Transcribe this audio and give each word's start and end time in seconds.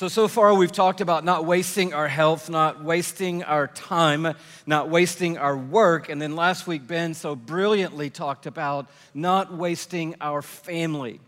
So, 0.00 0.08
so 0.08 0.28
far 0.28 0.54
we've 0.54 0.72
talked 0.72 1.02
about 1.02 1.26
not 1.26 1.44
wasting 1.44 1.92
our 1.92 2.08
health, 2.08 2.48
not 2.48 2.82
wasting 2.82 3.42
our 3.44 3.66
time, 3.66 4.34
not 4.64 4.88
wasting 4.88 5.36
our 5.36 5.54
work. 5.54 6.08
And 6.08 6.22
then 6.22 6.34
last 6.34 6.66
week, 6.66 6.86
Ben 6.86 7.12
so 7.12 7.36
brilliantly 7.36 8.08
talked 8.08 8.46
about 8.46 8.88
not 9.12 9.52
wasting 9.52 10.14
our 10.22 10.40
family, 10.40 11.20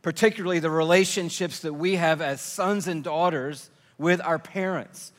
particularly 0.00 0.60
the 0.60 0.70
relationships 0.70 1.60
that 1.60 1.74
we 1.74 1.96
have 1.96 2.22
as 2.22 2.40
sons 2.40 2.88
and 2.88 3.04
daughters 3.04 3.68
with 3.98 4.22
our 4.22 4.38
parents. 4.38 5.12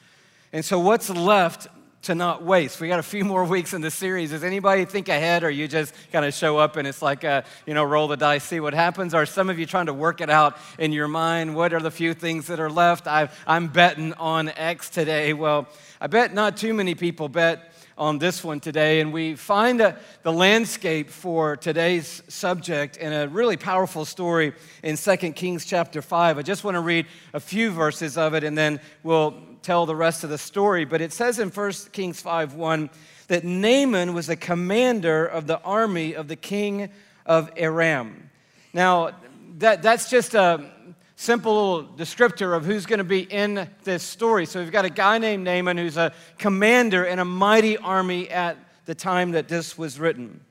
And 0.52 0.66
so, 0.66 0.80
what's 0.80 1.08
left 1.08 1.68
to 2.04 2.16
not 2.16 2.44
waste. 2.44 2.80
We 2.82 2.88
got 2.88 3.00
a 3.00 3.04
few 3.04 3.24
more 3.32 3.44
weeks 3.44 3.74
in 3.74 3.82
the 3.82 3.92
series. 3.92 4.32
Does 4.32 4.44
anybody 4.44 4.86
think 4.86 5.10
ahead, 5.10 5.44
or 5.44 5.50
you 5.50 5.68
just 5.68 5.94
kind 6.12 6.26
of 6.26 6.34
show 6.34 6.58
up 6.58 6.76
and 6.76 6.88
it's 6.88 7.02
like, 7.02 7.24
a, 7.24 7.44
you 7.66 7.74
know, 7.74 7.84
roll 7.84 8.08
the 8.08 8.18
dice, 8.18 8.44
see 8.44 8.60
what 8.60 8.74
happens? 8.74 9.14
Or 9.14 9.26
some 9.26 9.50
of 9.50 9.60
you 9.60 9.66
trying 9.66 9.86
to 9.86 9.94
work 9.94 10.22
it 10.22 10.30
out 10.30 10.58
in 10.80 10.92
your 10.92 11.08
mind? 11.08 11.56
What 11.56 11.74
are 11.74 11.80
the 11.80 11.92
few 11.92 12.14
things 12.14 12.48
that 12.48 12.60
are 12.60 12.70
left? 12.70 13.08
I, 13.08 13.30
I'm 13.46 13.68
betting 13.68 14.14
on 14.14 14.50
X 14.50 14.90
today. 14.90 15.34
Well, 15.34 15.68
I 16.00 16.08
bet 16.08 16.34
not 16.34 16.58
too 16.58 16.74
many 16.74 16.96
people 16.96 17.30
bet 17.30 17.68
on 17.98 18.18
this 18.18 18.44
one 18.44 18.60
today, 18.60 19.00
and 19.00 19.14
we 19.14 19.36
find 19.36 19.80
a, 19.80 19.96
the 20.24 20.32
landscape 20.32 21.10
for 21.10 21.56
today's 21.56 22.24
subject 22.28 22.98
in 22.98 23.14
a 23.14 23.28
really 23.28 23.58
powerful 23.58 24.06
story 24.06 24.54
in 24.82 24.98
2 24.98 25.18
Kings 25.34 25.66
chapter 25.66 26.02
5. 26.02 26.40
I 26.40 26.42
just 26.42 26.64
want 26.64 26.76
to 26.76 26.82
read 26.82 27.06
a 27.34 27.40
few 27.40 27.70
verses 27.70 28.18
of 28.18 28.34
it, 28.34 28.44
and 28.44 28.58
then 28.58 28.80
we'll 29.04 29.36
tell 29.62 29.86
the 29.86 29.96
rest 29.96 30.24
of 30.24 30.30
the 30.30 30.38
story, 30.38 30.86
but 30.86 31.02
it 31.02 31.14
says 31.14 31.40
in 31.40 31.50
1 31.50 31.72
Kings 31.92 32.22
5 32.22 32.56
1 32.56 32.90
that 33.28 33.44
Naaman 33.44 34.14
was 34.14 34.28
the 34.28 34.36
commander 34.36 35.26
of 35.26 35.48
the 35.48 35.60
army 35.62 36.16
of 36.16 36.28
the 36.28 36.36
king 36.36 36.90
of 37.26 37.50
Aram. 37.56 38.30
Now, 38.74 39.12
that, 39.60 39.82
that's 39.82 40.10
just 40.10 40.34
a 40.34 40.70
simple 41.16 41.84
descriptor 41.84 42.56
of 42.56 42.66
who's 42.66 42.86
going 42.86 42.98
to 42.98 43.04
be 43.04 43.22
in 43.22 43.70
this 43.84 44.04
story. 44.04 44.46
So 44.46 44.60
we've 44.60 44.72
got 44.72 44.86
a 44.86 44.90
guy 44.90 45.18
named 45.18 45.44
Naaman 45.44 45.78
who's 45.78 45.98
a 45.98 46.14
commander 46.40 47.06
in 47.06 47.20
a 47.20 47.26
mighty 47.26 47.78
army 47.78 48.30
at 48.30 48.58
the 48.86 48.96
time 48.96 49.32
that 49.32 49.48
this 49.48 49.78
was 49.78 50.00
written. 50.00 50.42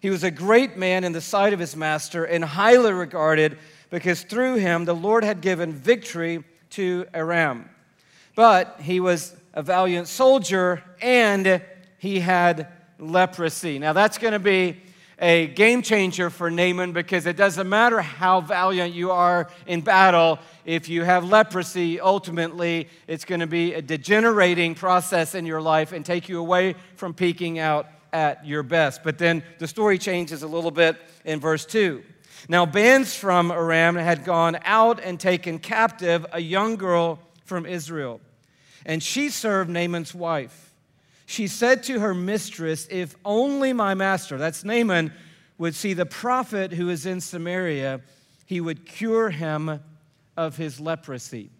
He 0.00 0.10
was 0.10 0.24
a 0.24 0.30
great 0.30 0.76
man 0.76 1.04
in 1.04 1.12
the 1.12 1.20
sight 1.20 1.52
of 1.52 1.58
his 1.58 1.76
master 1.76 2.24
and 2.24 2.44
highly 2.44 2.92
regarded 2.92 3.58
because 3.90 4.22
through 4.22 4.56
him 4.56 4.86
the 4.86 4.94
Lord 4.94 5.24
had 5.24 5.40
given 5.40 5.72
victory 5.72 6.42
to 6.70 7.06
Aram 7.12 7.68
but 8.34 8.76
he 8.80 9.00
was 9.00 9.34
a 9.52 9.62
valiant 9.62 10.08
soldier 10.08 10.82
and 11.00 11.62
he 11.98 12.20
had 12.20 12.68
leprosy. 12.98 13.78
Now, 13.78 13.92
that's 13.92 14.18
going 14.18 14.32
to 14.32 14.38
be 14.38 14.80
a 15.18 15.46
game 15.46 15.80
changer 15.80 16.28
for 16.28 16.50
Naaman 16.50 16.92
because 16.92 17.26
it 17.26 17.36
doesn't 17.36 17.68
matter 17.68 18.00
how 18.00 18.40
valiant 18.40 18.94
you 18.94 19.12
are 19.12 19.48
in 19.66 19.80
battle. 19.80 20.38
If 20.64 20.88
you 20.88 21.04
have 21.04 21.24
leprosy, 21.24 22.00
ultimately, 22.00 22.88
it's 23.06 23.24
going 23.24 23.40
to 23.40 23.46
be 23.46 23.74
a 23.74 23.82
degenerating 23.82 24.74
process 24.74 25.34
in 25.34 25.46
your 25.46 25.62
life 25.62 25.92
and 25.92 26.04
take 26.04 26.28
you 26.28 26.40
away 26.40 26.74
from 26.96 27.14
peaking 27.14 27.58
out 27.58 27.86
at 28.12 28.44
your 28.46 28.62
best. 28.62 29.02
But 29.02 29.18
then 29.18 29.42
the 29.58 29.68
story 29.68 29.98
changes 29.98 30.42
a 30.42 30.48
little 30.48 30.70
bit 30.70 30.96
in 31.24 31.40
verse 31.40 31.64
2. 31.64 32.02
Now, 32.48 32.66
bands 32.66 33.16
from 33.16 33.50
Aram 33.50 33.96
had 33.96 34.24
gone 34.24 34.58
out 34.64 35.00
and 35.00 35.18
taken 35.18 35.58
captive 35.58 36.26
a 36.32 36.40
young 36.40 36.76
girl 36.76 37.18
from 37.44 37.66
Israel 37.66 38.20
and 38.84 39.02
she 39.02 39.28
served 39.28 39.70
Naaman's 39.70 40.14
wife. 40.14 40.72
She 41.26 41.46
said 41.46 41.82
to 41.84 42.00
her 42.00 42.14
mistress, 42.14 42.86
If 42.90 43.16
only 43.24 43.72
my 43.72 43.94
master, 43.94 44.36
that's 44.36 44.64
Naaman, 44.64 45.12
would 45.56 45.74
see 45.74 45.94
the 45.94 46.06
prophet 46.06 46.72
who 46.72 46.90
is 46.90 47.06
in 47.06 47.20
Samaria, 47.20 48.00
he 48.46 48.60
would 48.60 48.84
cure 48.86 49.30
him 49.30 49.80
of 50.36 50.56
his 50.56 50.80
leprosy. 50.80 51.50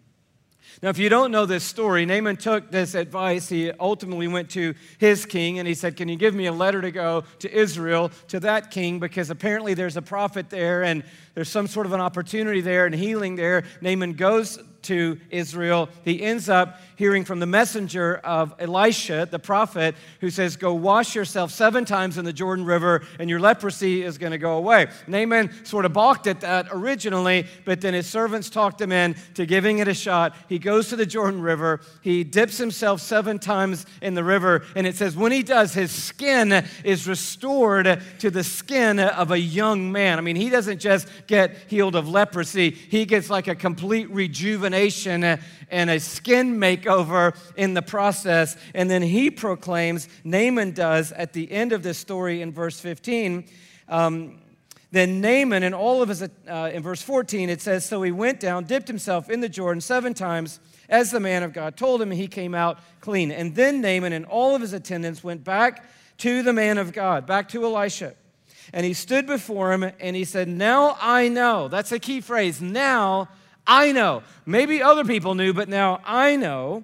Now, 0.81 0.89
if 0.89 0.97
you 0.97 1.09
don't 1.09 1.31
know 1.31 1.45
this 1.45 1.63
story, 1.63 2.05
Naaman 2.05 2.35
took 2.35 2.69
this 2.69 2.95
advice. 2.95 3.47
He 3.47 3.71
ultimately 3.71 4.27
went 4.27 4.49
to 4.51 4.73
his 4.97 5.25
king 5.25 5.57
and 5.57 5.67
he 5.67 5.73
said, 5.73 5.95
Can 5.95 6.09
you 6.09 6.17
give 6.17 6.35
me 6.35 6.47
a 6.47 6.51
letter 6.51 6.81
to 6.81 6.91
go 6.91 7.23
to 7.39 7.51
Israel, 7.51 8.11
to 8.27 8.39
that 8.41 8.71
king? 8.71 8.99
Because 8.99 9.29
apparently 9.29 9.73
there's 9.73 9.95
a 9.95 10.01
prophet 10.01 10.49
there 10.49 10.83
and 10.83 11.03
there's 11.33 11.49
some 11.49 11.67
sort 11.67 11.85
of 11.85 11.93
an 11.93 12.01
opportunity 12.01 12.61
there 12.61 12.85
and 12.85 12.93
healing 12.93 13.35
there. 13.35 13.63
Naaman 13.79 14.13
goes 14.13 14.59
to 14.85 15.19
Israel. 15.29 15.89
He 16.03 16.21
ends 16.21 16.49
up 16.49 16.79
hearing 16.95 17.25
from 17.25 17.39
the 17.39 17.45
messenger 17.45 18.17
of 18.23 18.53
Elisha, 18.59 19.27
the 19.29 19.39
prophet, 19.39 19.95
who 20.21 20.29
says, 20.29 20.55
Go 20.55 20.73
wash 20.73 21.15
yourself 21.15 21.51
seven 21.51 21.85
times 21.85 22.17
in 22.17 22.25
the 22.25 22.33
Jordan 22.33 22.65
River, 22.65 23.03
and 23.19 23.29
your 23.29 23.39
leprosy 23.39 24.03
is 24.03 24.17
going 24.17 24.31
to 24.31 24.37
go 24.37 24.57
away. 24.57 24.87
Naaman 25.07 25.65
sort 25.65 25.85
of 25.85 25.93
balked 25.93 26.27
at 26.27 26.41
that 26.41 26.67
originally, 26.71 27.47
but 27.65 27.81
then 27.81 27.93
his 27.93 28.07
servants 28.07 28.49
talked 28.49 28.79
him 28.79 28.91
in 28.91 29.15
to 29.33 29.45
giving 29.45 29.79
it 29.79 29.87
a 29.87 29.93
shot. 29.93 30.35
He 30.47 30.59
goes 30.59 30.89
to 30.89 30.95
the 30.95 31.05
Jordan 31.05 31.41
River, 31.41 31.81
he 32.01 32.23
dips 32.23 32.57
himself 32.57 33.01
seven 33.01 33.39
times 33.39 33.85
in 34.01 34.13
the 34.13 34.23
river, 34.23 34.63
and 34.75 34.85
it 34.87 34.95
says, 34.95 35.15
When 35.15 35.31
he 35.31 35.43
does, 35.43 35.73
his 35.73 35.91
skin 35.91 36.65
is 36.83 37.07
restored 37.07 38.01
to 38.19 38.29
the 38.29 38.43
skin 38.43 38.99
of 38.99 39.31
a 39.31 39.39
young 39.39 39.91
man. 39.91 40.17
I 40.17 40.21
mean, 40.21 40.35
he 40.35 40.49
doesn't 40.49 40.79
just 40.79 41.07
get 41.27 41.55
healed 41.67 41.95
of 41.95 42.07
leprosy, 42.07 42.69
he 42.69 43.05
gets 43.05 43.29
like 43.29 43.47
a 43.47 43.55
complete 43.55 44.09
rejuvenation 44.11 44.74
and 44.75 45.89
a 45.89 45.99
skin 45.99 46.57
makeover 46.57 47.35
in 47.55 47.73
the 47.73 47.81
process. 47.81 48.57
And 48.73 48.89
then 48.89 49.01
he 49.01 49.31
proclaims, 49.31 50.07
Naaman 50.23 50.71
does 50.71 51.11
at 51.11 51.33
the 51.33 51.51
end 51.51 51.71
of 51.71 51.83
this 51.83 51.97
story 51.97 52.41
in 52.41 52.51
verse 52.51 52.79
15. 52.79 53.45
Um, 53.87 54.39
then 54.91 55.19
Naaman 55.19 55.63
and 55.63 55.75
all 55.75 56.01
of 56.01 56.09
his, 56.09 56.21
uh, 56.21 56.71
in 56.73 56.81
verse 56.81 57.01
14, 57.01 57.49
it 57.49 57.61
says, 57.61 57.85
So 57.85 58.01
he 58.01 58.11
went 58.11 58.39
down, 58.39 58.63
dipped 58.63 58.87
himself 58.87 59.29
in 59.29 59.41
the 59.41 59.49
Jordan 59.49 59.81
seven 59.81 60.13
times, 60.13 60.59
as 60.87 61.11
the 61.11 61.19
man 61.19 61.43
of 61.43 61.51
God 61.51 61.75
told 61.75 62.01
him, 62.01 62.11
and 62.11 62.19
he 62.19 62.27
came 62.27 62.55
out 62.55 62.79
clean. 63.01 63.31
And 63.31 63.55
then 63.55 63.81
Naaman 63.81 64.13
and 64.13 64.25
all 64.25 64.55
of 64.55 64.61
his 64.61 64.73
attendants 64.73 65.23
went 65.23 65.43
back 65.43 65.83
to 66.19 66.43
the 66.43 66.53
man 66.53 66.77
of 66.77 66.93
God, 66.93 67.25
back 67.25 67.49
to 67.49 67.65
Elisha. 67.65 68.15
And 68.73 68.85
he 68.85 68.93
stood 68.93 69.27
before 69.27 69.73
him 69.73 69.83
and 69.83 70.15
he 70.15 70.23
said, 70.23 70.47
Now 70.47 70.97
I 70.99 71.27
know. 71.27 71.67
That's 71.67 71.91
a 71.91 71.99
key 71.99 72.21
phrase. 72.21 72.61
Now 72.61 73.29
I 73.67 73.91
know. 73.91 74.23
Maybe 74.45 74.81
other 74.81 75.03
people 75.03 75.35
knew, 75.35 75.53
but 75.53 75.69
now 75.69 76.01
I 76.05 76.35
know 76.35 76.83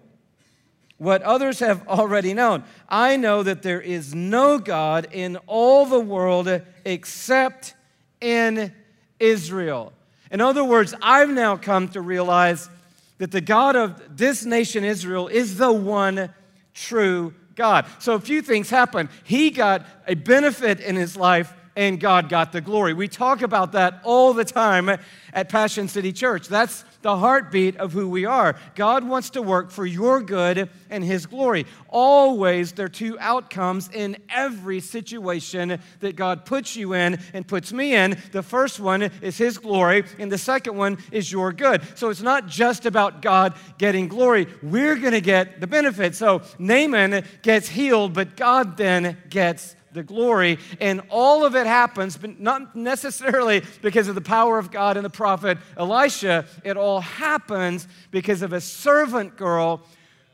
what 0.98 1.22
others 1.24 1.60
have 1.60 1.88
already 1.88 2.34
known. 2.34 2.64
I 2.88 3.18
know 3.18 3.44
that 3.44 3.64
there 3.64 3.82
is 3.82 4.14
no 4.14 4.60
God 4.60 5.08
in 5.12 5.38
all 5.48 5.86
the 5.86 6.00
world 6.00 6.62
except 6.86 7.74
in 8.20 8.72
Israel. 9.20 9.94
In 10.30 10.42
other 10.42 10.64
words, 10.64 10.94
I've 11.02 11.30
now 11.30 11.58
come 11.58 11.88
to 11.90 12.02
realize 12.02 12.70
that 13.18 13.32
the 13.32 13.42
God 13.42 13.76
of 13.76 14.18
this 14.18 14.46
nation, 14.46 14.84
Israel, 14.84 15.28
is 15.28 15.58
the 15.58 15.72
one 15.72 16.34
true 16.74 17.34
God. 17.56 17.86
So 18.00 18.14
a 18.14 18.20
few 18.20 18.42
things 18.42 18.70
happened. 18.70 19.10
He 19.24 19.50
got 19.50 19.86
a 20.08 20.16
benefit 20.16 20.80
in 20.80 20.96
his 20.96 21.18
life 21.18 21.54
and 21.82 22.00
God 22.00 22.30
got 22.30 22.52
the 22.52 22.62
glory. 22.62 22.94
We 22.94 23.08
talk 23.08 23.42
about 23.42 23.72
that 23.72 24.02
all 24.04 24.34
the 24.36 24.46
time 24.46 24.88
at 25.34 25.50
Passion 25.50 25.88
City 25.88 26.14
Church. 26.14 26.48
That's 26.48 26.86
the 27.02 27.18
heartbeat 27.18 27.78
of 27.78 27.92
who 27.92 28.08
we 28.08 28.24
are. 28.24 28.56
God 28.76 29.04
wants 29.04 29.32
to 29.32 29.42
work 29.42 29.72
for 29.72 29.84
your 29.84 30.22
good 30.22 30.70
and 30.92 31.04
His 31.04 31.26
glory. 31.26 31.66
Always, 31.90 32.74
there 32.74 32.86
are 32.86 32.90
two 32.90 33.18
outcomes 33.20 33.90
in 33.92 34.18
every 34.30 34.80
situation 34.80 35.82
that 36.02 36.16
God 36.16 36.46
puts 36.46 36.76
you 36.76 36.94
in 36.94 37.18
and 37.34 37.48
puts 37.48 37.74
me 37.74 37.96
in. 37.96 38.16
The 38.32 38.44
first 38.44 38.80
one 38.80 39.02
is 39.02 39.40
His 39.40 39.58
glory, 39.58 40.04
and 40.20 40.32
the 40.32 40.38
second 40.38 40.78
one 40.78 41.00
is 41.12 41.32
your 41.32 41.52
good. 41.52 41.82
So 41.98 42.12
it's 42.12 42.22
not 42.22 42.46
just 42.46 42.86
about 42.86 43.24
God 43.24 43.56
getting 43.80 44.08
glory, 44.08 44.46
we're 44.62 44.98
going 44.98 45.14
to 45.14 45.22
get 45.22 45.60
the 45.60 45.66
benefit. 45.66 46.14
So 46.14 46.44
Naaman 46.60 47.26
gets 47.42 47.70
healed, 47.70 48.14
but 48.14 48.38
God 48.38 48.78
then 48.78 49.18
gets 49.32 49.76
the 49.94 50.04
glory. 50.04 50.58
And 50.80 51.02
all 51.10 51.46
of 51.46 51.56
it 51.56 51.68
happens, 51.68 52.18
but 52.18 52.40
not 52.40 52.76
necessarily 52.76 53.64
because 53.82 54.08
of 54.08 54.16
the 54.16 54.22
power 54.22 54.58
of 54.58 54.72
God 54.72 54.98
and 54.98 55.06
the 55.06 55.10
prophet 55.10 55.58
Elisha. 55.78 56.46
It 56.64 56.78
all 56.78 57.02
happens 57.02 57.88
because 58.12 58.42
of 58.42 58.54
a 58.54 58.62
servant 58.62 59.38
girl 59.38 59.82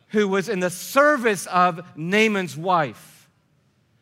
who 0.09 0.27
was 0.27 0.49
in 0.49 0.59
the 0.59 0.69
service 0.69 1.45
of 1.47 1.81
Naaman's 1.97 2.55
wife. 2.55 3.16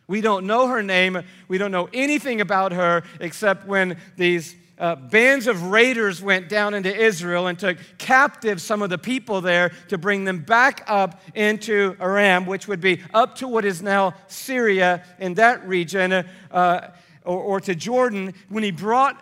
We 0.07 0.21
don't 0.21 0.45
know 0.45 0.67
her 0.67 0.83
name. 0.83 1.21
We 1.47 1.57
don't 1.57 1.71
know 1.71 1.89
anything 1.93 2.41
about 2.41 2.71
her 2.71 3.03
except 3.19 3.65
when 3.65 3.97
these 4.17 4.55
uh, 4.77 4.95
bands 4.95 5.47
of 5.47 5.63
raiders 5.63 6.21
went 6.21 6.49
down 6.49 6.73
into 6.73 6.93
Israel 6.93 7.47
and 7.47 7.57
took 7.57 7.77
captive 7.97 8.61
some 8.61 8.81
of 8.81 8.89
the 8.89 8.97
people 8.97 9.41
there 9.41 9.71
to 9.87 9.97
bring 9.97 10.25
them 10.25 10.39
back 10.39 10.83
up 10.87 11.21
into 11.33 11.95
Aram, 11.99 12.45
which 12.45 12.67
would 12.67 12.81
be 12.81 13.01
up 13.13 13.35
to 13.37 13.47
what 13.47 13.65
is 13.65 13.81
now 13.81 14.13
Syria 14.27 15.03
in 15.19 15.35
that 15.35 15.65
region, 15.67 16.25
uh, 16.51 16.91
or, 17.23 17.39
or 17.39 17.59
to 17.61 17.73
Jordan. 17.73 18.33
When 18.49 18.63
he 18.63 18.71
brought 18.71 19.17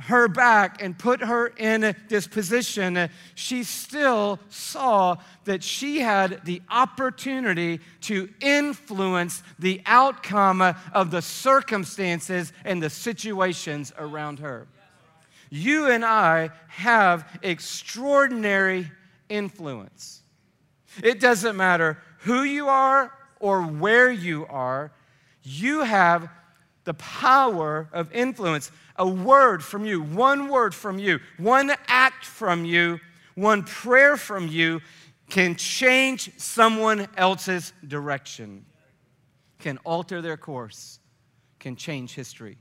her 0.00 0.28
back 0.28 0.82
and 0.82 0.98
put 0.98 1.20
her 1.20 1.48
in 1.56 1.96
this 2.08 2.26
position, 2.26 3.08
she 3.34 3.64
still 3.64 4.38
saw 4.48 5.16
that 5.44 5.62
she 5.62 6.00
had 6.00 6.44
the 6.44 6.60
opportunity 6.70 7.80
to 8.02 8.28
influence 8.40 9.42
the 9.58 9.80
outcome 9.86 10.60
of 10.92 11.10
the 11.10 11.22
circumstances 11.22 12.52
and 12.64 12.82
the 12.82 12.90
situations 12.90 13.92
around 13.98 14.38
her 14.38 14.66
you 15.50 15.90
and 15.90 16.04
I 16.04 16.50
have 16.68 17.38
extraordinary 17.42 18.90
influence. 19.28 20.22
It 21.02 21.20
doesn't 21.20 21.56
matter 21.56 21.98
who 22.20 22.42
you 22.42 22.68
are 22.68 23.12
or 23.38 23.62
where 23.62 24.10
you 24.10 24.46
are, 24.46 24.92
you 25.42 25.80
have 25.80 26.28
the 26.86 26.94
power 26.94 27.88
of 27.92 28.10
influence. 28.12 28.70
A 28.96 29.06
word 29.06 29.62
from 29.62 29.84
you, 29.84 30.00
one 30.00 30.48
word 30.48 30.74
from 30.74 30.98
you, 30.98 31.20
one 31.36 31.72
act 31.88 32.24
from 32.24 32.64
you, 32.64 32.98
one 33.34 33.64
prayer 33.64 34.16
from 34.16 34.48
you 34.48 34.80
can 35.28 35.56
change 35.56 36.30
someone 36.38 37.08
else's 37.16 37.74
direction, 37.86 38.64
can 39.58 39.76
alter 39.78 40.22
their 40.22 40.36
course, 40.36 41.00
can 41.58 41.76
change 41.76 42.14
history. 42.14 42.56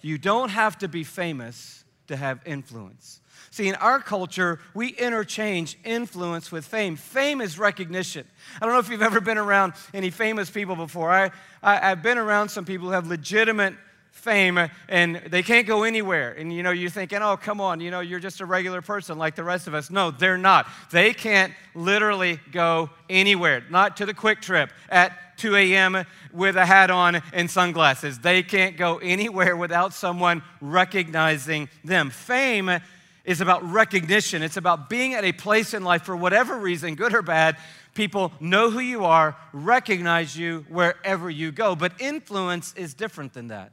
You 0.00 0.16
don't 0.16 0.48
have 0.48 0.78
to 0.78 0.88
be 0.88 1.04
famous 1.04 1.84
to 2.06 2.16
have 2.16 2.40
influence. 2.46 3.19
See, 3.50 3.68
in 3.68 3.74
our 3.76 4.00
culture, 4.00 4.60
we 4.74 4.88
interchange 4.88 5.78
influence 5.84 6.52
with 6.52 6.64
fame. 6.64 6.96
Fame 6.96 7.40
is 7.40 7.58
recognition. 7.58 8.26
I 8.60 8.66
don't 8.66 8.74
know 8.74 8.80
if 8.80 8.88
you've 8.88 9.02
ever 9.02 9.20
been 9.20 9.38
around 9.38 9.72
any 9.92 10.10
famous 10.10 10.50
people 10.50 10.76
before. 10.76 11.10
I, 11.10 11.30
I, 11.62 11.76
have 11.88 12.02
been 12.02 12.18
around 12.18 12.50
some 12.50 12.64
people 12.64 12.88
who 12.88 12.92
have 12.92 13.06
legitimate 13.06 13.74
fame 14.12 14.58
and 14.88 15.16
they 15.16 15.42
can't 15.42 15.66
go 15.66 15.82
anywhere. 15.82 16.32
And 16.32 16.52
you 16.52 16.62
know, 16.62 16.70
you're 16.70 16.90
thinking, 16.90 17.18
oh, 17.22 17.36
come 17.36 17.60
on, 17.60 17.80
you 17.80 17.90
know, 17.90 18.00
you're 18.00 18.20
just 18.20 18.40
a 18.40 18.46
regular 18.46 18.82
person 18.82 19.18
like 19.18 19.34
the 19.34 19.44
rest 19.44 19.66
of 19.66 19.74
us. 19.74 19.90
No, 19.90 20.10
they're 20.10 20.38
not. 20.38 20.68
They 20.90 21.12
can't 21.12 21.52
literally 21.74 22.40
go 22.52 22.90
anywhere, 23.08 23.64
not 23.70 23.96
to 23.98 24.06
the 24.06 24.14
QuikTrip 24.14 24.70
at 24.88 25.38
2 25.38 25.56
a.m. 25.56 26.04
with 26.32 26.56
a 26.56 26.66
hat 26.66 26.90
on 26.90 27.22
and 27.32 27.50
sunglasses. 27.50 28.18
They 28.18 28.42
can't 28.42 28.76
go 28.76 28.98
anywhere 28.98 29.56
without 29.56 29.94
someone 29.94 30.42
recognizing 30.60 31.68
them. 31.82 32.10
Fame 32.10 32.80
is 33.24 33.40
about 33.40 33.62
recognition, 33.70 34.42
it's 34.42 34.56
about 34.56 34.88
being 34.88 35.14
at 35.14 35.24
a 35.24 35.32
place 35.32 35.74
in 35.74 35.84
life 35.84 36.02
for 36.02 36.16
whatever 36.16 36.58
reason, 36.58 36.94
good 36.94 37.14
or 37.14 37.22
bad. 37.22 37.56
People 37.94 38.32
know 38.40 38.70
who 38.70 38.78
you 38.78 39.04
are, 39.04 39.36
recognize 39.52 40.36
you 40.36 40.64
wherever 40.68 41.28
you 41.28 41.52
go. 41.52 41.74
But 41.74 42.00
influence 42.00 42.72
is 42.74 42.94
different 42.94 43.34
than 43.34 43.48
that. 43.48 43.72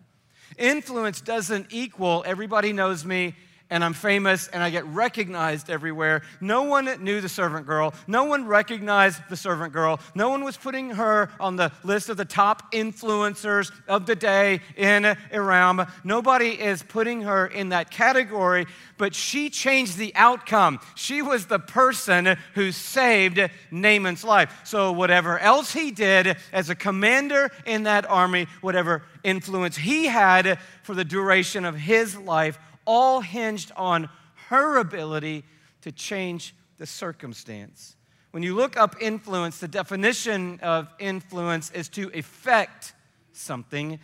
Influence 0.57 1.21
doesn't 1.21 1.67
equal 1.69 2.23
everybody 2.25 2.73
knows 2.73 3.05
me 3.05 3.35
and 3.69 3.83
I'm 3.83 3.93
famous 3.93 4.47
and 4.47 4.63
I 4.63 4.69
get 4.69 4.85
recognized 4.85 5.69
everywhere. 5.69 6.21
No 6.39 6.63
one 6.63 7.03
knew 7.03 7.21
the 7.21 7.29
servant 7.29 7.65
girl. 7.65 7.93
No 8.07 8.25
one 8.25 8.45
recognized 8.45 9.21
the 9.29 9.35
servant 9.35 9.73
girl. 9.73 9.99
No 10.15 10.29
one 10.29 10.43
was 10.43 10.57
putting 10.57 10.91
her 10.91 11.29
on 11.39 11.55
the 11.55 11.71
list 11.83 12.09
of 12.09 12.17
the 12.17 12.25
top 12.25 12.71
influencers 12.73 13.71
of 13.87 14.05
the 14.05 14.15
day 14.15 14.61
in 14.75 15.17
Aram. 15.31 15.85
Nobody 16.03 16.49
is 16.49 16.83
putting 16.83 17.21
her 17.23 17.47
in 17.47 17.69
that 17.69 17.91
category, 17.91 18.65
but 18.97 19.13
she 19.13 19.49
changed 19.49 19.97
the 19.97 20.13
outcome. 20.15 20.79
She 20.95 21.21
was 21.21 21.45
the 21.45 21.59
person 21.59 22.37
who 22.53 22.71
saved 22.71 23.39
Naaman's 23.71 24.23
life. 24.23 24.61
So, 24.63 24.91
whatever 24.91 25.39
else 25.39 25.73
he 25.73 25.91
did 25.91 26.37
as 26.53 26.69
a 26.69 26.75
commander 26.75 27.51
in 27.65 27.83
that 27.83 28.09
army, 28.09 28.47
whatever 28.61 29.03
influence 29.23 29.75
he 29.75 30.05
had 30.05 30.59
for 30.83 30.95
the 30.95 31.03
duration 31.03 31.65
of 31.65 31.75
his 31.75 32.17
life, 32.17 32.57
all 32.87 33.21
hinged 33.21 33.71
on 33.75 34.09
her 34.47 34.77
ability 34.77 35.43
to 35.81 35.91
change 35.91 36.55
the 36.79 36.87
circumstance. 36.87 37.95
When 38.31 38.41
you 38.41 38.55
look 38.55 38.77
up 38.77 38.95
influence, 39.01 39.59
the 39.59 39.67
definition 39.67 40.59
of 40.61 40.87
influence 40.97 41.69
is 41.71 41.89
to 41.89 42.09
affect 42.17 42.93
something. 43.33 43.99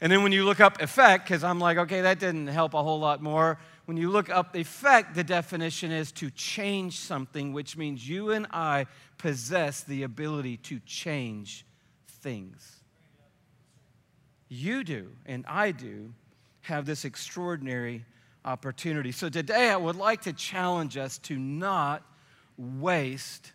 And 0.00 0.10
then 0.10 0.22
when 0.22 0.32
you 0.32 0.44
look 0.44 0.60
up 0.60 0.80
effect, 0.80 1.24
because 1.24 1.44
I'm 1.44 1.58
like, 1.58 1.78
okay, 1.78 2.00
that 2.02 2.18
didn't 2.18 2.48
help 2.48 2.74
a 2.74 2.82
whole 2.82 2.98
lot 2.98 3.22
more. 3.22 3.58
When 3.84 3.96
you 3.96 4.10
look 4.10 4.30
up 4.30 4.54
effect, 4.54 5.14
the 5.14 5.24
definition 5.24 5.90
is 5.90 6.12
to 6.12 6.30
change 6.30 6.98
something, 6.98 7.52
which 7.52 7.76
means 7.76 8.08
you 8.08 8.30
and 8.30 8.46
I 8.50 8.86
possess 9.18 9.82
the 9.82 10.04
ability 10.04 10.56
to 10.58 10.80
change 10.80 11.66
things. 12.06 12.82
You 14.48 14.84
do, 14.84 15.12
and 15.26 15.44
I 15.46 15.72
do, 15.72 16.12
have 16.62 16.86
this 16.86 17.04
extraordinary 17.04 18.04
opportunity. 18.44 19.12
So 19.12 19.28
today 19.28 19.70
I 19.70 19.76
would 19.76 19.96
like 19.96 20.22
to 20.22 20.32
challenge 20.32 20.96
us 20.96 21.18
to 21.18 21.38
not 21.38 22.02
waste 22.56 23.52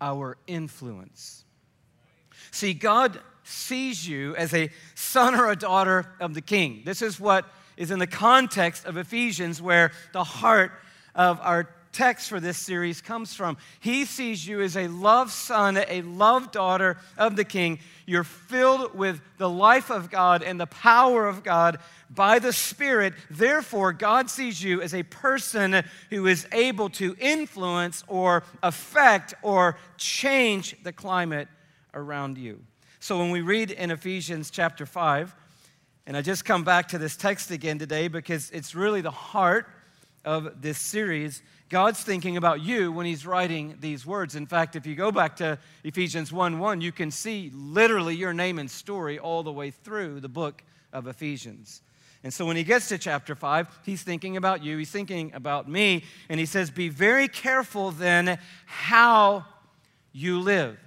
our 0.00 0.36
influence. 0.46 1.44
See, 2.50 2.74
God 2.74 3.20
sees 3.42 4.06
you 4.06 4.36
as 4.36 4.52
a 4.54 4.70
son 4.94 5.34
or 5.34 5.50
a 5.50 5.56
daughter 5.56 6.12
of 6.20 6.34
the 6.34 6.40
king. 6.40 6.82
This 6.84 7.02
is 7.02 7.18
what 7.18 7.46
is 7.76 7.90
in 7.90 7.98
the 7.98 8.06
context 8.06 8.84
of 8.84 8.96
Ephesians, 8.96 9.62
where 9.62 9.92
the 10.12 10.24
heart 10.24 10.72
of 11.14 11.40
our 11.40 11.70
text 11.98 12.28
for 12.28 12.38
this 12.38 12.56
series 12.56 13.00
comes 13.00 13.34
from. 13.34 13.56
He 13.80 14.04
sees 14.04 14.46
you 14.46 14.60
as 14.60 14.76
a 14.76 14.86
loved 14.86 15.32
son, 15.32 15.76
a 15.76 16.02
loved 16.02 16.52
daughter 16.52 16.96
of 17.16 17.34
the 17.34 17.44
King. 17.44 17.80
You're 18.06 18.22
filled 18.22 18.94
with 18.94 19.20
the 19.36 19.50
life 19.50 19.90
of 19.90 20.08
God 20.08 20.44
and 20.44 20.60
the 20.60 20.68
power 20.68 21.26
of 21.26 21.42
God 21.42 21.80
by 22.08 22.38
the 22.38 22.52
Spirit. 22.52 23.14
Therefore, 23.28 23.92
God 23.92 24.30
sees 24.30 24.62
you 24.62 24.80
as 24.80 24.94
a 24.94 25.02
person 25.02 25.82
who 26.08 26.28
is 26.28 26.46
able 26.52 26.88
to 26.90 27.16
influence 27.18 28.04
or 28.06 28.44
affect 28.62 29.34
or 29.42 29.76
change 29.96 30.80
the 30.84 30.92
climate 30.92 31.48
around 31.94 32.38
you. 32.38 32.60
So 33.00 33.18
when 33.18 33.32
we 33.32 33.40
read 33.40 33.72
in 33.72 33.90
Ephesians 33.90 34.50
chapter 34.50 34.86
5, 34.86 35.34
and 36.06 36.16
I 36.16 36.22
just 36.22 36.44
come 36.44 36.62
back 36.62 36.86
to 36.90 36.98
this 36.98 37.16
text 37.16 37.50
again 37.50 37.80
today 37.80 38.06
because 38.06 38.52
it's 38.52 38.76
really 38.76 39.00
the 39.00 39.10
heart 39.10 39.66
of 40.24 40.60
this 40.60 40.78
series. 40.78 41.42
God's 41.68 42.02
thinking 42.02 42.36
about 42.38 42.62
you 42.62 42.90
when 42.90 43.04
He's 43.04 43.26
writing 43.26 43.76
these 43.80 44.06
words. 44.06 44.34
In 44.34 44.46
fact, 44.46 44.74
if 44.74 44.86
you 44.86 44.94
go 44.94 45.12
back 45.12 45.36
to 45.36 45.58
Ephesians 45.84 46.32
1 46.32 46.58
1, 46.58 46.80
you 46.80 46.92
can 46.92 47.10
see 47.10 47.50
literally 47.54 48.16
your 48.16 48.32
name 48.32 48.58
and 48.58 48.70
story 48.70 49.18
all 49.18 49.42
the 49.42 49.52
way 49.52 49.70
through 49.70 50.20
the 50.20 50.28
book 50.28 50.62
of 50.92 51.06
Ephesians. 51.06 51.82
And 52.24 52.32
so 52.32 52.46
when 52.46 52.56
he 52.56 52.64
gets 52.64 52.88
to 52.88 52.98
chapter 52.98 53.34
5, 53.34 53.80
he's 53.84 54.02
thinking 54.02 54.36
about 54.36 54.64
you, 54.64 54.78
he's 54.78 54.90
thinking 54.90 55.32
about 55.34 55.68
me, 55.68 56.04
and 56.28 56.40
he 56.40 56.46
says, 56.46 56.70
Be 56.70 56.88
very 56.88 57.28
careful 57.28 57.90
then 57.90 58.38
how 58.66 59.44
you 60.12 60.40
live. 60.40 60.78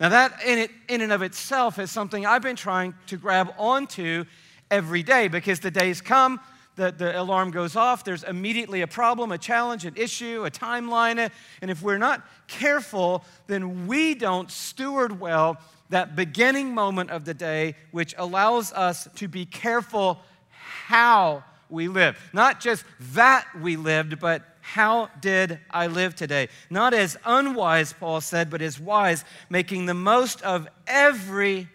Now, 0.00 0.08
that 0.08 0.42
in, 0.44 0.58
it, 0.58 0.70
in 0.88 1.00
and 1.00 1.12
of 1.12 1.22
itself 1.22 1.78
is 1.78 1.90
something 1.90 2.24
I've 2.24 2.42
been 2.42 2.56
trying 2.56 2.94
to 3.06 3.16
grab 3.16 3.54
onto 3.58 4.24
every 4.70 5.02
day 5.02 5.28
because 5.28 5.60
the 5.60 5.70
days 5.70 6.00
come 6.00 6.40
the, 6.76 6.90
the 6.90 7.20
alarm 7.20 7.50
goes 7.50 7.76
off, 7.76 8.04
there's 8.04 8.24
immediately 8.24 8.82
a 8.82 8.86
problem, 8.86 9.32
a 9.32 9.38
challenge, 9.38 9.84
an 9.84 9.94
issue, 9.96 10.44
a 10.44 10.50
timeline. 10.50 11.30
And 11.62 11.70
if 11.70 11.82
we're 11.82 11.98
not 11.98 12.26
careful, 12.48 13.24
then 13.46 13.86
we 13.86 14.14
don't 14.14 14.50
steward 14.50 15.20
well 15.20 15.58
that 15.90 16.16
beginning 16.16 16.74
moment 16.74 17.10
of 17.10 17.24
the 17.24 17.34
day, 17.34 17.76
which 17.92 18.14
allows 18.18 18.72
us 18.72 19.08
to 19.16 19.28
be 19.28 19.46
careful 19.46 20.18
how 20.48 21.44
we 21.68 21.88
live. 21.88 22.18
Not 22.32 22.60
just 22.60 22.84
that 23.12 23.46
we 23.60 23.76
lived, 23.76 24.18
but 24.18 24.42
how 24.60 25.10
did 25.20 25.58
I 25.70 25.88
live 25.88 26.14
today? 26.14 26.48
Not 26.70 26.94
as 26.94 27.18
unwise, 27.24 27.92
Paul 27.92 28.20
said, 28.20 28.50
but 28.50 28.62
as 28.62 28.80
wise, 28.80 29.24
making 29.50 29.86
the 29.86 29.94
most 29.94 30.40
of 30.42 30.66
every 30.86 31.68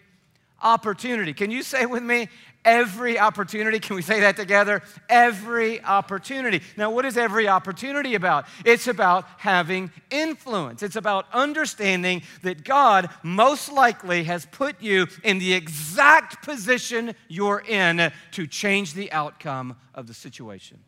opportunity. 0.62 1.32
Can 1.32 1.50
you 1.50 1.62
say 1.62 1.86
with 1.86 2.02
me, 2.02 2.28
Every 2.64 3.18
opportunity, 3.18 3.80
can 3.80 3.96
we 3.96 4.02
say 4.02 4.20
that 4.20 4.36
together? 4.36 4.82
Every 5.08 5.82
opportunity. 5.82 6.60
Now, 6.76 6.90
what 6.90 7.06
is 7.06 7.16
every 7.16 7.48
opportunity 7.48 8.14
about? 8.14 8.44
It's 8.66 8.86
about 8.86 9.24
having 9.38 9.90
influence. 10.10 10.82
It's 10.82 10.96
about 10.96 11.24
understanding 11.32 12.22
that 12.42 12.62
God 12.62 13.08
most 13.22 13.72
likely 13.72 14.24
has 14.24 14.44
put 14.44 14.82
you 14.82 15.06
in 15.24 15.38
the 15.38 15.54
exact 15.54 16.44
position 16.44 17.14
you're 17.28 17.62
in 17.66 18.12
to 18.32 18.46
change 18.46 18.92
the 18.92 19.10
outcome 19.10 19.76
of 19.94 20.06
the 20.06 20.14
situation. 20.14 20.80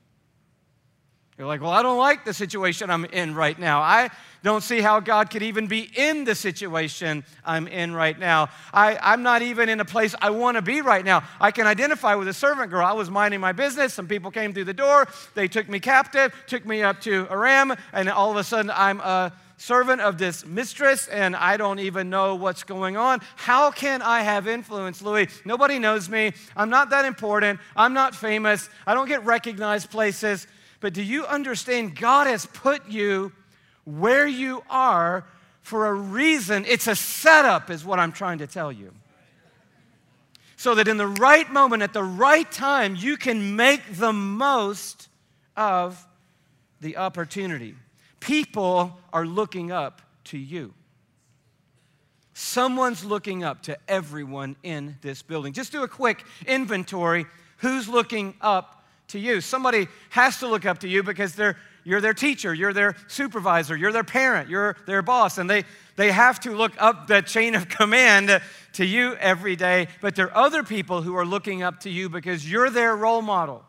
You're 1.42 1.49
like, 1.49 1.61
well, 1.61 1.72
I 1.72 1.82
don't 1.82 1.99
like 1.99 2.25
the 2.25 2.32
situation 2.32 2.88
I'm 2.88 3.04
in 3.04 3.34
right 3.34 3.58
now. 3.58 3.80
I 3.80 4.11
don't 4.44 4.62
see 4.62 4.80
how 4.80 5.00
God 5.00 5.28
could 5.28 5.42
even 5.42 5.66
be 5.66 5.90
in 5.96 6.22
the 6.22 6.37
situation 6.37 7.25
I'm 7.44 7.66
in 7.66 7.92
right 7.92 8.16
now. 8.16 8.49
I, 8.72 8.96
I'm 9.02 9.25
not 9.25 9.42
even 9.42 9.68
in 9.68 9.80
a 9.80 9.84
place 9.84 10.14
I 10.22 10.30
want 10.30 10.56
to 10.56 10.62
be 10.62 10.82
right 10.82 11.04
now. 11.04 11.25
I 11.40 11.50
can 11.50 11.66
identify 11.66 12.14
with 12.14 12.28
a 12.28 12.32
servant 12.32 12.70
girl. 12.70 12.87
I 12.87 12.92
was 12.92 13.11
minding 13.11 13.40
my 13.40 13.50
business. 13.50 13.92
Some 13.92 14.06
people 14.06 14.30
came 14.30 14.54
through 14.54 14.66
the 14.66 14.72
door. 14.72 15.08
They 15.34 15.49
took 15.49 15.68
me 15.68 15.80
captive, 15.80 16.32
took 16.46 16.64
me 16.64 16.84
up 16.84 17.00
to 17.00 17.26
Aram, 17.28 17.75
and 17.92 18.08
all 18.08 18.30
of 18.30 18.37
a 18.37 18.44
sudden 18.44 18.70
I'm 18.72 19.00
a 19.00 19.32
servant 19.56 20.00
of 20.00 20.18
this 20.18 20.46
mistress 20.46 21.08
and 21.08 21.34
I 21.34 21.56
don't 21.56 21.80
even 21.80 22.08
know 22.08 22.37
what's 22.37 22.62
going 22.62 22.96
on. 22.96 23.20
How 23.34 23.72
can 23.72 24.00
I 24.00 24.20
have 24.20 24.46
influence, 24.46 25.02
Louis? 25.02 25.26
Nobody 25.44 25.80
knows 25.80 26.08
me. 26.08 26.34
I'm 26.56 26.70
not 26.70 26.90
that 26.90 27.04
important. 27.04 27.58
I'm 27.75 27.94
not 27.94 28.14
famous. 28.14 28.70
I 28.87 28.94
don't 28.94 29.08
get 29.08 29.25
recognized 29.25 29.90
places. 29.90 30.46
But 30.82 30.94
do 30.94 31.02
you 31.02 31.24
understand 31.24 31.94
God 31.94 32.26
has 32.26 32.44
put 32.44 32.88
you 32.88 33.32
where 33.84 34.26
you 34.26 34.64
are 34.68 35.24
for 35.60 35.86
a 35.86 35.94
reason? 35.94 36.64
It's 36.66 36.88
a 36.88 36.96
setup, 36.96 37.70
is 37.70 37.84
what 37.84 38.00
I'm 38.00 38.10
trying 38.10 38.38
to 38.38 38.48
tell 38.48 38.72
you. 38.72 38.92
So 40.56 40.74
that 40.74 40.88
in 40.88 40.96
the 40.96 41.06
right 41.06 41.48
moment, 41.50 41.84
at 41.84 41.92
the 41.92 42.02
right 42.02 42.50
time, 42.50 42.96
you 42.96 43.16
can 43.16 43.54
make 43.54 43.94
the 43.94 44.12
most 44.12 45.08
of 45.56 46.04
the 46.80 46.96
opportunity. 46.96 47.76
People 48.18 48.98
are 49.12 49.24
looking 49.24 49.70
up 49.70 50.02
to 50.24 50.38
you. 50.38 50.74
Someone's 52.34 53.04
looking 53.04 53.44
up 53.44 53.62
to 53.62 53.78
everyone 53.86 54.56
in 54.64 54.96
this 55.00 55.22
building. 55.22 55.52
Just 55.52 55.70
do 55.70 55.84
a 55.84 55.88
quick 55.88 56.24
inventory. 56.44 57.26
Who's 57.58 57.88
looking 57.88 58.34
up 58.40 58.81
to 59.12 59.19
you? 59.19 59.40
Somebody 59.40 59.88
has 60.11 60.38
to 60.40 60.49
look 60.49 60.66
up 60.66 60.81
to 60.81 60.88
you 60.88 61.02
because 61.02 61.35
they're, 61.35 61.57
you're 61.85 62.00
their 62.00 62.14
teacher, 62.14 62.52
you're 62.52 62.73
their 62.73 62.97
supervisor, 63.09 63.76
you're 63.76 63.92
their 63.92 64.04
parent, 64.04 64.49
you're 64.49 64.76
their 64.87 65.02
boss, 65.02 65.38
and 65.38 65.49
they, 65.49 65.64
they 65.97 66.11
have 66.11 66.40
to 66.40 66.50
look 66.50 66.73
up 66.78 67.07
the 67.07 67.23
chain 67.23 67.54
of 67.54 67.69
command 67.69 68.42
to 68.75 68.85
you 68.85 69.14
every 69.16 69.57
day. 69.57 69.88
But 70.00 70.16
there 70.16 70.26
are 70.26 70.45
other 70.45 70.62
people 70.62 71.02
who 71.02 71.16
are 71.16 71.26
looking 71.26 71.62
up 71.62 71.81
to 71.81 71.90
you 71.90 72.09
because 72.09 72.50
you're 72.50 72.71
their 72.71 72.97
role 72.97 73.23
model. 73.23 73.64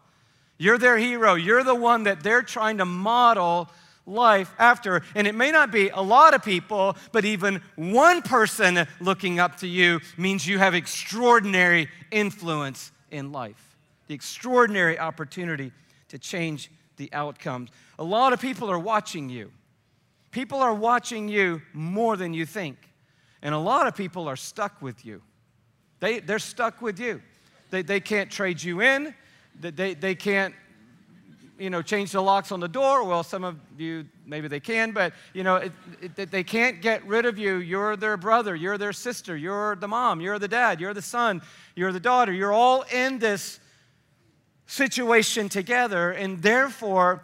You're 0.58 0.78
their 0.78 0.98
hero. 0.98 1.36
You're 1.36 1.64
the 1.64 1.76
one 1.76 2.04
that 2.04 2.24
they're 2.24 2.44
trying 2.44 2.78
to 2.78 2.86
model 2.86 3.70
life 4.06 4.54
after. 4.60 5.02
And 5.16 5.28
it 5.28 5.36
may 5.36 5.52
not 5.52 5.72
be 5.72 5.90
a 5.90 6.02
lot 6.02 6.34
of 6.34 6.44
people, 6.44 6.98
but 7.12 7.26
even 7.26 7.62
one 7.76 8.22
person 8.22 8.88
looking 9.00 9.40
up 9.40 9.58
to 9.58 9.68
you 9.68 10.00
means 10.18 10.48
you 10.48 10.58
have 10.60 10.74
extraordinary 10.74 11.90
influence 12.12 12.92
in 13.12 13.32
life, 13.32 13.73
the 14.14 14.16
extraordinary 14.16 15.00
opportunity 15.00 15.72
to 16.08 16.20
change 16.20 16.70
the 16.98 17.10
outcomes. 17.14 17.72
A 17.98 18.04
lot 18.04 18.32
of 18.32 18.40
people 18.40 18.70
are 18.70 18.78
watching 18.78 19.28
you. 19.28 19.52
People 20.30 20.60
are 20.60 20.74
watching 20.74 21.28
you 21.28 21.64
more 21.74 22.16
than 22.16 22.32
you 22.32 22.46
think. 22.46 22.78
And 23.42 23.56
a 23.56 23.58
lot 23.58 23.88
of 23.88 23.96
people 23.96 24.28
are 24.28 24.36
stuck 24.36 24.84
with 24.84 25.04
you. 25.04 25.24
They, 26.00 26.20
they're 26.20 26.38
stuck 26.38 26.80
with 26.80 27.00
you. 27.00 27.24
They, 27.72 27.82
they 27.82 28.00
can't 28.00 28.30
trade 28.30 28.62
you 28.62 28.82
in. 28.82 29.16
They, 29.60 29.96
they 29.96 30.14
can't 30.14 30.54
you 31.58 31.72
know, 31.72 31.82
change 31.82 32.12
the 32.12 32.22
locks 32.22 32.52
on 32.52 32.60
the 32.60 32.68
door. 32.68 33.04
Well, 33.06 33.24
some 33.24 33.44
of 33.44 33.58
you, 33.80 34.06
maybe 34.28 34.48
they 34.48 34.60
can, 34.60 34.92
but, 34.92 35.14
you 35.34 35.44
know, 35.44 35.56
it, 35.56 35.72
it, 36.18 36.30
they 36.30 36.44
can't 36.44 36.84
get 36.84 37.04
rid 37.08 37.26
of 37.26 37.40
you. 37.40 37.56
You're 37.56 37.96
their 37.96 38.18
brother, 38.18 38.56
you're 38.56 38.78
their 38.78 38.94
sister, 38.94 39.36
you're 39.36 39.76
the 39.76 39.88
mom, 39.88 40.22
you're 40.22 40.38
the 40.38 40.48
dad, 40.48 40.80
you're 40.80 40.94
the 40.94 41.02
son, 41.02 41.42
you're 41.76 41.92
the 41.92 42.00
daughter. 42.00 42.32
You're 42.32 42.54
all 42.54 42.84
in 42.94 43.18
this 43.18 43.60
situation 44.66 45.50
together, 45.50 46.12
and 46.12 46.42
therefore, 46.42 47.24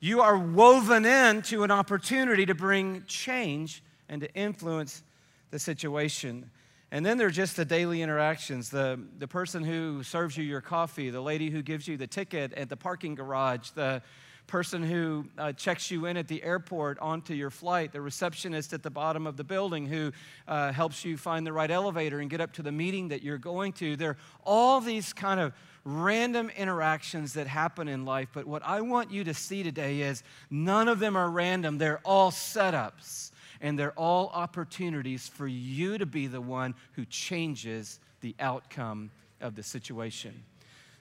you 0.00 0.20
are 0.20 0.38
woven 0.38 1.04
into 1.04 1.64
an 1.64 1.70
opportunity 1.70 2.46
to 2.46 2.54
bring 2.54 3.04
change 3.06 3.82
and 4.08 4.20
to 4.20 4.32
influence 4.34 5.02
the 5.50 5.58
situation. 5.58 6.50
And 6.90 7.04
then 7.04 7.18
there 7.18 7.26
are 7.26 7.30
just 7.30 7.56
the 7.56 7.64
daily 7.64 8.00
interactions 8.00 8.70
the, 8.70 8.98
the 9.18 9.28
person 9.28 9.62
who 9.62 10.02
serves 10.02 10.36
you 10.36 10.44
your 10.44 10.60
coffee, 10.60 11.10
the 11.10 11.20
lady 11.20 11.50
who 11.50 11.62
gives 11.62 11.86
you 11.86 11.96
the 11.96 12.06
ticket 12.06 12.52
at 12.54 12.68
the 12.68 12.76
parking 12.76 13.14
garage, 13.14 13.70
the 13.70 14.02
person 14.48 14.82
who 14.82 15.26
uh, 15.36 15.52
checks 15.52 15.90
you 15.90 16.06
in 16.06 16.16
at 16.16 16.26
the 16.26 16.42
airport 16.42 16.98
onto 16.98 17.34
your 17.34 17.50
flight, 17.50 17.92
the 17.92 18.00
receptionist 18.00 18.72
at 18.72 18.82
the 18.82 18.90
bottom 18.90 19.26
of 19.26 19.36
the 19.36 19.44
building 19.44 19.86
who 19.86 20.10
uh, 20.48 20.72
helps 20.72 21.04
you 21.04 21.16
find 21.16 21.46
the 21.46 21.52
right 21.52 21.70
elevator 21.70 22.18
and 22.18 22.28
get 22.28 22.40
up 22.40 22.52
to 22.54 22.62
the 22.62 22.72
meeting 22.72 23.08
that 23.08 23.22
you're 23.22 23.38
going 23.38 23.72
to. 23.74 23.94
There 23.94 24.10
are 24.10 24.16
all 24.42 24.80
these 24.80 25.12
kind 25.12 25.38
of 25.38 25.52
random 25.84 26.50
interactions 26.56 27.34
that 27.34 27.46
happen 27.46 27.86
in 27.86 28.04
life, 28.04 28.30
but 28.32 28.46
what 28.46 28.62
I 28.64 28.80
want 28.80 29.12
you 29.12 29.22
to 29.24 29.34
see 29.34 29.62
today 29.62 30.00
is 30.00 30.24
none 30.50 30.88
of 30.88 30.98
them 30.98 31.14
are 31.14 31.30
random, 31.30 31.78
they're 31.78 32.00
all 32.04 32.30
setups 32.30 33.30
and 33.60 33.78
they're 33.78 33.92
all 33.92 34.30
opportunities 34.34 35.28
for 35.28 35.46
you 35.46 35.98
to 35.98 36.06
be 36.06 36.26
the 36.26 36.40
one 36.40 36.74
who 36.92 37.04
changes 37.04 38.00
the 38.20 38.34
outcome 38.40 39.10
of 39.40 39.54
the 39.54 39.62
situation. 39.62 40.42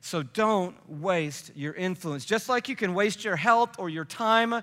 So 0.02 0.24
don't 0.24 0.76
waste 0.90 1.52
your 1.56 1.74
influence. 1.74 2.24
Just 2.26 2.50
like 2.50 2.70
you 2.70 2.76
can 2.76 2.94
waste 2.94 3.24
your 3.24 3.36
health 3.36 3.76
or 3.78 3.90
your 3.90 4.06
time 4.06 4.62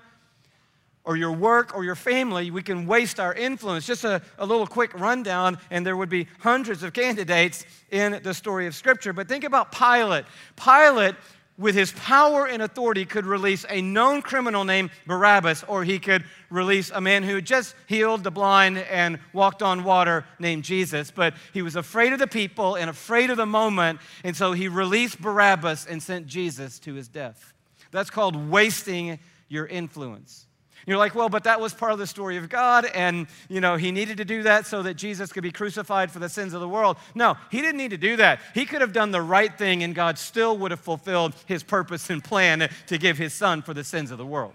or 1.03 1.15
your 1.15 1.31
work 1.31 1.75
or 1.75 1.83
your 1.83 1.95
family, 1.95 2.49
we 2.49 2.63
can 2.63 2.87
waste 2.87 3.19
our 3.19 3.33
influence. 3.33 3.85
Just 3.85 4.03
a, 4.03 4.21
a 4.39 4.45
little 4.45 4.65
quick 4.65 4.93
rundown, 4.99 5.59
and 5.69 5.85
there 5.85 5.95
would 5.95 6.09
be 6.09 6.27
hundreds 6.39 6.81
of 6.81 6.93
candidates 6.93 7.63
in 7.91 8.19
the 8.23 8.33
story 8.33 8.65
of 8.65 8.73
Scripture. 8.73 9.13
But 9.13 9.27
think 9.27 9.43
about 9.43 9.71
Pilate. 9.71 10.25
Pilate 10.55 11.15
with 11.57 11.75
his 11.75 11.91
power 11.93 12.47
and 12.47 12.61
authority, 12.61 13.05
could 13.05 13.25
release 13.25 13.65
a 13.69 13.81
known 13.81 14.21
criminal 14.21 14.65
named 14.65 14.89
Barabbas, 15.07 15.63
or 15.67 15.83
he 15.83 15.99
could 15.99 16.23
release 16.49 16.91
a 16.91 16.99
man 16.99 17.23
who 17.23 17.41
just 17.41 17.75
healed 17.87 18.23
the 18.23 18.31
blind 18.31 18.77
and 18.77 19.19
walked 19.31 19.61
on 19.63 19.83
water 19.83 20.25
named 20.37 20.63
Jesus. 20.63 21.11
But 21.11 21.33
he 21.53 21.61
was 21.61 21.75
afraid 21.75 22.13
of 22.13 22.19
the 22.19 22.27
people 22.27 22.75
and 22.75 22.89
afraid 22.89 23.29
of 23.29 23.37
the 23.37 23.45
moment, 23.45 23.99
and 24.23 24.35
so 24.35 24.51
he 24.51 24.67
released 24.67 25.21
Barabbas 25.21 25.85
and 25.85 26.03
sent 26.03 26.27
Jesus 26.27 26.79
to 26.79 26.93
his 26.93 27.07
death. 27.07 27.53
That's 27.91 28.09
called 28.09 28.35
wasting 28.35 29.19
your 29.47 29.65
influence. 29.65 30.44
You're 30.85 30.97
like, 30.97 31.15
well, 31.15 31.29
but 31.29 31.45
that 31.45 31.59
was 31.59 31.73
part 31.73 31.93
of 31.93 31.99
the 31.99 32.05
story 32.05 32.37
of 32.37 32.47
God, 32.47 32.85
and 32.85 33.25
you 33.49 33.59
know, 33.59 33.75
he 33.75 33.91
needed 33.91 34.17
to 34.17 34.25
do 34.25 34.43
that 34.43 34.67
so 34.67 34.83
that 34.83 34.93
Jesus 34.93 35.31
could 35.33 35.41
be 35.41 35.51
crucified 35.51 36.11
for 36.11 36.19
the 36.19 36.29
sins 36.29 36.53
of 36.53 36.61
the 36.61 36.69
world. 36.69 36.97
No, 37.15 37.37
he 37.49 37.61
didn't 37.61 37.77
need 37.77 37.91
to 37.91 37.97
do 37.97 38.17
that. 38.17 38.39
He 38.53 38.65
could 38.65 38.81
have 38.81 38.93
done 38.93 39.11
the 39.11 39.21
right 39.21 39.55
thing, 39.57 39.81
and 39.81 39.95
God 39.95 40.19
still 40.19 40.57
would 40.59 40.71
have 40.71 40.79
fulfilled 40.79 41.33
his 41.47 41.63
purpose 41.63 42.09
and 42.09 42.23
plan 42.23 42.69
to 42.87 42.97
give 42.97 43.17
his 43.17 43.33
son 43.33 43.63
for 43.63 43.73
the 43.73 43.83
sins 43.83 44.11
of 44.11 44.17
the 44.17 44.25
world. 44.25 44.53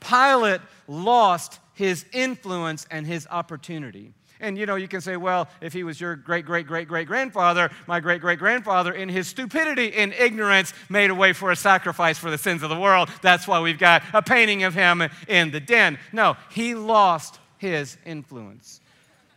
Pilate 0.00 0.60
lost 0.86 1.58
his 1.72 2.04
influence 2.12 2.86
and 2.90 3.06
his 3.06 3.26
opportunity. 3.30 4.12
And 4.40 4.58
you 4.58 4.66
know, 4.66 4.76
you 4.76 4.88
can 4.88 5.00
say, 5.00 5.16
well, 5.16 5.48
if 5.60 5.72
he 5.72 5.82
was 5.82 6.00
your 6.00 6.16
great, 6.16 6.44
great, 6.44 6.66
great, 6.66 6.88
great 6.88 7.06
grandfather, 7.06 7.70
my 7.86 8.00
great, 8.00 8.20
great 8.20 8.38
grandfather, 8.38 8.92
in 8.92 9.08
his 9.08 9.28
stupidity 9.28 9.94
and 9.94 10.12
ignorance, 10.12 10.74
made 10.88 11.10
a 11.10 11.14
way 11.14 11.32
for 11.32 11.50
a 11.50 11.56
sacrifice 11.56 12.18
for 12.18 12.30
the 12.30 12.38
sins 12.38 12.62
of 12.62 12.70
the 12.70 12.78
world. 12.78 13.08
That's 13.22 13.48
why 13.48 13.60
we've 13.60 13.78
got 13.78 14.02
a 14.12 14.22
painting 14.22 14.62
of 14.64 14.74
him 14.74 15.02
in 15.28 15.50
the 15.50 15.60
den. 15.60 15.98
No, 16.12 16.36
he 16.50 16.74
lost 16.74 17.38
his 17.58 17.96
influence. 18.04 18.80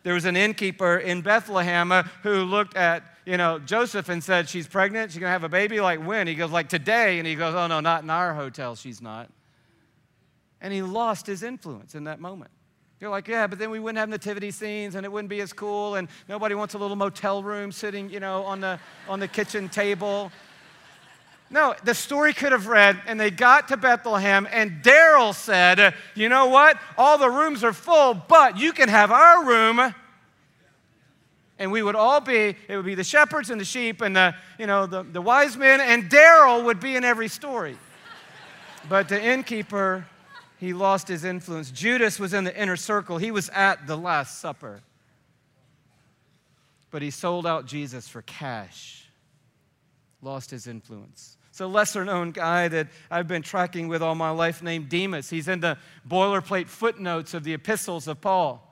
There 0.04 0.14
was 0.14 0.26
an 0.26 0.36
innkeeper 0.36 0.98
in 0.98 1.22
Bethlehem 1.22 1.92
uh, 1.92 2.04
who 2.24 2.44
looked 2.44 2.76
at, 2.76 3.04
you 3.26 3.38
know, 3.38 3.60
Joseph 3.60 4.10
and 4.10 4.24
said, 4.24 4.48
She's 4.48 4.68
pregnant, 4.68 5.12
she's 5.12 5.20
gonna 5.20 5.32
have 5.32 5.44
a 5.44 5.50
baby, 5.50 5.82
like 5.82 6.06
when? 6.06 6.28
He 6.28 6.36
goes, 6.36 6.52
like 6.52 6.70
today. 6.70 7.20
And 7.20 7.28
he 7.28 7.36
goes, 7.36 7.54
Oh 7.54 7.68
no, 7.68 7.80
not 7.80 8.04
in 8.04 8.10
our 8.10 8.34
hotel, 8.34 8.76
she's 8.76 9.02
not. 9.02 9.30
And 10.62 10.74
he 10.74 10.82
lost 10.82 11.26
his 11.26 11.44
influence 11.44 11.96
in 11.96 12.06
that 12.06 12.20
moment. 12.20 12.52
You're 13.00 13.10
like, 13.10 13.30
yeah, 13.30 13.48
but 13.48 13.60
then 13.60 13.70
we 13.70 13.80
wouldn't 13.80 13.98
have 13.98 14.10
nativity 14.10 14.52
scenes 14.52 14.96
and 14.96 15.06
it 15.06 15.12
wouldn't 15.12 15.30
be 15.30 15.40
as 15.40 15.54
cool 15.54 15.96
and 15.96 16.10
nobody 16.28 16.54
wants 16.54 16.74
a 16.74 16.78
little 16.78 16.98
motel 16.98 17.42
room 17.42 17.72
sitting, 17.72 18.10
you 18.10 18.20
know, 18.20 18.44
on 18.44 18.60
the, 18.60 18.78
on 19.08 19.22
the 19.22 19.28
kitchen 19.28 19.70
table. 19.70 20.32
No, 21.50 21.76
the 21.84 21.96
story 21.96 22.34
could 22.34 22.52
have 22.52 22.68
read, 22.68 23.02
and 23.08 23.20
they 23.20 23.32
got 23.32 23.70
to 23.70 23.78
Bethlehem, 23.78 24.48
and 24.52 24.84
Daryl 24.84 25.34
said, 25.34 25.96
You 26.14 26.30
know 26.30 26.46
what? 26.46 26.78
All 26.96 27.18
the 27.18 27.30
rooms 27.30 27.64
are 27.64 27.74
full, 27.74 28.14
but 28.14 28.60
you 28.60 28.72
can 28.72 28.88
have 28.88 29.12
our 29.12 29.44
room. 29.44 29.96
And 31.58 31.72
we 31.72 31.82
would 31.82 31.96
all 31.96 32.22
be, 32.22 32.56
it 32.68 32.76
would 32.76 32.86
be 32.86 32.94
the 32.94 33.04
shepherds 33.04 33.50
and 33.50 33.60
the 33.60 33.66
sheep 33.66 34.02
and 34.02 34.16
the, 34.16 34.36
you 34.60 34.68
know, 34.68 34.86
the, 34.86 35.02
the 35.02 35.22
wise 35.22 35.58
men, 35.58 35.82
and 35.82 36.10
Daryl 36.10 36.64
would 36.66 36.80
be 36.80 36.96
in 36.96 37.04
every 37.04 37.28
story. 37.28 37.78
But 38.88 39.10
the 39.10 39.22
innkeeper 39.22 40.06
he 40.60 40.74
lost 40.74 41.08
his 41.08 41.24
influence. 41.24 41.72
Judas 41.72 42.20
was 42.20 42.34
in 42.34 42.44
the 42.44 42.62
inner 42.62 42.76
circle, 42.76 43.18
he 43.18 43.32
was 43.32 43.50
at 43.50 43.88
the 43.88 43.96
Last 43.96 44.40
Supper. 44.40 44.82
But 46.92 47.02
he 47.02 47.12
sold 47.12 47.46
out 47.46 47.66
Jesus 47.66 48.08
for 48.08 48.22
cash, 48.24 49.06
lost 50.22 50.52
his 50.52 50.68
influence. 50.68 51.38
It's 51.50 51.62
a 51.62 51.68
lesser 51.68 52.04
known 52.04 52.32
guy 52.32 52.68
that 52.68 52.88
I've 53.12 53.28
been 53.28 53.42
tracking 53.42 53.88
with 53.88 54.02
all 54.02 54.16
my 54.16 54.32
life 54.32 54.64
named 54.64 54.90
Demas. 54.90 55.30
He's 55.30 55.48
in 55.48 55.60
the 55.60 55.78
boilerplate 56.08 56.68
footnotes 56.68 57.34
of 57.34 57.44
the 57.44 57.54
epistles 57.54 58.08
of 58.08 58.22
Paul. 58.22 58.66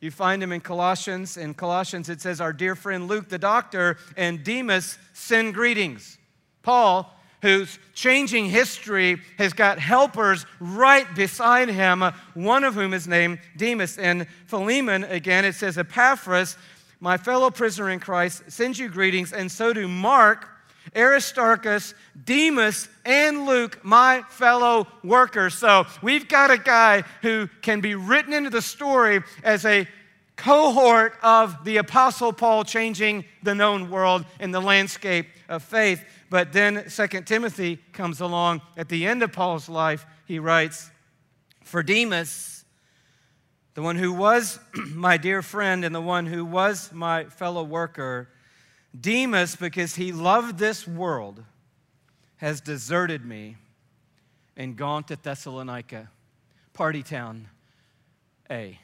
You 0.00 0.10
find 0.10 0.42
him 0.42 0.50
in 0.50 0.60
Colossians. 0.60 1.36
In 1.36 1.52
Colossians, 1.52 2.08
it 2.08 2.20
says, 2.20 2.40
Our 2.40 2.54
dear 2.54 2.74
friend 2.74 3.08
Luke 3.08 3.28
the 3.28 3.38
doctor 3.38 3.98
and 4.16 4.42
Demas 4.42 4.98
send 5.12 5.52
greetings. 5.52 6.18
Paul 6.62 7.14
who's 7.42 7.78
changing 7.94 8.46
history, 8.46 9.20
has 9.38 9.52
got 9.52 9.78
helpers 9.78 10.46
right 10.58 11.12
beside 11.14 11.68
him, 11.68 12.04
one 12.34 12.64
of 12.64 12.74
whom 12.74 12.92
is 12.92 13.08
named 13.08 13.38
Demas. 13.56 13.98
And 13.98 14.26
Philemon, 14.46 15.04
again, 15.04 15.44
it 15.44 15.54
says, 15.54 15.78
Epaphras, 15.78 16.56
my 17.00 17.16
fellow 17.16 17.50
prisoner 17.50 17.90
in 17.90 18.00
Christ, 18.00 18.42
sends 18.48 18.78
you 18.78 18.88
greetings, 18.88 19.32
and 19.32 19.50
so 19.50 19.72
do 19.72 19.88
Mark, 19.88 20.46
Aristarchus, 20.94 21.94
Demas, 22.24 22.88
and 23.04 23.46
Luke, 23.46 23.78
my 23.82 24.22
fellow 24.28 24.86
workers. 25.02 25.54
So 25.54 25.86
we've 26.02 26.28
got 26.28 26.50
a 26.50 26.58
guy 26.58 27.04
who 27.22 27.48
can 27.62 27.80
be 27.80 27.94
written 27.94 28.32
into 28.32 28.50
the 28.50 28.62
story 28.62 29.22
as 29.42 29.64
a 29.64 29.86
cohort 30.36 31.14
of 31.22 31.64
the 31.64 31.76
Apostle 31.76 32.32
Paul 32.32 32.64
changing 32.64 33.24
the 33.42 33.54
known 33.54 33.90
world 33.90 34.24
in 34.40 34.50
the 34.50 34.60
landscape 34.60 35.26
of 35.48 35.62
faith. 35.62 36.02
But 36.30 36.52
then 36.52 36.88
Second 36.88 37.26
Timothy 37.26 37.76
comes 37.92 38.20
along 38.20 38.62
at 38.76 38.88
the 38.88 39.04
end 39.04 39.24
of 39.24 39.32
Paul's 39.32 39.68
life. 39.68 40.06
He 40.26 40.38
writes, 40.38 40.90
For 41.64 41.82
Demas, 41.82 42.64
the 43.74 43.82
one 43.82 43.96
who 43.96 44.12
was 44.12 44.60
my 44.94 45.16
dear 45.16 45.42
friend 45.42 45.84
and 45.84 45.92
the 45.92 46.00
one 46.00 46.26
who 46.26 46.44
was 46.44 46.92
my 46.92 47.24
fellow 47.24 47.64
worker, 47.64 48.28
Demas, 48.98 49.56
because 49.56 49.96
he 49.96 50.12
loved 50.12 50.58
this 50.58 50.86
world, 50.86 51.42
has 52.36 52.60
deserted 52.60 53.24
me 53.24 53.56
and 54.56 54.76
gone 54.76 55.02
to 55.04 55.16
Thessalonica 55.16 56.10
party 56.72 57.02
town 57.02 57.48
A. 58.48 58.78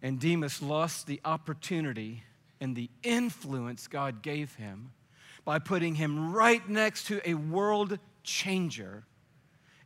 And 0.00 0.20
Demas 0.20 0.62
lost 0.62 1.08
the 1.08 1.20
opportunity 1.24 2.22
and 2.60 2.76
the 2.76 2.88
influence 3.02 3.88
God 3.88 4.22
gave 4.22 4.54
him 4.54 4.92
by 5.48 5.58
putting 5.58 5.94
him 5.94 6.30
right 6.30 6.68
next 6.68 7.06
to 7.06 7.26
a 7.26 7.32
world 7.32 7.98
changer. 8.22 9.02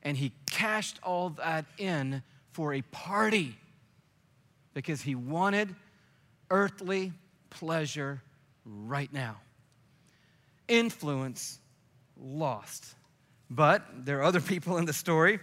And 0.03 0.17
he 0.17 0.33
cashed 0.51 0.99
all 1.05 1.31
that 1.31 1.67
in 1.79 2.25
for 2.51 2.75
a 2.75 2.83
party 2.83 3.57
because 4.75 5.03
he 5.03 5.15
wanted 5.15 5.73
earthly 6.51 7.13
pleasure 7.49 8.21
right 8.65 9.13
now. 9.13 9.37
Influence 10.67 11.61
lost. 12.21 12.97
But 13.49 13.85
there 14.05 14.19
are 14.19 14.25
other 14.25 14.41
people 14.55 14.79
in 14.79 14.85
the 14.85 14.93
story 14.93 15.39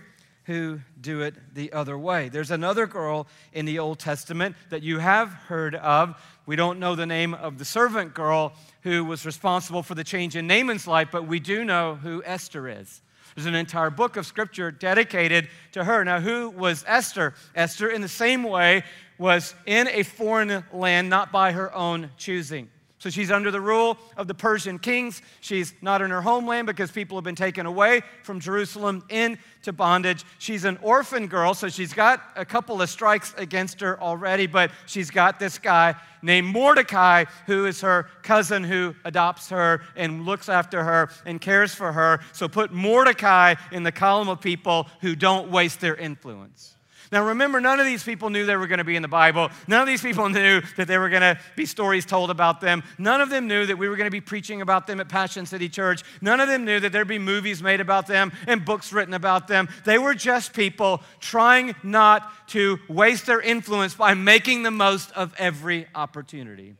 who 0.50 0.79
do 1.00 1.22
it 1.22 1.36
the 1.53 1.72
other 1.74 1.96
way. 1.96 2.27
There's 2.27 2.50
another 2.50 2.88
girl 2.88 3.27
in 3.53 3.65
the 3.65 3.77
Old 3.77 4.00
Testament 4.00 4.56
that 4.72 4.82
you 4.82 4.98
have 4.98 5.29
heard 5.29 5.75
of. 5.75 6.20
We 6.48 6.56
don't 6.56 6.79
know 6.79 6.96
the 6.96 7.06
name 7.06 7.36
of 7.36 7.60
the 7.60 7.65
servant 7.65 8.15
girl 8.15 8.53
who 8.82 9.06
was 9.06 9.27
responsible 9.27 9.84
for 9.84 9.94
the 9.94 10.03
change 10.03 10.36
in 10.36 10.48
Naaman's 10.48 10.88
life, 10.88 11.10
but 11.12 11.27
we 11.27 11.39
do 11.39 11.63
know 11.63 11.94
who 11.94 12.24
Esther 12.25 12.68
is. 12.68 13.03
There's 13.36 13.46
an 13.46 13.53
entire 13.53 13.91
book 13.91 14.18
of 14.18 14.25
scripture 14.25 14.72
dedicated 14.72 15.50
to 15.74 15.84
her. 15.84 16.03
Now, 16.03 16.20
who 16.20 16.50
was 16.50 16.84
Esther? 16.88 17.36
Esther, 17.53 17.88
in 17.88 18.01
the 18.01 18.08
same 18.08 18.41
way, 18.41 18.82
was 19.20 19.53
in 19.68 19.88
a 19.89 20.01
foreign 20.01 20.63
land, 20.74 21.12
not 21.12 21.32
by 21.32 21.51
her 21.51 21.72
own 21.75 22.10
choosing. 22.18 22.72
So 23.00 23.10
she's 23.10 23.32
under 23.32 23.50
the 23.50 23.62
rule 23.62 23.98
of 24.18 24.27
the 24.27 24.34
Persian 24.34 24.77
kings. 24.77 25.22
She's 25.39 25.74
not 25.82 26.01
in 26.01 26.10
her 26.10 26.22
homeland 26.22 26.68
because 26.68 26.91
people 26.91 27.15
have 27.15 27.24
been 27.24 27.34
taken 27.34 27.65
away 27.65 28.01
from 28.24 28.41
Jerusalem 28.41 29.06
into 29.08 29.72
bondage. 29.72 30.25
She's 30.38 30.65
an 30.65 30.77
orphan 30.82 31.27
girl, 31.27 31.53
so 31.53 31.70
she's 31.70 31.94
got 31.94 32.22
a 32.36 32.44
couple 32.44 32.82
of 32.82 32.89
strikes 32.89 33.34
against 33.38 33.79
her 33.79 34.00
already, 34.01 34.48
but 34.48 34.72
she's 34.86 35.10
got 35.10 35.39
this 35.39 35.58
guy 35.58 35.96
named 36.22 36.48
Mordecai 36.48 37.24
who 37.46 37.65
is 37.65 37.79
her 37.79 38.08
cousin 38.22 38.65
who 38.65 38.94
adopts 39.06 39.50
her 39.50 39.82
and 39.96 40.25
looks 40.25 40.50
after 40.50 40.84
her 40.84 41.10
and 41.25 41.39
cares 41.39 41.74
for 41.74 41.94
her. 41.94 42.20
So 42.34 42.50
put 42.50 42.74
Mordecai 42.74 43.56
in 43.72 43.84
the 43.84 43.94
column 43.94 44.27
of 44.27 44.41
people 44.41 44.88
who 45.00 45.15
don't 45.15 45.50
waste 45.50 45.79
their 45.79 45.96
influence. 45.96 46.75
Now, 47.12 47.25
remember, 47.25 47.60
none 47.60 47.80
of 47.80 47.88
these 47.88 48.04
people 48.04 48.30
knew 48.30 48.46
they 48.46 48.56
were 48.56 48.68
going 48.68 48.78
to 48.78 48.84
be 48.84 48.96
in 48.96 49.01
the 49.01 49.08
Bible. 49.08 49.50
None 49.68 49.82
of 49.82 49.88
these 49.88 50.01
people 50.01 50.30
knew 50.30 50.62
that 50.78 50.88
there 50.88 51.00
were 51.00 51.10
going 51.10 51.22
to 51.22 51.39
be 51.56 51.66
stories 51.66 52.06
told 52.06 52.30
about 52.30 52.62
them. 52.62 52.84
None 53.00 53.20
of 53.20 53.30
them 53.30 53.48
knew 53.48 53.66
that 53.66 53.78
we 53.78 53.89
were 53.89 53.96
going 53.96 54.08
to 54.08 54.12
be 54.12 54.22
preaching 54.22 54.62
about 54.62 54.86
them 54.86 55.00
at 55.00 55.10
Passion 55.10 55.46
City 55.48 55.70
Church. 55.70 56.04
None 56.22 56.39
of 56.39 56.48
them 56.48 56.66
knew 56.66 56.80
that 56.80 56.92
there'd 56.92 57.08
be 57.08 57.18
movies 57.18 57.63
made 57.63 57.82
about 57.82 58.06
them 58.06 58.32
and 58.46 58.63
books 58.63 58.94
written 58.94 59.16
about 59.16 59.48
them. 59.48 59.70
They 59.86 59.98
were 59.98 60.13
just 60.13 60.54
people 60.54 61.01
trying 61.20 61.75
not 61.82 62.48
to 62.50 62.78
waste 62.88 63.25
their 63.25 63.42
influence 63.42 63.96
by 63.96 64.13
making 64.13 64.62
the 64.63 64.72
most 64.72 65.12
of 65.12 65.34
every 65.39 65.88
opportunity. 65.96 66.75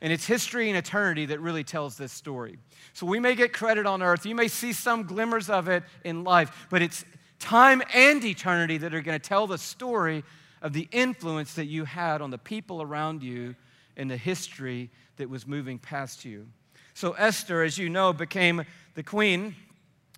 And 0.00 0.12
it's 0.12 0.26
history 0.26 0.68
and 0.68 0.76
eternity 0.76 1.26
that 1.26 1.40
really 1.40 1.64
tells 1.64 1.96
this 1.96 2.12
story. 2.12 2.58
So 2.92 3.06
we 3.06 3.18
may 3.18 3.34
get 3.34 3.52
credit 3.52 3.86
on 3.86 4.02
earth. 4.02 4.26
You 4.26 4.34
may 4.34 4.48
see 4.48 4.72
some 4.72 5.04
glimmers 5.04 5.50
of 5.50 5.66
it 5.66 5.82
in 6.04 6.22
life, 6.22 6.66
but 6.70 6.82
it's 6.82 7.04
time 7.38 7.82
and 7.92 8.24
eternity 8.24 8.78
that 8.78 8.94
are 8.94 9.00
going 9.00 9.18
to 9.18 9.28
tell 9.28 9.46
the 9.46 9.58
story 9.58 10.24
of 10.62 10.72
the 10.72 10.88
influence 10.92 11.54
that 11.54 11.66
you 11.66 11.84
had 11.84 12.22
on 12.22 12.30
the 12.30 12.38
people 12.38 12.80
around 12.80 13.22
you 13.22 13.54
and 13.96 14.10
the 14.10 14.16
history 14.16 14.90
that 15.16 15.28
was 15.28 15.46
moving 15.46 15.78
past 15.78 16.24
you. 16.24 16.46
So, 16.94 17.12
Esther, 17.12 17.62
as 17.62 17.76
you 17.76 17.88
know, 17.88 18.12
became 18.12 18.64
the 18.94 19.02
queen 19.02 19.54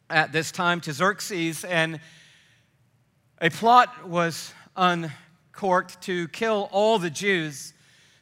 at 0.08 0.30
this 0.32 0.52
time 0.52 0.80
to 0.82 0.92
Xerxes, 0.92 1.64
and 1.64 2.00
a 3.40 3.50
plot 3.50 4.08
was 4.08 4.52
uncorked 4.76 6.00
to 6.02 6.28
kill 6.28 6.68
all 6.70 6.98
the 6.98 7.10
Jews 7.10 7.72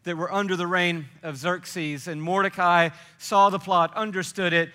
that 0.05 0.17
were 0.17 0.33
under 0.33 0.57
the 0.57 0.67
reign 0.67 1.07
of 1.23 1.37
Xerxes. 1.37 2.09
And 2.09 2.23
Mordecai 2.23 2.91
saw 3.19 3.51
the 3.51 3.59
plot, 3.59 3.95
understood 3.97 4.53
it, 4.53 4.71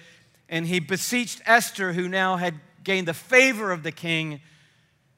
and 0.50 0.65
he 0.67 0.80
beseeched 0.80 1.41
Esther, 1.46 1.93
who 1.93 2.08
now 2.08 2.38
had 2.38 2.56
gained 2.84 3.08
the 3.08 3.13
favor 3.13 3.72
of 3.72 3.84
the 3.84 3.92
king 3.92 4.42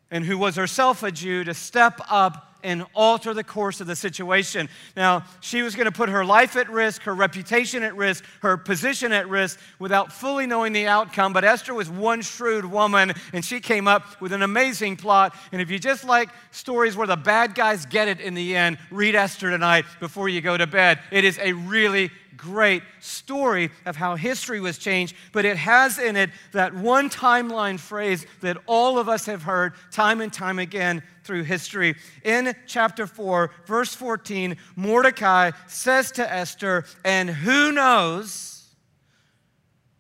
and 0.10 0.26
who 0.26 0.38
was 0.38 0.56
herself 0.56 1.04
a 1.04 1.12
Jew 1.12 1.44
to 1.46 1.54
step 1.54 2.02
up 2.10 2.52
and 2.64 2.86
alter 2.94 3.34
the 3.34 3.44
course 3.44 3.82
of 3.82 3.88
the 3.88 3.96
situation. 3.96 4.70
Now, 4.96 5.26
she 5.40 5.62
was 5.62 5.76
going 5.76 5.86
to 5.86 5.92
put 5.92 6.10
her 6.10 6.24
life 6.24 6.56
at 6.56 6.70
risk, 6.70 7.04
her 7.04 7.16
reputation 7.16 7.84
at 7.84 7.96
risk, 7.96 8.24
her 8.42 8.58
position 8.58 9.12
at 9.12 9.28
risk 9.30 9.60
without 9.80 10.12
fully 10.12 10.46
knowing 10.46 10.74
the 10.74 10.88
outcome. 10.88 11.34
But 11.34 11.44
Esther 11.44 11.74
was 11.74 11.90
one 11.90 12.22
shrewd 12.22 12.66
woman, 12.66 13.14
and 13.34 13.44
she 13.44 13.60
came 13.60 13.88
up 13.88 14.22
with 14.22 14.32
an 14.32 14.44
amazing 14.44 14.98
plot. 14.98 15.36
And 15.52 15.62
if 15.62 15.72
you 15.72 15.80
just 15.80 16.04
like 16.04 16.30
stories 16.52 16.96
where 16.96 17.08
the 17.08 17.18
bad 17.18 17.56
guys 17.56 17.86
get 17.86 18.08
it 18.08 18.20
in 18.20 18.34
the 18.34 18.56
end, 18.56 18.78
read 18.90 19.16
Esther 19.16 19.50
tonight 19.50 19.86
before 20.00 20.30
you 20.30 20.42
go 20.42 20.58
to 20.58 20.68
bed. 20.68 21.00
It 21.12 21.24
is 21.24 21.40
a 21.40 21.54
really 21.54 22.12
great 22.42 22.82
story 23.00 23.70
of 23.86 23.96
how 23.96 24.16
history 24.16 24.60
was 24.60 24.80
changed, 24.80 25.16
but 25.32 25.46
it 25.46 25.58
has 25.58 26.00
in 26.00 26.16
it 26.16 26.32
that 26.54 26.74
one 26.74 27.08
timeline 27.08 27.80
phrase 27.80 28.26
that 28.42 28.58
all 28.66 28.98
of 28.98 29.08
us 29.08 29.28
have 29.28 29.44
heard 29.44 29.74
time 29.92 30.22
and 30.22 30.34
time 30.34 30.58
again 30.58 31.04
through 31.24 31.44
history. 31.44 31.96
In 32.24 32.56
chapter 32.66 33.06
4, 33.06 33.52
verse 33.68 33.94
14, 33.94 34.58
Mordecai 34.76 35.52
says 35.68 36.12
to 36.14 36.34
Esther, 36.34 36.86
And 37.06 37.30
who 37.30 37.72
knows, 37.72 38.66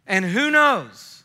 and 0.07 0.25
who 0.25 0.49
knows, 0.49 1.23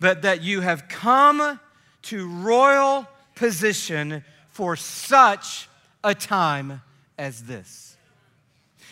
but 0.00 0.22
that 0.22 0.42
you 0.42 0.62
have 0.62 0.88
come 0.88 1.60
to 2.02 2.28
royal 2.28 3.06
position 3.36 4.24
for 4.48 4.74
such 4.74 5.68
a 6.02 6.12
time 6.12 6.82
as 7.16 7.44
this. 7.44 7.89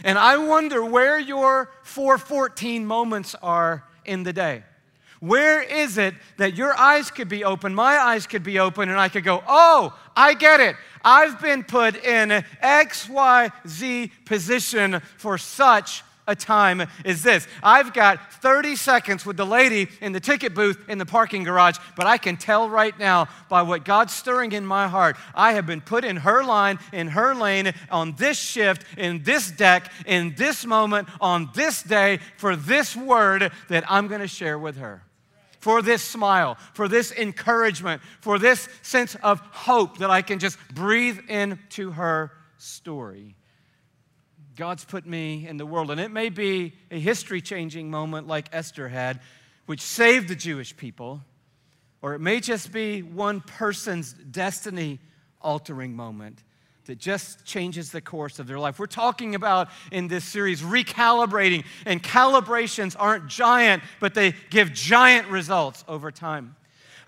And 0.04 0.18
I 0.18 0.38
wonder 0.38 0.84
where 0.84 1.18
your 1.18 1.70
414 1.82 2.86
moments 2.86 3.34
are 3.42 3.84
in 4.04 4.22
the 4.22 4.32
day. 4.32 4.62
Where 5.20 5.60
is 5.60 5.98
it 5.98 6.14
that 6.36 6.54
your 6.54 6.72
eyes 6.74 7.10
could 7.10 7.28
be 7.28 7.42
open, 7.42 7.74
my 7.74 7.96
eyes 7.96 8.26
could 8.26 8.44
be 8.44 8.60
open, 8.60 8.88
and 8.88 8.98
I 8.98 9.08
could 9.08 9.24
go, 9.24 9.42
oh, 9.48 9.98
I 10.16 10.34
get 10.34 10.60
it. 10.60 10.76
I've 11.04 11.40
been 11.40 11.64
put 11.64 11.96
in 12.04 12.44
XYZ 12.62 14.10
position 14.24 15.00
for 15.16 15.38
such 15.38 16.02
a 16.28 16.36
time 16.36 16.86
is 17.04 17.22
this. 17.24 17.48
I've 17.62 17.92
got 17.92 18.32
30 18.34 18.76
seconds 18.76 19.26
with 19.26 19.36
the 19.36 19.46
lady 19.46 19.88
in 20.00 20.12
the 20.12 20.20
ticket 20.20 20.54
booth 20.54 20.78
in 20.88 20.98
the 20.98 21.06
parking 21.06 21.42
garage, 21.42 21.78
but 21.96 22.06
I 22.06 22.18
can 22.18 22.36
tell 22.36 22.70
right 22.70 22.96
now 22.98 23.26
by 23.48 23.62
what 23.62 23.84
God's 23.84 24.14
stirring 24.14 24.52
in 24.52 24.64
my 24.64 24.86
heart, 24.86 25.16
I 25.34 25.54
have 25.54 25.66
been 25.66 25.80
put 25.80 26.04
in 26.04 26.16
her 26.18 26.44
line, 26.44 26.78
in 26.92 27.08
her 27.08 27.34
lane, 27.34 27.72
on 27.90 28.14
this 28.16 28.38
shift, 28.38 28.84
in 28.96 29.24
this 29.24 29.50
deck, 29.50 29.90
in 30.06 30.34
this 30.36 30.64
moment, 30.64 31.08
on 31.20 31.50
this 31.54 31.82
day, 31.82 32.20
for 32.36 32.54
this 32.54 32.94
word 32.94 33.50
that 33.68 33.84
I'm 33.90 34.06
going 34.06 34.20
to 34.20 34.28
share 34.28 34.58
with 34.58 34.76
her 34.76 35.02
for 35.60 35.82
this 35.82 36.02
smile, 36.02 36.56
for 36.72 36.86
this 36.86 37.10
encouragement, 37.12 38.00
for 38.20 38.38
this 38.38 38.68
sense 38.82 39.16
of 39.16 39.40
hope 39.40 39.98
that 39.98 40.08
I 40.08 40.22
can 40.22 40.38
just 40.38 40.56
breathe 40.72 41.18
into 41.28 41.90
her 41.90 42.30
story. 42.58 43.34
God's 44.58 44.84
put 44.84 45.06
me 45.06 45.46
in 45.46 45.56
the 45.56 45.64
world. 45.64 45.92
And 45.92 46.00
it 46.00 46.10
may 46.10 46.30
be 46.30 46.72
a 46.90 46.98
history 46.98 47.40
changing 47.40 47.92
moment 47.92 48.26
like 48.26 48.48
Esther 48.52 48.88
had, 48.88 49.20
which 49.66 49.80
saved 49.80 50.26
the 50.26 50.34
Jewish 50.34 50.76
people, 50.76 51.22
or 52.02 52.14
it 52.14 52.18
may 52.18 52.40
just 52.40 52.72
be 52.72 53.02
one 53.02 53.40
person's 53.40 54.12
destiny 54.12 54.98
altering 55.40 55.94
moment 55.94 56.42
that 56.86 56.98
just 56.98 57.44
changes 57.44 57.92
the 57.92 58.00
course 58.00 58.40
of 58.40 58.48
their 58.48 58.58
life. 58.58 58.80
We're 58.80 58.86
talking 58.86 59.36
about 59.36 59.68
in 59.92 60.08
this 60.08 60.24
series 60.24 60.60
recalibrating, 60.60 61.64
and 61.86 62.02
calibrations 62.02 62.96
aren't 62.98 63.28
giant, 63.28 63.84
but 64.00 64.12
they 64.14 64.34
give 64.50 64.72
giant 64.72 65.28
results 65.28 65.84
over 65.86 66.10
time. 66.10 66.56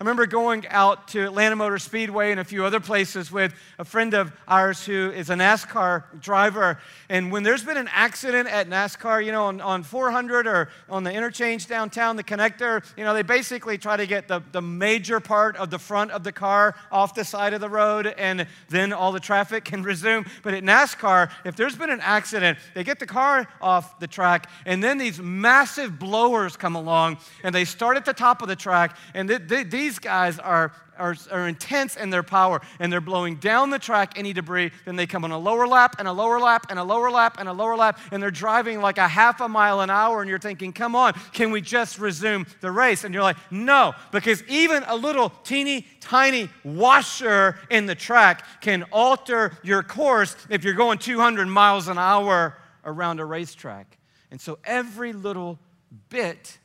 I 0.01 0.03
remember 0.03 0.25
going 0.25 0.65
out 0.69 1.09
to 1.09 1.23
Atlanta 1.25 1.55
Motor 1.55 1.77
Speedway 1.77 2.31
and 2.31 2.39
a 2.39 2.43
few 2.43 2.65
other 2.65 2.79
places 2.79 3.31
with 3.31 3.53
a 3.77 3.85
friend 3.85 4.15
of 4.15 4.31
ours 4.47 4.83
who 4.83 5.11
is 5.11 5.29
a 5.29 5.35
NASCAR 5.35 6.19
driver. 6.19 6.79
And 7.07 7.31
when 7.31 7.43
there's 7.43 7.63
been 7.63 7.77
an 7.77 7.87
accident 7.91 8.49
at 8.49 8.67
NASCAR, 8.67 9.23
you 9.23 9.31
know, 9.31 9.45
on, 9.45 9.61
on 9.61 9.83
400 9.83 10.47
or 10.47 10.69
on 10.89 11.03
the 11.03 11.13
interchange 11.13 11.67
downtown, 11.67 12.15
the 12.15 12.23
connector, 12.23 12.83
you 12.97 13.03
know, 13.03 13.13
they 13.13 13.21
basically 13.21 13.77
try 13.77 13.95
to 13.95 14.07
get 14.07 14.27
the, 14.27 14.41
the 14.53 14.61
major 14.61 15.19
part 15.19 15.55
of 15.57 15.69
the 15.69 15.77
front 15.77 16.09
of 16.09 16.23
the 16.23 16.31
car 16.31 16.73
off 16.91 17.13
the 17.13 17.23
side 17.23 17.53
of 17.53 17.61
the 17.61 17.69
road 17.69 18.07
and 18.07 18.47
then 18.69 18.93
all 18.93 19.11
the 19.11 19.19
traffic 19.19 19.63
can 19.65 19.83
resume. 19.83 20.25
But 20.41 20.55
at 20.55 20.63
NASCAR, 20.63 21.29
if 21.45 21.55
there's 21.55 21.75
been 21.75 21.91
an 21.91 22.01
accident, 22.01 22.57
they 22.73 22.83
get 22.83 22.97
the 22.97 23.05
car 23.05 23.47
off 23.61 23.99
the 23.99 24.07
track 24.07 24.49
and 24.65 24.83
then 24.83 24.97
these 24.97 25.19
massive 25.19 25.99
blowers 25.99 26.57
come 26.57 26.75
along 26.75 27.19
and 27.43 27.53
they 27.53 27.65
start 27.65 27.97
at 27.97 28.05
the 28.05 28.13
top 28.13 28.41
of 28.41 28.47
the 28.47 28.55
track. 28.55 28.97
And 29.13 29.29
th- 29.29 29.47
th- 29.47 29.69
these 29.69 29.90
these 29.91 29.99
guys 29.99 30.39
are, 30.39 30.71
are, 30.97 31.17
are 31.29 31.49
intense 31.49 31.97
in 31.97 32.11
their 32.11 32.23
power 32.23 32.61
and 32.79 32.89
they're 32.89 33.01
blowing 33.01 33.35
down 33.35 33.71
the 33.71 33.77
track 33.77 34.13
any 34.17 34.31
debris. 34.31 34.71
Then 34.85 34.95
they 34.95 35.05
come 35.05 35.25
on 35.25 35.31
a 35.31 35.37
lower 35.37 35.67
lap 35.67 35.97
and 35.99 36.07
a 36.07 36.13
lower 36.13 36.39
lap 36.39 36.67
and 36.69 36.79
a 36.79 36.83
lower 36.83 37.11
lap 37.11 37.35
and 37.39 37.49
a 37.49 37.51
lower 37.51 37.75
lap 37.75 37.99
and 38.09 38.23
they're 38.23 38.31
driving 38.31 38.79
like 38.79 38.97
a 38.97 39.07
half 39.09 39.41
a 39.41 39.49
mile 39.49 39.81
an 39.81 39.89
hour 39.89 40.21
and 40.21 40.29
you're 40.29 40.39
thinking, 40.39 40.71
come 40.71 40.95
on, 40.95 41.11
can 41.33 41.51
we 41.51 41.59
just 41.59 41.99
resume 41.99 42.47
the 42.61 42.71
race? 42.71 43.03
And 43.03 43.13
you're 43.13 43.21
like, 43.21 43.35
no, 43.51 43.93
because 44.13 44.41
even 44.47 44.85
a 44.87 44.95
little 44.95 45.27
teeny 45.43 45.85
tiny 45.99 46.47
washer 46.63 47.57
in 47.69 47.85
the 47.85 47.95
track 47.95 48.45
can 48.61 48.83
alter 48.93 49.57
your 49.61 49.83
course 49.83 50.37
if 50.49 50.63
you're 50.63 50.73
going 50.73 50.99
200 50.99 51.49
miles 51.49 51.89
an 51.89 51.97
hour 51.97 52.55
around 52.85 53.19
a 53.19 53.25
racetrack. 53.25 53.97
And 54.31 54.39
so 54.39 54.57
every 54.63 55.11
little 55.11 55.59
bit 56.07 56.59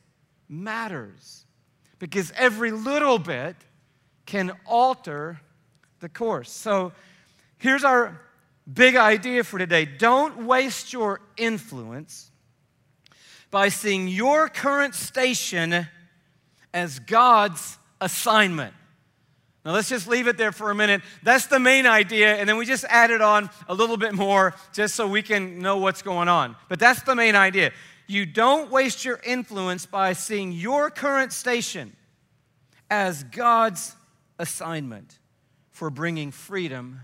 matters 0.49 1.46
because 1.99 2.33
every 2.37 2.71
little 2.71 3.19
bit 3.19 3.57
can 4.27 4.53
alter 4.67 5.41
the 6.01 6.09
course. 6.09 6.51
So 6.51 6.93
here's 7.59 7.85
our 7.85 8.21
big 8.73 8.97
idea 8.97 9.45
for 9.45 9.59
today 9.59 9.85
don't 9.85 10.47
waste 10.47 10.93
your 10.93 11.21
influence 11.37 12.31
by 13.51 13.69
seeing 13.69 14.09
your 14.09 14.49
current 14.49 14.95
station 14.95 15.87
as 16.75 16.99
God's 16.99 17.79
assignment. 18.01 18.75
Now, 19.65 19.73
let's 19.73 19.89
just 19.89 20.07
leave 20.07 20.29
it 20.29 20.37
there 20.37 20.53
for 20.53 20.71
a 20.71 20.75
minute. 20.77 21.03
That's 21.25 21.47
the 21.47 21.59
main 21.59 21.87
idea, 21.87 22.37
and 22.37 22.49
then 22.49 22.57
we 22.57 22.67
just 22.67 22.85
added 22.85 23.21
on 23.21 23.51
a 23.69 23.75
little 23.75 23.97
bit 23.97 24.15
more 24.15 24.55
just 24.73 24.95
so 24.95 25.09
we 25.09 25.23
can 25.23 25.59
know 25.59 25.79
what's 25.79 26.03
going 26.03 26.29
on. 26.29 26.55
But 26.69 26.79
that's 26.79 27.03
the 27.03 27.17
main 27.17 27.35
idea. 27.35 27.73
You 28.07 28.27
don't 28.27 28.71
waste 28.71 29.05
your 29.05 29.21
influence 29.25 29.87
by 29.87 30.13
seeing 30.13 30.53
your 30.53 30.91
current 30.91 31.33
station 31.33 31.97
as 32.89 33.25
God's 33.25 33.97
assignment 34.39 35.19
for 35.71 35.91
bringing 35.91 36.31
freedom 36.31 37.01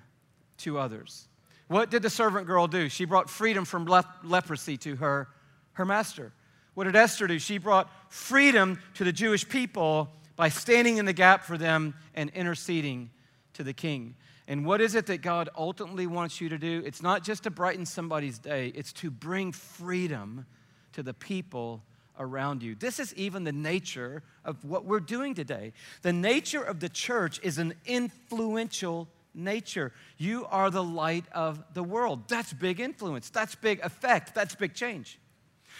to 0.59 0.79
others. 0.79 1.29
What 1.69 1.91
did 1.91 2.03
the 2.03 2.11
servant 2.11 2.47
girl 2.47 2.67
do? 2.67 2.89
She 2.89 3.05
brought 3.05 3.29
freedom 3.29 3.65
from 3.65 3.87
leprosy 3.87 4.77
to 4.79 4.97
her, 4.97 5.29
her 5.73 5.85
master. 5.85 6.33
What 6.75 6.85
did 6.85 6.97
Esther 6.97 7.27
do? 7.27 7.39
She 7.39 7.59
brought 7.59 7.91
freedom 8.13 8.79
to 8.95 9.05
the 9.05 9.13
Jewish 9.13 9.49
people 9.49 10.11
by 10.37 10.49
standing 10.49 10.99
in 10.99 11.05
the 11.05 11.13
gap 11.13 11.45
for 11.45 11.59
them 11.59 11.95
and 12.15 12.31
interceding 12.31 13.11
to 13.55 13.63
the 13.63 13.73
king. 13.73 14.15
And 14.49 14.65
what 14.65 14.81
is 14.81 14.95
it 14.95 15.07
that 15.07 15.23
God 15.23 15.49
ultimately 15.57 16.07
wants 16.07 16.41
you 16.41 16.49
to 16.49 16.59
do? 16.59 16.83
It's 16.85 17.03
not 17.03 17.23
just 17.25 17.45
to 17.45 17.51
brighten 17.51 17.87
somebody's 17.87 18.39
day, 18.39 18.69
it's 18.75 18.93
to 18.95 19.11
bring 19.11 19.53
freedom 19.53 20.47
to 20.93 21.03
the 21.03 21.15
people 21.15 21.83
around 22.19 22.63
you. 22.63 22.75
This 22.75 22.99
is 22.99 23.15
even 23.15 23.45
the 23.45 23.53
nature 23.53 24.23
of 24.45 24.65
what 24.65 24.85
we're 24.85 25.01
doing 25.01 25.35
today. 25.35 25.73
The 26.03 26.13
nature 26.13 26.63
of 26.63 26.81
the 26.81 26.89
church 26.89 27.41
is 27.43 27.59
an 27.59 27.75
influential 27.87 29.09
nature. 29.35 29.93
You 30.19 30.47
are 30.51 30.71
the 30.71 30.83
light 30.83 31.25
of 31.33 31.63
the 31.75 31.83
world. 31.83 32.29
That's 32.29 32.53
big 32.53 32.81
influence, 32.81 33.31
that's 33.31 33.55
big 33.55 33.81
effect, 33.81 34.35
that's 34.35 34.55
big 34.55 34.75
change. 34.75 35.19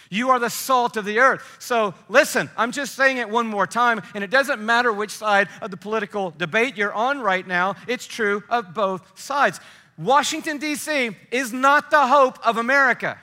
You 0.09 0.31
are 0.31 0.39
the 0.39 0.49
salt 0.49 0.97
of 0.97 1.05
the 1.05 1.19
earth. 1.19 1.57
So 1.59 1.93
listen, 2.09 2.49
I'm 2.57 2.71
just 2.71 2.95
saying 2.95 3.17
it 3.17 3.29
one 3.29 3.47
more 3.47 3.67
time, 3.67 4.01
and 4.15 4.23
it 4.23 4.29
doesn't 4.29 4.61
matter 4.61 4.91
which 4.91 5.11
side 5.11 5.47
of 5.61 5.71
the 5.71 5.77
political 5.77 6.31
debate 6.31 6.77
you're 6.77 6.93
on 6.93 7.21
right 7.21 7.45
now, 7.45 7.75
it's 7.87 8.05
true 8.05 8.43
of 8.49 8.73
both 8.73 9.17
sides. 9.17 9.59
Washington, 9.97 10.57
D.C. 10.57 11.11
is 11.31 11.53
not 11.53 11.91
the 11.91 12.07
hope 12.07 12.45
of 12.45 12.57
America. 12.57 13.19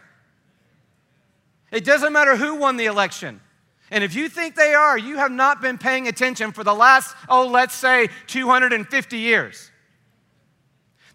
It 1.70 1.84
doesn't 1.84 2.12
matter 2.12 2.36
who 2.36 2.56
won 2.56 2.76
the 2.76 2.86
election. 2.86 3.40
And 3.90 4.04
if 4.04 4.14
you 4.14 4.28
think 4.28 4.54
they 4.54 4.74
are, 4.74 4.96
you 4.96 5.16
have 5.16 5.32
not 5.32 5.60
been 5.60 5.78
paying 5.78 6.08
attention 6.08 6.52
for 6.52 6.62
the 6.62 6.74
last, 6.74 7.14
oh, 7.28 7.46
let's 7.46 7.74
say 7.74 8.08
250 8.28 9.18
years. 9.18 9.70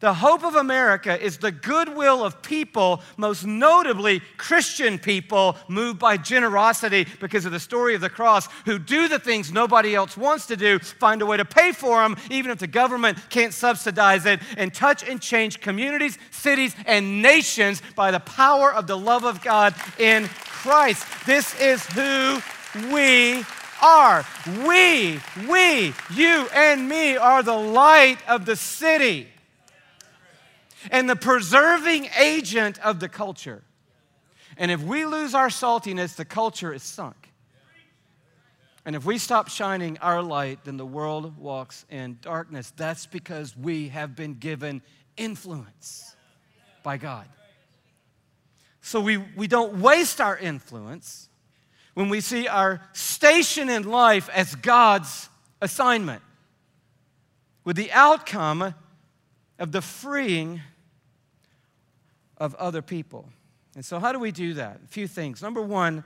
The 0.01 0.13
hope 0.13 0.43
of 0.43 0.55
America 0.55 1.19
is 1.19 1.37
the 1.37 1.51
goodwill 1.51 2.23
of 2.23 2.41
people, 2.41 3.01
most 3.15 3.45
notably 3.45 4.19
Christian 4.37 4.99
people, 4.99 5.55
moved 5.69 5.99
by 5.99 6.17
generosity 6.17 7.07
because 7.21 7.45
of 7.45 7.53
the 7.53 7.59
story 7.59 7.95
of 7.95 8.01
the 8.01 8.09
cross, 8.09 8.47
who 8.65 8.77
do 8.77 9.07
the 9.07 9.19
things 9.19 9.53
nobody 9.53 9.95
else 9.95 10.17
wants 10.17 10.47
to 10.47 10.57
do, 10.57 10.79
find 10.79 11.21
a 11.21 11.25
way 11.25 11.37
to 11.37 11.45
pay 11.45 11.71
for 11.71 12.03
them, 12.03 12.17
even 12.29 12.51
if 12.51 12.59
the 12.59 12.67
government 12.67 13.17
can't 13.29 13.53
subsidize 13.53 14.25
it, 14.25 14.41
and 14.57 14.73
touch 14.73 15.01
and 15.07 15.21
change 15.21 15.61
communities, 15.61 16.17
cities, 16.29 16.75
and 16.85 17.21
nations 17.21 17.81
by 17.95 18.11
the 18.11 18.19
power 18.19 18.73
of 18.73 18.87
the 18.87 18.97
love 18.97 19.23
of 19.23 19.41
God 19.41 19.73
in 19.97 20.29
Christ. 20.65 21.05
This 21.27 21.53
is 21.61 21.85
who 21.85 22.41
we 22.91 23.45
are. 23.83 24.25
We, 24.65 25.19
we, 25.47 25.93
you 26.11 26.47
and 26.55 26.89
me 26.89 27.17
are 27.17 27.43
the 27.43 27.53
light 27.53 28.17
of 28.27 28.47
the 28.47 28.55
city 28.55 29.27
and 30.89 31.07
the 31.07 31.15
preserving 31.15 32.09
agent 32.19 32.83
of 32.83 32.99
the 32.99 33.07
culture. 33.07 33.61
And 34.57 34.71
if 34.71 34.81
we 34.81 35.05
lose 35.05 35.35
our 35.35 35.49
saltiness, 35.49 36.15
the 36.15 36.25
culture 36.25 36.73
is 36.73 36.81
sunk. 36.81 37.29
And 38.85 38.95
if 38.95 39.05
we 39.05 39.19
stop 39.19 39.49
shining 39.49 39.99
our 39.99 40.23
light, 40.23 40.63
then 40.63 40.77
the 40.77 40.85
world 40.85 41.37
walks 41.37 41.85
in 41.91 42.17
darkness. 42.23 42.73
That's 42.75 43.05
because 43.05 43.55
we 43.55 43.89
have 43.89 44.15
been 44.15 44.33
given 44.33 44.81
influence 45.15 46.15
by 46.81 46.97
God. 46.97 47.27
So 48.85 49.01
we, 49.01 49.17
we 49.17 49.47
don't 49.47 49.81
waste 49.81 50.21
our 50.21 50.37
influence 50.37 51.27
when 51.95 52.07
we 52.07 52.21
see 52.21 52.47
our 52.47 52.87
station 52.93 53.67
in 53.67 53.89
life 53.89 54.29
as 54.29 54.53
God's 54.53 55.27
assignment, 55.59 56.21
with 57.63 57.77
the 57.77 57.91
outcome 57.91 58.75
of 59.57 59.71
the 59.71 59.81
freeing 59.81 60.61
of 62.37 62.53
other 62.55 62.83
people. 62.83 63.27
And 63.73 63.83
so, 63.83 63.97
how 63.97 64.11
do 64.11 64.19
we 64.19 64.31
do 64.31 64.53
that? 64.53 64.81
A 64.85 64.87
few 64.87 65.07
things. 65.07 65.41
Number 65.41 65.63
one, 65.63 66.03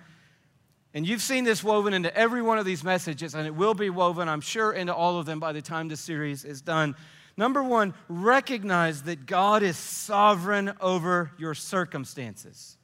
and 0.94 1.06
you've 1.06 1.22
seen 1.22 1.44
this 1.44 1.62
woven 1.62 1.94
into 1.94 2.16
every 2.16 2.42
one 2.42 2.60
of 2.60 2.66
these 2.66 2.82
messages, 2.82 3.36
and 3.36 3.46
it 3.46 3.54
will 3.54 3.74
be 3.74 3.90
woven, 3.90 4.30
I'm 4.30 4.40
sure, 4.40 4.72
into 4.72 4.96
all 4.96 5.20
of 5.20 5.26
them 5.26 5.42
by 5.42 5.52
the 5.52 5.62
time 5.62 5.90
this 5.90 6.00
series 6.00 6.46
is 6.46 6.62
done. 6.62 6.96
Number 7.40 7.64
one, 7.64 7.94
recognize 8.10 9.04
that 9.04 9.26
God 9.26 9.64
is 9.64 9.78
sovereign 9.78 10.74
over 10.82 11.32
your 11.38 11.54
circumstances. 11.54 12.76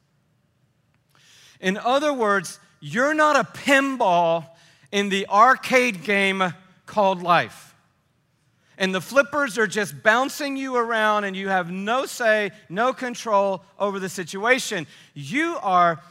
In 1.60 1.76
other 1.76 2.14
words, 2.14 2.62
you're 2.80 3.14
not 3.14 3.36
a 3.36 3.44
pinball 3.44 4.48
in 4.94 5.10
the 5.10 5.28
arcade 5.28 6.06
game 6.06 6.42
called 6.86 7.22
life 7.22 7.76
and 8.78 8.94
the 8.94 9.02
flippers 9.02 9.58
are 9.58 9.68
just 9.68 10.04
bouncing 10.04 10.58
you 10.58 10.76
around 10.76 11.24
and 11.24 11.36
you 11.36 11.48
have 11.48 11.72
no 11.72 12.06
say, 12.06 12.52
no 12.70 12.94
control 12.94 13.64
over 13.80 14.00
the 14.00 14.10
situation. 14.10 14.86
You 15.14 15.58
are 15.62 16.02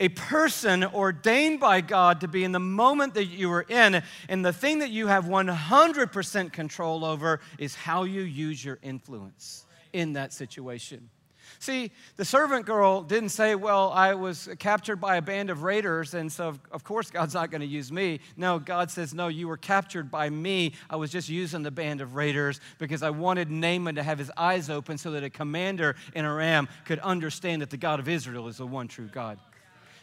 a 0.00 0.08
person 0.08 0.82
ordained 0.82 1.60
by 1.60 1.82
God 1.82 2.22
to 2.22 2.28
be 2.28 2.42
in 2.42 2.52
the 2.52 2.58
moment 2.58 3.14
that 3.14 3.26
you 3.26 3.52
are 3.52 3.66
in, 3.68 4.02
and 4.28 4.44
the 4.44 4.52
thing 4.52 4.80
that 4.80 4.90
you 4.90 5.06
have 5.06 5.26
100% 5.26 6.52
control 6.52 7.04
over 7.04 7.40
is 7.58 7.74
how 7.74 8.04
you 8.04 8.22
use 8.22 8.64
your 8.64 8.78
influence 8.82 9.66
in 9.92 10.14
that 10.14 10.32
situation. 10.32 11.10
See, 11.58 11.90
the 12.16 12.24
servant 12.24 12.64
girl 12.64 13.02
didn't 13.02 13.30
say, 13.30 13.54
Well, 13.54 13.90
I 13.90 14.14
was 14.14 14.48
captured 14.58 14.96
by 14.96 15.16
a 15.16 15.22
band 15.22 15.50
of 15.50 15.62
raiders, 15.62 16.14
and 16.14 16.32
so 16.32 16.54
of 16.70 16.84
course 16.84 17.10
God's 17.10 17.34
not 17.34 17.50
going 17.50 17.60
to 17.60 17.66
use 17.66 17.92
me. 17.92 18.20
No, 18.36 18.58
God 18.58 18.90
says, 18.90 19.12
No, 19.12 19.28
you 19.28 19.46
were 19.46 19.58
captured 19.58 20.10
by 20.10 20.30
me. 20.30 20.72
I 20.88 20.96
was 20.96 21.10
just 21.10 21.28
using 21.28 21.62
the 21.62 21.70
band 21.70 22.00
of 22.00 22.14
raiders 22.14 22.60
because 22.78 23.02
I 23.02 23.10
wanted 23.10 23.50
Naaman 23.50 23.96
to 23.96 24.02
have 24.02 24.18
his 24.18 24.30
eyes 24.38 24.70
open 24.70 24.96
so 24.96 25.10
that 25.10 25.24
a 25.24 25.28
commander 25.28 25.96
in 26.14 26.24
Aram 26.24 26.68
could 26.86 27.00
understand 27.00 27.60
that 27.60 27.68
the 27.68 27.76
God 27.76 28.00
of 28.00 28.08
Israel 28.08 28.48
is 28.48 28.56
the 28.56 28.66
one 28.66 28.88
true 28.88 29.08
God. 29.12 29.38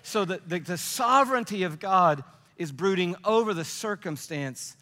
So 0.08 0.24
the, 0.24 0.40
the, 0.48 0.60
the 0.60 0.78
sovereignty 0.78 1.64
of 1.64 1.80
God 1.80 2.24
is 2.56 2.72
brooding 2.72 3.18
over 3.26 3.54
the 3.54 3.66
circumstance 3.66 4.78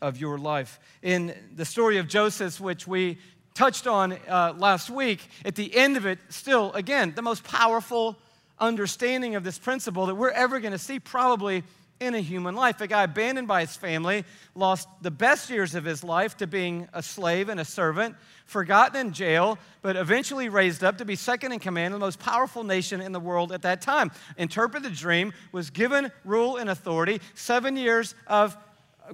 of 0.00 0.18
your 0.20 0.38
life. 0.38 0.78
In 1.02 1.34
the 1.56 1.64
story 1.64 1.98
of 1.98 2.06
Joseph, 2.06 2.60
which 2.60 2.86
we 2.86 3.18
touched 3.54 3.88
on 3.88 4.12
uh, 4.28 4.54
last 4.56 4.88
week, 4.88 5.28
at 5.44 5.56
the 5.56 5.74
end 5.74 5.96
of 5.96 6.06
it, 6.06 6.20
still, 6.28 6.72
again, 6.74 7.12
the 7.16 7.22
most 7.22 7.42
powerful 7.42 8.16
understanding 8.60 9.34
of 9.34 9.42
this 9.42 9.58
principle 9.58 10.06
that 10.06 10.14
we're 10.14 10.30
ever 10.30 10.60
going 10.60 10.70
to 10.70 10.78
see 10.78 11.00
probably 11.00 11.64
in 12.06 12.14
a 12.14 12.20
human 12.20 12.54
life. 12.54 12.80
A 12.80 12.86
guy 12.86 13.04
abandoned 13.04 13.48
by 13.48 13.60
his 13.62 13.76
family, 13.76 14.24
lost 14.54 14.88
the 15.00 15.10
best 15.10 15.50
years 15.50 15.74
of 15.74 15.84
his 15.84 16.02
life 16.02 16.36
to 16.38 16.46
being 16.46 16.88
a 16.92 17.02
slave 17.02 17.48
and 17.48 17.60
a 17.60 17.64
servant, 17.64 18.16
forgotten 18.44 19.06
in 19.06 19.12
jail, 19.12 19.58
but 19.82 19.96
eventually 19.96 20.48
raised 20.48 20.84
up 20.84 20.98
to 20.98 21.04
be 21.04 21.16
second 21.16 21.52
in 21.52 21.58
command 21.58 21.94
of 21.94 22.00
the 22.00 22.06
most 22.06 22.18
powerful 22.18 22.64
nation 22.64 23.00
in 23.00 23.12
the 23.12 23.20
world 23.20 23.52
at 23.52 23.62
that 23.62 23.80
time. 23.80 24.10
Interpreted 24.36 24.90
the 24.90 24.96
dream, 24.96 25.32
was 25.52 25.70
given 25.70 26.10
rule 26.24 26.56
and 26.56 26.68
authority, 26.70 27.20
seven 27.34 27.76
years 27.76 28.14
of 28.26 28.56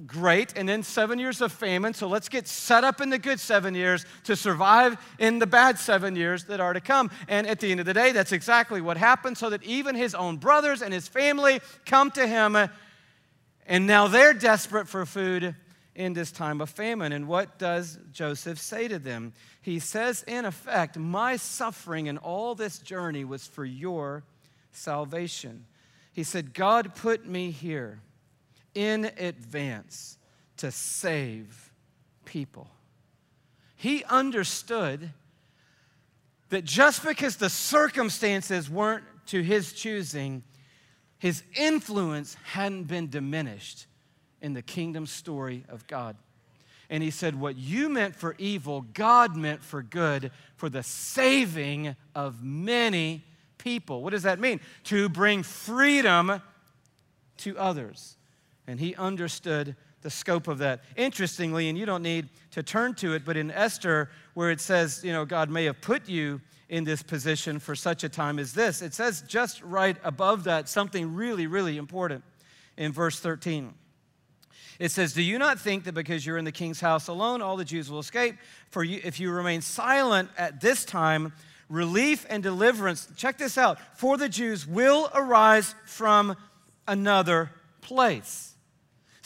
great, 0.05 0.53
and 0.55 0.67
then 0.67 0.83
seven 0.83 1.19
years 1.19 1.41
of 1.41 1.51
famine. 1.51 1.93
So 1.93 2.07
let's 2.07 2.29
get 2.29 2.47
set 2.47 2.83
up 2.83 3.01
in 3.01 3.09
the 3.09 3.19
good 3.19 3.39
seven 3.39 3.75
years 3.75 4.05
to 4.25 4.35
survive 4.35 4.97
in 5.19 5.39
the 5.39 5.47
bad 5.47 5.79
seven 5.79 6.15
years 6.15 6.45
that 6.45 6.59
are 6.59 6.73
to 6.73 6.81
come. 6.81 7.11
And 7.27 7.47
at 7.47 7.59
the 7.59 7.71
end 7.71 7.79
of 7.79 7.85
the 7.85 7.93
day, 7.93 8.11
that's 8.11 8.31
exactly 8.31 8.81
what 8.81 8.97
happened, 8.97 9.37
so 9.37 9.49
that 9.49 9.63
even 9.63 9.95
his 9.95 10.15
own 10.15 10.37
brothers 10.37 10.81
and 10.81 10.93
his 10.93 11.07
family 11.07 11.59
come 11.85 12.11
to 12.11 12.27
him, 12.27 12.55
and 13.65 13.87
now 13.87 14.07
they're 14.07 14.33
desperate 14.33 14.87
for 14.87 15.05
food. 15.05 15.55
in 15.95 16.13
this 16.13 16.31
time 16.31 16.61
of 16.61 16.69
famine. 16.69 17.11
And 17.11 17.27
what 17.27 17.59
does 17.59 17.99
Joseph 18.13 18.57
say 18.57 18.87
to 18.87 18.99
them? 18.99 19.33
He 19.61 19.79
says, 19.79 20.23
in 20.25 20.45
effect, 20.45 20.97
My 20.97 21.35
suffering 21.35 22.07
in 22.07 22.17
all 22.17 22.55
this 22.55 22.79
journey 22.79 23.25
was 23.25 23.45
for 23.45 23.65
your 23.65 24.23
salvation. 24.71 25.65
He 26.13 26.23
said, 26.23 26.53
God 26.53 26.95
put 26.95 27.25
me 27.25 27.51
here 27.51 27.99
in 28.79 29.11
advance 29.17 30.17
to 30.55 30.71
save 30.71 31.73
people. 32.23 32.69
He 33.75 34.05
understood 34.05 35.11
that 36.47 36.63
just 36.63 37.03
because 37.03 37.35
the 37.35 37.49
circumstances 37.49 38.69
weren't 38.69 39.03
to 39.27 39.41
his 39.41 39.73
choosing, 39.73 40.43
his 41.17 41.43
influence 41.57 42.37
hadn't 42.45 42.85
been 42.85 43.09
diminished 43.09 43.85
in 44.41 44.53
the 44.53 44.61
kingdom 44.61 45.05
story 45.05 45.65
of 45.67 45.85
God. 45.85 46.15
And 46.89 47.03
he 47.03 47.11
said, 47.11 47.37
What 47.37 47.57
you 47.57 47.89
meant 47.89 48.15
for 48.15 48.33
evil, 48.37 48.85
God 48.93 49.35
meant 49.35 49.61
for 49.61 49.83
good, 49.83 50.31
for 50.55 50.69
the 50.69 50.83
saving 50.83 51.97
of 52.15 52.41
many 52.41 53.25
people. 53.57 54.03
What 54.03 54.11
does 54.11 54.23
that 54.23 54.39
mean? 54.39 54.61
To 54.85 55.09
bring 55.09 55.43
freedom 55.43 56.41
to 57.39 57.57
others. 57.57 58.15
And 58.69 58.79
he 58.79 58.93
understood 58.95 59.75
the 60.03 60.11
scope 60.11 60.47
of 60.47 60.59
that. 60.59 60.81
Interestingly, 60.95 61.69
and 61.69 61.77
you 61.77 61.87
don't 61.87 62.03
need 62.03 62.29
to 62.51 62.61
turn 62.61 62.93
to 62.95 63.15
it, 63.15 63.25
but 63.25 63.35
in 63.35 63.49
Esther, 63.49 64.11
where 64.35 64.51
it 64.51 64.61
says, 64.61 65.01
you 65.03 65.11
know, 65.11 65.25
God 65.25 65.49
may 65.49 65.65
have 65.65 65.81
put 65.81 66.07
you 66.07 66.39
in 66.69 66.83
this 66.83 67.01
position 67.01 67.57
for 67.57 67.75
such 67.75 68.03
a 68.03 68.09
time 68.09 68.37
as 68.37 68.53
this, 68.53 68.83
it 68.83 68.93
says 68.93 69.23
just 69.27 69.59
right 69.63 69.97
above 70.03 70.43
that 70.43 70.69
something 70.69 71.15
really, 71.15 71.47
really 71.47 71.77
important 71.77 72.23
in 72.77 72.91
verse 72.91 73.19
13. 73.19 73.73
It 74.77 74.91
says, 74.91 75.13
Do 75.13 75.23
you 75.23 75.39
not 75.39 75.59
think 75.59 75.85
that 75.85 75.93
because 75.93 76.23
you're 76.23 76.37
in 76.37 76.45
the 76.45 76.51
king's 76.51 76.79
house 76.79 77.07
alone, 77.07 77.41
all 77.41 77.57
the 77.57 77.65
Jews 77.65 77.89
will 77.89 77.97
escape? 77.97 78.35
For 78.69 78.83
you, 78.83 79.01
if 79.03 79.19
you 79.19 79.31
remain 79.31 79.61
silent 79.61 80.29
at 80.37 80.61
this 80.61 80.85
time, 80.85 81.33
relief 81.69 82.23
and 82.29 82.43
deliverance, 82.43 83.07
check 83.17 83.39
this 83.39 83.57
out, 83.57 83.79
for 83.97 84.15
the 84.15 84.29
Jews 84.29 84.67
will 84.67 85.09
arise 85.15 85.73
from 85.87 86.37
another 86.87 87.49
place. 87.81 88.48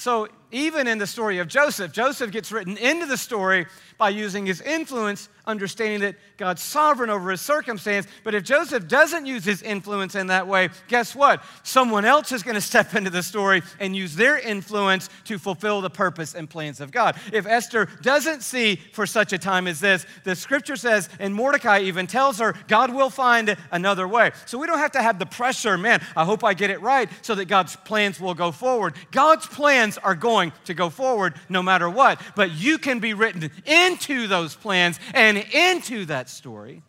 So 0.03 0.27
even 0.51 0.85
in 0.85 0.97
the 0.97 1.07
story 1.07 1.39
of 1.39 1.47
Joseph, 1.47 1.93
Joseph 1.93 2.29
gets 2.29 2.51
written 2.51 2.75
into 2.75 3.05
the 3.05 3.15
story 3.15 3.67
by 3.97 4.09
using 4.09 4.45
his 4.45 4.61
influence, 4.61 5.29
understanding 5.45 6.01
that 6.01 6.15
God's 6.37 6.61
sovereign 6.61 7.09
over 7.09 7.31
his 7.31 7.41
circumstance. 7.41 8.07
But 8.23 8.33
if 8.33 8.43
Joseph 8.43 8.87
doesn't 8.87 9.25
use 9.25 9.43
his 9.43 9.61
influence 9.61 10.15
in 10.15 10.27
that 10.27 10.47
way, 10.47 10.69
guess 10.87 11.15
what? 11.15 11.43
Someone 11.63 12.05
else 12.05 12.31
is 12.31 12.43
going 12.43 12.55
to 12.55 12.61
step 12.61 12.95
into 12.95 13.09
the 13.09 13.23
story 13.23 13.61
and 13.79 13.95
use 13.95 14.15
their 14.15 14.37
influence 14.37 15.09
to 15.25 15.37
fulfill 15.37 15.81
the 15.81 15.89
purpose 15.89 16.33
and 16.33 16.49
plans 16.49 16.79
of 16.81 16.91
God. 16.91 17.15
If 17.31 17.45
Esther 17.45 17.87
doesn't 18.01 18.41
see 18.41 18.77
for 18.93 19.05
such 19.05 19.33
a 19.33 19.37
time 19.37 19.67
as 19.67 19.79
this, 19.79 20.05
the 20.23 20.35
scripture 20.35 20.75
says, 20.75 21.09
and 21.19 21.33
Mordecai 21.33 21.79
even 21.81 22.07
tells 22.07 22.39
her, 22.39 22.55
God 22.67 22.93
will 22.93 23.09
find 23.09 23.55
another 23.71 24.07
way. 24.07 24.31
So 24.45 24.57
we 24.57 24.67
don't 24.67 24.79
have 24.79 24.93
to 24.93 25.01
have 25.01 25.19
the 25.19 25.25
pressure, 25.25 25.77
man, 25.77 26.01
I 26.15 26.25
hope 26.25 26.43
I 26.43 26.53
get 26.53 26.69
it 26.69 26.81
right 26.81 27.09
so 27.21 27.35
that 27.35 27.45
God's 27.45 27.75
plans 27.75 28.19
will 28.19 28.33
go 28.33 28.51
forward. 28.51 28.95
God's 29.11 29.45
plans 29.45 29.97
are 29.97 30.15
going 30.15 30.51
to 30.65 30.73
go 30.73 30.89
forward 30.89 31.35
no 31.49 31.61
matter 31.61 31.89
what. 31.89 32.21
But 32.35 32.51
you 32.51 32.77
can 32.77 32.99
be 32.99 33.13
written 33.13 33.51
into 33.87 34.27
those 34.27 34.55
plans 34.55 34.99
and 35.13 35.37
into 35.37 36.05
that 36.05 36.29
story 36.29 36.81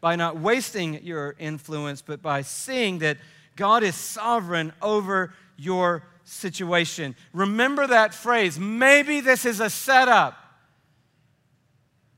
by 0.00 0.16
not 0.16 0.38
wasting 0.38 1.02
your 1.02 1.34
influence, 1.38 2.02
but 2.02 2.20
by 2.20 2.42
seeing 2.42 2.98
that 2.98 3.16
God 3.56 3.82
is 3.82 3.94
sovereign 3.94 4.72
over 4.82 5.32
your 5.56 6.02
situation. 6.24 7.14
Remember 7.32 7.86
that 7.86 8.12
phrase. 8.12 8.58
Maybe 8.58 9.20
this 9.20 9.44
is 9.44 9.60
a 9.60 9.70
setup. 9.70 10.36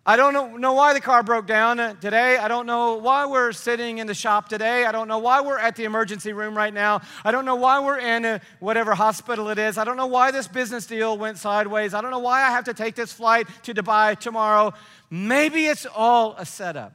I 0.08 0.14
don't 0.14 0.60
know, 0.60 0.72
why 0.72 0.92
the 0.92 1.00
car 1.00 1.24
broke 1.24 1.48
down 1.48 1.80
uh, 1.80 1.94
today. 1.94 2.36
I 2.36 2.46
don't 2.46 2.64
know 2.64 2.94
why 2.94 3.26
we're 3.26 3.50
sitting 3.50 3.98
in 3.98 4.06
the 4.06 4.14
shop 4.14 4.48
today. 4.48 4.84
I 4.84 4.92
don't 4.92 5.08
know 5.08 5.18
why 5.18 5.40
we're 5.40 5.58
at 5.58 5.74
the 5.74 5.82
emergency 5.82 6.32
room 6.32 6.56
right 6.56 6.72
now. 6.72 7.00
I 7.24 7.32
don't 7.32 7.44
know 7.44 7.56
why 7.56 7.80
we're 7.80 7.98
in 7.98 8.24
uh, 8.24 8.38
whatever 8.60 8.94
hospital 8.94 9.48
it 9.48 9.58
is. 9.58 9.76
I 9.78 9.82
don't 9.82 9.96
know 9.96 10.06
why 10.06 10.30
this 10.30 10.46
business 10.46 10.86
deal 10.86 11.18
went 11.18 11.38
sideways. 11.38 11.92
I 11.92 12.02
don't 12.02 12.12
know 12.12 12.20
why 12.20 12.42
I 12.42 12.50
have 12.50 12.66
to 12.66 12.74
take 12.74 12.94
this 12.94 13.12
flight 13.12 13.48
to 13.64 13.74
Dubai 13.74 14.16
tomorrow. 14.16 14.74
Maybe 15.10 15.66
it's 15.66 15.86
all 15.86 16.36
a 16.38 16.46
setup. 16.46 16.92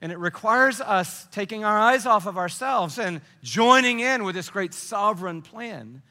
And 0.00 0.12
it 0.12 0.18
requires 0.18 0.80
us 0.80 1.26
taking 1.32 1.64
our 1.64 1.76
eyes 1.76 2.06
off 2.06 2.26
of 2.26 2.38
ourselves 2.38 3.00
and 3.00 3.20
joining 3.42 3.98
in 3.98 4.22
with 4.22 4.36
this 4.36 4.48
great 4.48 4.74
sovereign 4.74 5.42
plan 5.42 6.02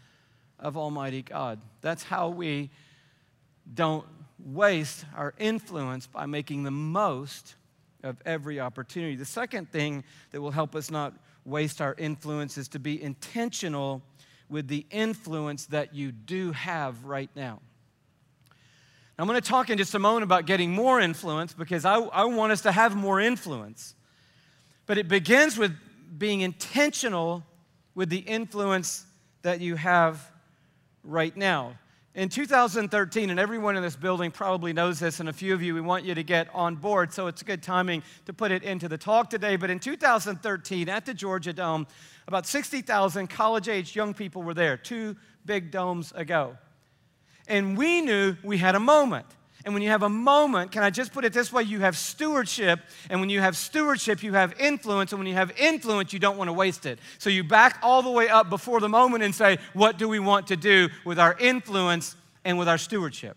of 0.59 0.75
Almighty 0.75 1.21
God. 1.21 1.61
That's 1.79 2.03
how 2.03 2.27
we 2.27 2.69
don't 3.73 4.05
waste 4.39 5.05
our 5.15 5.33
influence 5.37 6.07
by 6.07 6.25
making 6.25 6.63
the 6.63 6.71
most 6.71 7.55
of 8.03 8.17
every 8.25 8.59
opportunity. 8.59 9.15
The 9.15 9.25
second 9.25 9.71
thing 9.71 10.03
that 10.31 10.41
will 10.41 10.51
help 10.51 10.75
us 10.75 10.91
not 10.91 11.13
waste 11.45 11.81
our 11.81 11.95
influence 11.97 12.57
is 12.57 12.67
to 12.69 12.79
be 12.79 13.01
intentional 13.01 14.01
with 14.49 14.67
the 14.67 14.85
influence 14.91 15.65
that 15.67 15.93
you 15.93 16.11
do 16.11 16.51
have 16.51 17.03
right 17.05 17.29
now. 17.35 17.59
I'm 19.19 19.25
going 19.25 19.41
to 19.41 19.47
talk 19.47 19.71
in 19.71 19.79
just 19.79 19.95
a 19.95 19.99
moment 19.99 20.23
about 20.23 20.45
getting 20.45 20.71
more 20.71 20.99
influence 20.99 21.51
because 21.51 21.85
I, 21.85 21.95
I 21.95 22.25
want 22.25 22.51
us 22.51 22.61
to 22.61 22.71
have 22.71 22.95
more 22.95 23.19
influence. 23.19 23.95
But 24.85 24.99
it 24.99 25.07
begins 25.07 25.57
with 25.57 25.75
being 26.17 26.41
intentional 26.41 27.43
with 27.95 28.09
the 28.09 28.19
influence 28.19 29.05
that 29.41 29.59
you 29.59 29.75
have 29.75 30.31
right 31.03 31.35
now. 31.35 31.73
In 32.17 32.29
2013, 32.29 33.29
and 33.29 33.39
everyone 33.39 33.77
in 33.77 33.83
this 33.83 33.95
building 33.95 34.31
probably 34.31 34.73
knows 34.73 34.99
this, 34.99 35.19
and 35.19 35.29
a 35.29 35.33
few 35.33 35.53
of 35.53 35.61
you, 35.61 35.75
we 35.75 35.81
want 35.81 36.03
you 36.03 36.15
to 36.15 36.23
get 36.23 36.47
on 36.51 36.75
board, 36.75 37.13
so 37.13 37.27
it's 37.27 37.43
good 37.43 37.61
timing 37.61 38.01
to 38.25 38.33
put 38.33 38.49
it 38.51 38.63
into 38.63 38.89
the 38.89 38.97
talk 38.97 39.29
today. 39.29 39.55
But 39.55 39.69
in 39.69 39.77
2013, 39.77 40.89
at 40.89 41.05
the 41.05 41.13
Georgia 41.13 41.53
Dome, 41.53 41.85
about 42.27 42.47
60,000 42.47 43.27
college 43.27 43.69
age 43.69 43.95
young 43.95 44.15
people 44.15 44.41
were 44.41 44.55
there, 44.55 44.77
two 44.77 45.15
big 45.45 45.69
domes 45.69 46.11
ago. 46.13 46.57
And 47.47 47.77
we 47.77 48.01
knew 48.01 48.35
we 48.41 48.57
had 48.57 48.73
a 48.73 48.79
moment. 48.79 49.27
And 49.67 49.73
when 49.73 49.83
you 49.83 49.89
have 49.89 50.03
a 50.03 50.07
moment, 50.07 50.71
can 50.71 50.81
I 50.81 50.89
just 50.89 51.11
put 51.11 51.25
it 51.25 51.33
this 51.33 51.51
way? 51.51 51.61
You 51.63 51.81
have 51.81 51.97
stewardship. 51.97 52.79
And 53.09 53.19
when 53.19 53.29
you 53.29 53.41
have 53.41 53.57
stewardship, 53.57 54.23
you 54.23 54.31
have 54.31 54.57
influence. 54.57 55.11
And 55.11 55.19
when 55.19 55.27
you 55.27 55.33
have 55.33 55.51
influence, 55.57 56.13
you 56.13 56.19
don't 56.19 56.37
want 56.37 56.47
to 56.47 56.53
waste 56.53 56.85
it. 56.85 56.99
So 57.17 57.29
you 57.29 57.43
back 57.43 57.77
all 57.83 58.01
the 58.01 58.09
way 58.09 58.29
up 58.29 58.49
before 58.49 58.79
the 58.79 58.87
moment 58.87 59.25
and 59.25 59.35
say, 59.35 59.57
what 59.73 59.97
do 59.97 60.07
we 60.07 60.19
want 60.19 60.47
to 60.47 60.55
do 60.55 60.87
with 61.03 61.19
our 61.19 61.35
influence 61.37 62.15
and 62.45 62.57
with 62.57 62.69
our 62.69 62.77
stewardship? 62.77 63.35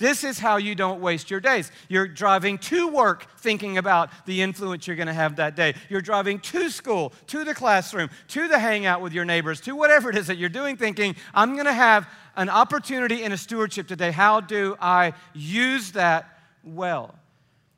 This 0.00 0.24
is 0.24 0.38
how 0.38 0.56
you 0.56 0.74
don't 0.74 1.02
waste 1.02 1.30
your 1.30 1.40
days. 1.40 1.70
You're 1.90 2.08
driving 2.08 2.56
to 2.58 2.88
work 2.88 3.26
thinking 3.38 3.76
about 3.76 4.10
the 4.24 4.40
influence 4.40 4.86
you're 4.86 4.96
going 4.96 5.08
to 5.08 5.12
have 5.12 5.36
that 5.36 5.54
day. 5.54 5.74
You're 5.90 6.00
driving 6.00 6.40
to 6.40 6.70
school, 6.70 7.12
to 7.28 7.44
the 7.44 7.54
classroom, 7.54 8.08
to 8.28 8.48
the 8.48 8.58
hangout 8.58 9.02
with 9.02 9.12
your 9.12 9.26
neighbors, 9.26 9.60
to 9.60 9.76
whatever 9.76 10.08
it 10.08 10.16
is 10.16 10.26
that 10.28 10.38
you're 10.38 10.48
doing, 10.48 10.78
thinking, 10.78 11.14
I'm 11.34 11.52
going 11.52 11.66
to 11.66 11.72
have 11.74 12.08
an 12.34 12.48
opportunity 12.48 13.22
in 13.22 13.32
a 13.32 13.36
stewardship 13.36 13.86
today. 13.86 14.10
How 14.10 14.40
do 14.40 14.74
I 14.80 15.12
use 15.34 15.92
that 15.92 16.40
well? 16.64 17.14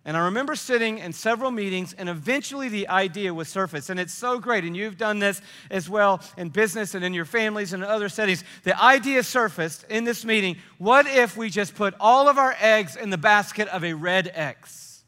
And 0.05 0.17
I 0.17 0.25
remember 0.25 0.57
sitting 0.57 0.99
in 0.99 1.13
several 1.13 1.53
meetings, 1.53 1.93
and 1.93 2.09
eventually 2.09 2.69
the 2.69 2.89
idea 2.89 3.33
was 3.33 3.49
surfaced. 3.49 3.89
And 3.89 4.01
it's 4.01 4.13
so 4.13 4.41
great, 4.41 4.65
and 4.65 4.77
you've 4.77 4.97
done 4.97 5.21
this 5.21 5.41
as 5.71 5.89
well 5.89 6.21
in 6.37 6.49
business 6.49 6.97
and 6.97 7.05
in 7.05 7.15
your 7.15 7.25
families 7.25 7.73
and 7.73 7.85
in 7.85 7.89
other 7.89 8.09
settings. 8.09 8.43
The 8.65 8.81
idea 8.83 9.23
surfaced 9.23 9.85
in 9.85 10.03
this 10.03 10.25
meeting 10.25 10.57
what 10.79 11.07
if 11.07 11.37
we 11.37 11.51
just 11.51 11.77
put 11.77 11.95
all 12.01 12.29
of 12.29 12.37
our 12.37 12.57
eggs 12.59 12.97
in 12.97 13.11
the 13.11 13.19
basket 13.19 13.69
of 13.69 13.85
a 13.85 13.93
red 13.93 14.31
X? 14.35 15.05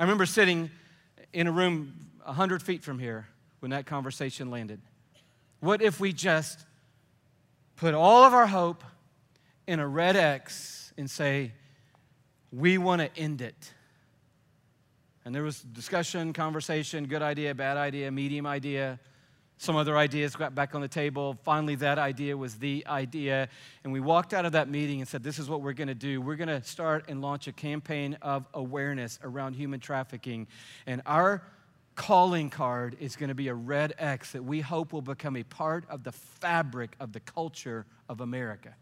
I 0.00 0.02
remember 0.02 0.26
sitting 0.26 0.70
in 1.32 1.46
a 1.46 1.52
room 1.52 1.94
100 2.24 2.62
feet 2.62 2.82
from 2.82 2.98
here 2.98 3.28
when 3.60 3.70
that 3.70 3.86
conversation 3.86 4.50
landed. 4.50 4.80
What 5.60 5.82
if 5.82 6.00
we 6.00 6.12
just 6.12 6.64
put 7.76 7.94
all 7.94 8.24
of 8.24 8.34
our 8.34 8.46
hope 8.46 8.82
in 9.68 9.78
a 9.78 9.86
red 9.86 10.16
X 10.16 10.92
and 10.96 11.08
say, 11.08 11.52
we 12.52 12.78
want 12.78 13.00
to 13.00 13.20
end 13.20 13.40
it. 13.40 13.72
And 15.24 15.34
there 15.34 15.42
was 15.42 15.60
discussion, 15.60 16.32
conversation, 16.32 17.06
good 17.06 17.22
idea, 17.22 17.54
bad 17.54 17.76
idea, 17.76 18.10
medium 18.10 18.46
idea. 18.46 18.98
Some 19.58 19.76
other 19.76 19.96
ideas 19.96 20.34
got 20.34 20.54
back 20.54 20.74
on 20.74 20.80
the 20.80 20.88
table. 20.88 21.36
Finally, 21.44 21.74
that 21.76 21.98
idea 21.98 22.34
was 22.34 22.54
the 22.54 22.84
idea. 22.86 23.48
And 23.84 23.92
we 23.92 24.00
walked 24.00 24.32
out 24.32 24.46
of 24.46 24.52
that 24.52 24.70
meeting 24.70 25.00
and 25.00 25.08
said, 25.08 25.22
This 25.22 25.38
is 25.38 25.50
what 25.50 25.60
we're 25.60 25.74
going 25.74 25.88
to 25.88 25.94
do. 25.94 26.22
We're 26.22 26.36
going 26.36 26.48
to 26.48 26.62
start 26.62 27.04
and 27.08 27.20
launch 27.20 27.46
a 27.46 27.52
campaign 27.52 28.16
of 28.22 28.46
awareness 28.54 29.18
around 29.22 29.54
human 29.54 29.78
trafficking. 29.78 30.48
And 30.86 31.02
our 31.04 31.42
calling 31.94 32.48
card 32.48 32.96
is 32.98 33.16
going 33.16 33.28
to 33.28 33.34
be 33.34 33.48
a 33.48 33.54
red 33.54 33.92
X 33.98 34.32
that 34.32 34.42
we 34.42 34.62
hope 34.62 34.94
will 34.94 35.02
become 35.02 35.36
a 35.36 35.42
part 35.42 35.84
of 35.90 36.04
the 36.04 36.12
fabric 36.12 36.96
of 36.98 37.12
the 37.12 37.20
culture 37.20 37.84
of 38.08 38.22
America. 38.22 38.74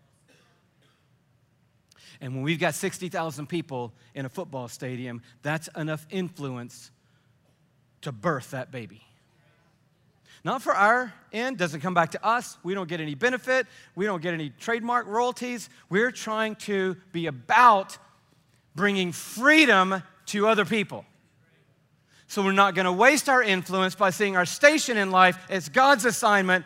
And 2.21 2.35
when 2.35 2.43
we've 2.43 2.59
got 2.59 2.75
60,000 2.75 3.47
people 3.47 3.93
in 4.15 4.27
a 4.27 4.29
football 4.29 4.69
stadium, 4.69 5.23
that's 5.43 5.69
enough 5.77 6.07
influence 6.11 6.91
to 8.03 8.13
birth 8.13 8.53
that 8.53 8.71
baby. 8.71 9.03
Not 10.45 10.63
for 10.63 10.75
our 10.75 11.13
end, 11.33 11.59
doesn't 11.59 11.81
come 11.81 11.95
back 11.95 12.13
to 12.13 12.25
us. 12.25 12.59
We 12.63 12.75
don't 12.75 12.89
get 12.89 13.01
any 13.01 13.15
benefit. 13.15 13.67
We 13.95 14.07
don't 14.07 14.23
get 14.23 14.35
any 14.35 14.51
trademark 14.51 15.07
royalties. 15.07 15.69
We're 15.91 16.13
trying 16.13 16.57
to 16.57 16.97
be 17.13 17.27
about 17.27 17.99
bringing 18.75 19.13
freedom 19.13 20.03
to 20.27 20.47
other 20.47 20.65
people. 20.65 21.05
So 22.29 22.43
we're 22.43 22.53
not 22.53 22.75
going 22.75 22.85
to 22.85 22.93
waste 22.93 23.29
our 23.29 23.43
influence 23.43 23.95
by 23.95 24.11
seeing 24.11 24.37
our 24.37 24.45
station 24.45 24.97
in 24.97 25.11
life 25.11 25.39
as 25.49 25.69
God's 25.69 26.05
assignment 26.05 26.65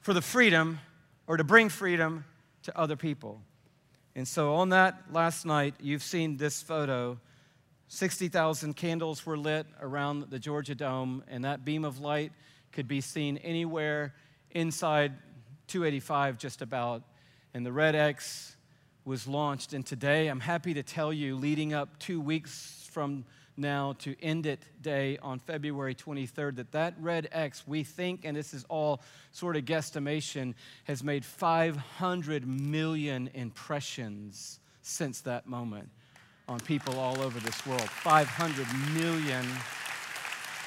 for 0.00 0.14
the 0.14 0.22
freedom 0.22 0.78
or 1.26 1.36
to 1.36 1.44
bring 1.44 1.68
freedom 1.68 2.24
to 2.62 2.78
other 2.78 2.96
people. 2.96 3.40
And 4.14 4.26
so 4.26 4.54
on 4.54 4.70
that 4.70 5.04
last 5.12 5.46
night, 5.46 5.74
you've 5.80 6.02
seen 6.02 6.36
this 6.36 6.62
photo. 6.62 7.18
60,000 7.88 8.74
candles 8.74 9.24
were 9.24 9.36
lit 9.38 9.66
around 9.80 10.30
the 10.30 10.38
Georgia 10.38 10.74
Dome, 10.74 11.22
and 11.28 11.44
that 11.44 11.64
beam 11.64 11.84
of 11.84 12.00
light 12.00 12.32
could 12.72 12.88
be 12.88 13.00
seen 13.00 13.38
anywhere 13.38 14.14
inside 14.50 15.12
285, 15.68 16.38
just 16.38 16.62
about. 16.62 17.02
And 17.54 17.64
the 17.64 17.72
Red 17.72 17.94
X 17.94 18.56
was 19.04 19.26
launched. 19.26 19.72
And 19.72 19.86
today, 19.86 20.28
I'm 20.28 20.40
happy 20.40 20.74
to 20.74 20.82
tell 20.82 21.12
you, 21.12 21.36
leading 21.36 21.72
up 21.72 21.98
two 21.98 22.20
weeks 22.20 22.86
from 22.90 23.24
now 23.58 23.94
to 23.98 24.14
End 24.22 24.46
It 24.46 24.62
Day 24.80 25.18
on 25.18 25.38
February 25.38 25.94
23rd, 25.94 26.56
that 26.56 26.72
that 26.72 26.94
red 27.00 27.28
X, 27.32 27.64
we 27.66 27.84
think, 27.84 28.24
and 28.24 28.36
this 28.36 28.54
is 28.54 28.64
all 28.68 29.00
sort 29.32 29.56
of 29.56 29.64
guesstimation, 29.64 30.54
has 30.84 31.02
made 31.02 31.24
500 31.24 32.46
million 32.46 33.28
impressions 33.34 34.60
since 34.82 35.20
that 35.22 35.46
moment 35.46 35.88
on 36.48 36.60
people 36.60 36.98
all 36.98 37.20
over 37.20 37.38
this 37.40 37.66
world. 37.66 37.82
500 37.82 38.66
million 38.94 39.44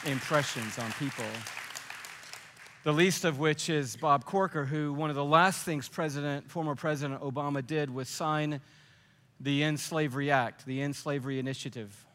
impressions 0.06 0.78
on 0.78 0.92
people. 0.94 1.26
The 2.84 2.92
least 2.94 3.26
of 3.26 3.40
which 3.40 3.70
is 3.70 3.96
Bob 3.96 4.26
Corker, 4.26 4.66
who 4.66 4.94
one 4.94 5.10
of 5.10 5.16
the 5.16 5.26
last 5.26 5.64
things 5.64 5.88
President, 5.88 6.50
former 6.50 6.76
President 6.76 7.22
Obama 7.22 7.66
did 7.66 7.94
was 7.94 8.10
sign 8.10 8.60
the 9.40 9.64
End 9.64 9.80
Slavery 9.80 10.32
Act, 10.32 10.66
the 10.66 10.82
End 10.82 10.96
Slavery 10.96 11.40
Initiative 11.40 12.06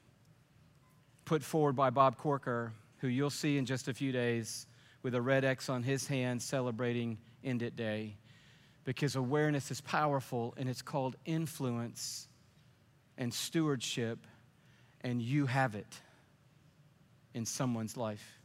put 1.27 1.43
forward 1.43 1.75
by 1.75 1.91
Bob 1.91 2.17
Corker, 2.17 2.73
who 2.99 3.09
you'll 3.09 3.29
see 3.29 3.59
in 3.59 3.67
just 3.67 3.89
a 3.89 3.93
few 3.93 4.13
days 4.13 4.67
with 5.03 5.15
a 5.15 5.21
red 5.21 5.45
X 5.45 5.69
on 5.69 5.83
his 5.83 6.07
hand 6.07 6.41
celebrating 6.41 7.19
End 7.45 7.63
It 7.63 7.77
Day. 7.77 8.17
Because 8.85 9.17
awareness 9.17 9.71
is 9.71 9.81
powerful 9.81 10.55
and 10.57 10.69
it's 10.69 10.81
called 10.81 11.17
influence 11.27 12.29
and 13.19 13.35
stewardship, 13.35 14.27
and 15.01 15.21
you 15.21 15.47
have 15.47 15.75
it 15.75 16.01
in 17.35 17.45
someone's 17.45 17.97
life. 17.97 18.41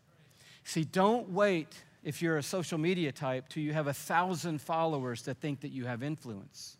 See, 0.63 0.83
don't 0.83 1.29
wait 1.29 1.75
if 2.03 2.21
you're 2.21 2.37
a 2.37 2.43
social 2.43 2.77
media 2.77 3.11
type 3.11 3.47
till 3.49 3.63
you 3.63 3.73
have 3.73 3.87
a 3.87 3.93
thousand 3.93 4.59
followers 4.61 5.21
that 5.23 5.37
think 5.37 5.61
that 5.61 5.71
you 5.71 5.85
have 5.85 6.01
influence. 6.01 6.77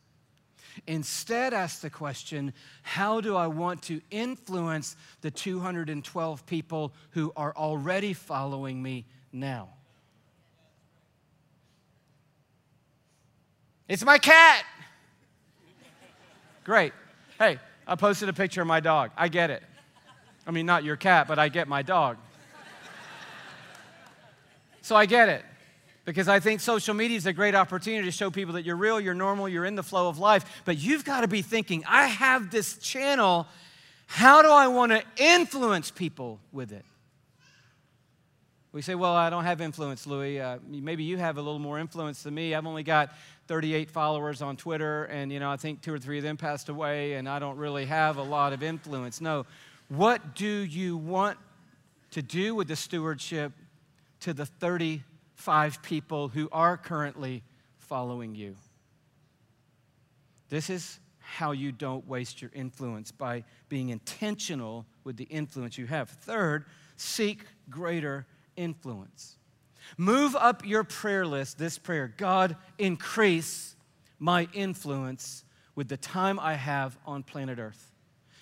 Instead, 0.88 1.54
ask 1.54 1.82
the 1.82 1.90
question 1.90 2.54
how 2.82 3.22
do 3.22 3.36
I 3.36 3.48
want 3.48 3.82
to 3.84 4.02
influence 4.10 4.96
the 5.22 5.32
212 5.32 6.46
people 6.46 6.94
who 7.12 7.32
are 7.36 7.54
already 7.56 8.14
following 8.14 8.82
me 8.82 9.06
now? 9.32 9.70
It's 13.88 14.06
my 14.06 14.18
cat. 14.18 14.64
Great. 16.64 16.94
Hey, 17.38 17.60
I 17.86 17.96
posted 17.96 18.30
a 18.30 18.34
picture 18.34 18.62
of 18.62 18.68
my 18.68 18.80
dog. 18.80 19.12
I 19.18 19.28
get 19.28 19.50
it. 19.50 19.64
I 20.48 20.52
mean, 20.52 20.66
not 20.66 20.84
your 20.84 20.96
cat, 20.96 21.28
but 21.28 21.38
I 21.38 21.50
get 21.50 21.68
my 21.68 21.82
dog. 21.82 22.18
So 24.82 24.96
I 24.96 25.06
get 25.06 25.30
it 25.30 25.44
because 26.06 26.28
I 26.28 26.40
think 26.40 26.62
social 26.62 26.94
media 26.94 27.18
is 27.18 27.26
a 27.26 27.34
great 27.34 27.56
opportunity 27.56 28.06
to 28.06 28.12
show 28.12 28.32
people 28.32 28.54
that 28.54 28.66
you're 28.66 28.76
real, 28.76 29.00
you're 29.00 29.14
normal, 29.14 29.48
you're 29.48 29.66
in 29.66 29.76
the 29.76 29.84
flow 29.84 30.10
of 30.10 30.18
life. 30.18 30.64
But 30.66 30.78
you've 30.78 31.06
got 31.06 31.22
to 31.22 31.28
be 31.28 31.42
thinking, 31.42 31.84
I 31.88 32.08
have 32.08 32.50
this 32.50 32.78
channel. 32.78 33.48
How 34.08 34.42
do 34.42 34.50
I 34.50 34.68
want 34.68 34.92
to 34.92 35.04
influence 35.18 35.92
people 35.92 36.40
with 36.52 36.72
it? 36.72 36.86
We 38.74 38.82
say, 38.82 38.96
Well, 38.96 39.14
I 39.14 39.30
don't 39.30 39.44
have 39.44 39.60
influence, 39.60 40.08
Louie. 40.08 40.40
Uh, 40.40 40.58
maybe 40.66 41.04
you 41.04 41.18
have 41.18 41.38
a 41.38 41.42
little 41.42 41.60
more 41.60 41.78
influence 41.78 42.24
than 42.24 42.34
me. 42.34 42.56
I've 42.56 42.66
only 42.66 42.84
got 42.84 43.14
38 43.48 43.90
followers 43.90 44.42
on 44.42 44.56
Twitter, 44.56 45.06
and 45.06 45.32
you 45.32 45.40
know, 45.40 45.52
I 45.52 45.58
think 45.58 45.82
two 45.82 45.94
or 45.94 46.00
three 46.00 46.18
of 46.18 46.24
them 46.24 46.38
passed 46.38 46.70
away, 46.70 47.14
and 47.14 47.28
I 47.28 47.40
don't 47.40 47.58
really 47.58 47.86
have 47.86 48.18
a 48.18 48.24
lot 48.24 48.54
of 48.54 48.64
influence. 48.64 49.20
No. 49.20 49.46
What 49.90 50.36
do 50.36 50.48
you 50.48 50.96
want 50.96 51.38
to 52.12 52.22
do 52.22 52.56
with 52.56 52.70
the 52.70 52.78
stewardship 52.78 53.52
to 54.22 54.34
the 54.34 54.46
30 54.46 55.04
five 55.42 55.82
people 55.82 56.28
who 56.28 56.48
are 56.52 56.78
currently 56.78 57.44
following 57.80 58.36
you. 58.36 58.56
This 60.50 60.70
is 60.70 61.00
how 61.18 61.52
you 61.52 61.72
don't 61.72 62.08
waste 62.08 62.42
your 62.42 62.52
influence 62.54 63.12
by 63.12 63.44
being 63.68 63.90
intentional 63.90 64.86
with 65.04 65.18
the 65.18 65.24
influence 65.24 65.80
you 65.80 65.88
have. 65.88 66.10
Third, 66.10 66.66
seek 66.96 67.46
greater 67.70 68.28
influence. 68.56 69.38
Move 69.98 70.36
up 70.36 70.64
your 70.64 70.84
prayer 70.84 71.26
list 71.26 71.58
this 71.58 71.80
prayer 71.80 72.14
God, 72.18 72.56
increase 72.78 73.76
my 74.20 74.48
influence 74.54 75.44
with 75.74 75.88
the 75.88 75.98
time 75.98 76.40
I 76.40 76.54
have 76.54 76.98
on 77.06 77.24
planet 77.24 77.58
Earth. 77.58 77.92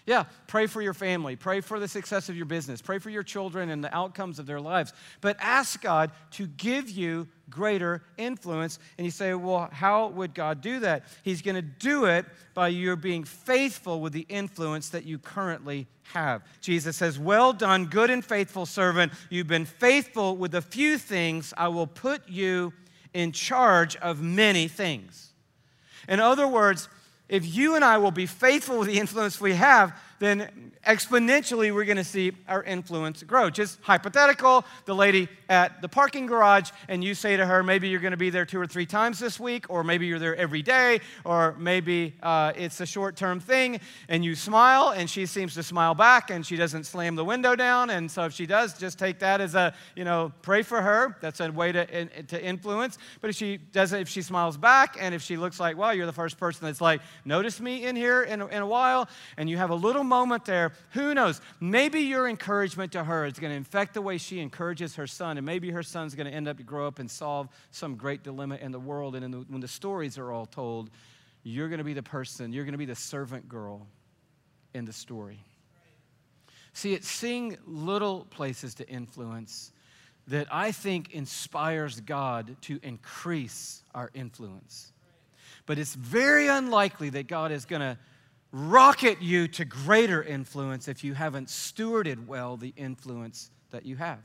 Yeah, 0.10 0.24
pray 0.48 0.65
for 0.65 0.82
your 0.82 0.95
family, 0.95 1.36
pray 1.36 1.62
for 1.62 1.80
the 1.80 1.88
success 1.88 2.30
of 2.30 2.36
your 2.36 2.48
business, 2.48 2.82
pray 2.82 2.98
for 2.98 3.12
your 3.12 3.22
children 3.22 3.69
and 3.69 3.84
the 3.84 3.95
outcomes 3.95 4.39
of 4.39 4.48
their 4.48 4.60
lives. 4.60 4.91
But 5.22 5.38
ask 5.39 5.80
God 5.84 6.10
to 6.32 6.48
give 6.48 6.89
you 6.89 7.28
greater 7.48 8.02
influence. 8.17 8.80
And 8.98 9.06
you 9.06 9.12
say, 9.12 9.36
well, 9.36 9.69
how 9.72 10.08
would 10.08 10.34
God 10.34 10.62
do 10.62 10.80
that? 10.80 11.04
He's 11.22 11.43
going 11.43 11.58
to 11.58 11.62
do 11.62 12.06
it 12.06 12.26
by 12.56 12.69
your 12.69 12.95
being 12.95 13.24
faithful 13.24 14.02
with 14.02 14.12
the 14.12 14.26
influence 14.30 14.89
that 14.89 15.06
you 15.06 15.19
currently 15.19 15.86
have. 16.13 16.41
Jesus 16.60 16.98
says, 16.98 17.19
Well 17.19 17.54
done, 17.54 17.86
good 17.86 18.10
and 18.10 18.26
faithful 18.26 18.65
servant. 18.65 19.13
You've 19.30 19.45
been 19.45 19.65
faithful 19.65 20.36
with 20.38 20.56
a 20.56 20.62
few 20.63 20.98
things. 20.98 21.54
I 21.56 21.67
will 21.67 21.86
put 21.86 22.28
you 22.28 22.74
in 23.13 23.32
charge 23.32 23.95
of 23.98 24.24
many 24.24 24.67
things. 24.67 25.34
In 26.08 26.19
other 26.19 26.48
words, 26.48 26.89
if 27.30 27.46
you 27.56 27.76
and 27.76 27.86
I 27.86 28.00
will 28.00 28.12
be 28.12 28.26
faithful 28.26 28.80
with 28.80 28.88
the 28.88 29.00
influence 29.00 29.39
we 29.39 29.54
have, 29.54 29.98
then 30.19 30.71
exponentially 30.88 31.73
we're 31.73 31.86
going 31.86 31.97
to 31.97 32.03
see 32.03 32.32
our 32.47 32.63
influence 32.63 33.23
grow. 33.23 33.49
Just 33.49 33.79
hypothetical, 33.82 34.65
the 34.86 34.95
lady 34.95 35.27
at 35.49 35.82
the 35.82 35.89
parking 35.89 36.25
garage, 36.25 36.71
and 36.88 37.03
you 37.03 37.13
say 37.13 37.36
to 37.36 37.45
her, 37.45 37.63
maybe 37.63 37.89
you're 37.89 37.99
going 37.99 38.12
to 38.12 38.17
be 38.17 38.29
there 38.29 38.45
two 38.45 38.60
or 38.60 38.67
three 38.67 38.86
times 38.86 39.19
this 39.19 39.39
week, 39.39 39.65
or 39.69 39.84
maybe 39.84 40.05
you're 40.08 40.19
there 40.19 40.36
every 40.36 40.62
day, 40.62 40.99
or 41.25 41.55
maybe 41.58 42.13
uh, 42.21 42.53
it's 42.55 42.79
a 42.79 42.86
short 42.86 43.15
term 43.15 43.39
thing, 43.39 43.79
and 44.08 44.23
you 44.23 44.36
smile, 44.36 44.89
and 44.89 45.10
she 45.10 45.25
seems 45.25 45.53
to 45.55 45.63
smile 45.63 45.95
back, 45.95 46.29
and 46.29 46.45
she 46.45 46.55
doesn't 46.55 46.86
slam 46.86 47.15
the 47.15 47.25
window 47.25 47.55
down. 47.55 47.89
And 47.89 48.10
so 48.10 48.25
if 48.25 48.34
she 48.34 48.45
does, 48.45 48.77
just 48.77 48.99
take 48.99 49.19
that 49.19 49.41
as 49.41 49.55
a, 49.55 49.73
you 49.95 50.03
know, 50.03 50.32
pray 50.41 50.62
for 50.62 50.82
her. 50.82 51.17
That's 51.21 51.39
a 51.39 51.51
way 51.51 51.71
to, 51.71 51.99
in, 51.99 52.25
to 52.27 52.43
influence. 52.43 52.97
But 53.21 53.29
if 53.29 53.36
she 53.36 53.58
doesn't, 53.58 53.99
if 53.99 54.10
she 54.10 54.21
smiles 54.21 54.58
back, 54.58 54.97
and 54.99 55.13
if 55.15 55.21
she 55.21 55.38
looks 55.38 55.60
like, 55.60 55.77
well, 55.77 55.93
you're 55.93 56.05
the 56.05 56.13
first 56.13 56.38
person 56.38 56.65
that's 56.65 56.82
like, 56.82 57.01
notice 57.25 57.60
me 57.60 57.86
in 57.86 57.95
here 57.95 58.23
in, 58.23 58.41
in 58.41 58.62
a 58.62 58.67
while, 58.67 59.10
and 59.38 59.49
you 59.49 59.58
have 59.58 59.69
a 59.69 59.75
little 59.75 60.03
moment 60.10 60.43
there, 60.43 60.74
who 60.91 61.13
knows? 61.13 61.39
Maybe 61.62 62.02
your 62.02 62.28
encouragement 62.28 62.91
to 62.91 63.04
her 63.06 63.26
is 63.26 63.39
going 63.39 63.52
to 63.52 63.58
infect 63.58 63.93
the 63.93 64.02
way 64.02 64.17
she 64.17 64.39
encourages 64.39 64.95
her 64.95 65.08
son, 65.08 65.38
and 65.38 65.45
maybe 65.45 65.72
her 65.72 65.84
son's 65.84 66.15
going 66.15 66.28
to 66.28 66.34
end 66.34 66.50
up 66.50 66.58
to 66.58 66.63
grow 66.63 66.88
up 66.88 67.00
and 67.00 67.10
solve 67.10 67.48
some 67.72 67.95
great 67.95 68.24
dilemma 68.24 68.58
in 68.58 68.74
the 68.74 68.80
world. 68.80 69.15
And 69.15 69.34
the, 69.34 69.38
when 69.48 69.62
the 69.62 69.67
stories 69.67 70.17
are 70.17 70.32
all 70.32 70.45
told, 70.45 70.89
you're 71.43 71.69
going 71.69 71.78
to 71.78 71.86
be 71.86 71.93
the 71.93 72.04
person, 72.04 72.52
you're 72.52 72.65
going 72.65 72.74
to 72.74 72.78
be 72.78 72.86
the 72.86 72.95
servant 72.95 73.48
girl 73.48 73.88
in 74.74 74.84
the 74.84 74.93
story. 74.93 75.39
See, 76.74 76.93
it's 76.93 77.08
seeing 77.08 77.58
little 77.65 78.26
places 78.30 78.76
to 78.76 78.88
influence 78.89 79.72
that 80.28 80.48
I 80.52 80.72
think 80.72 81.12
inspires 81.12 82.00
God 82.02 82.56
to 82.62 82.80
increase 82.84 83.84
our 83.95 84.12
influence. 84.13 84.93
But 85.65 85.80
it's 85.80 85.95
very 85.95 86.48
unlikely 86.48 87.10
that 87.12 87.28
God 87.28 87.52
is 87.52 87.65
going 87.65 87.82
to 87.82 87.98
rocket 88.52 89.22
you 89.22 89.48
to 89.48 89.66
greater 89.66 90.24
influence 90.24 90.88
if 90.88 91.04
you 91.04 91.14
haven't 91.14 91.48
stewarded 91.48 92.26
well 92.26 92.58
the 92.58 92.74
influence 92.76 93.52
that 93.72 93.86
you 93.86 93.96
have. 93.96 94.20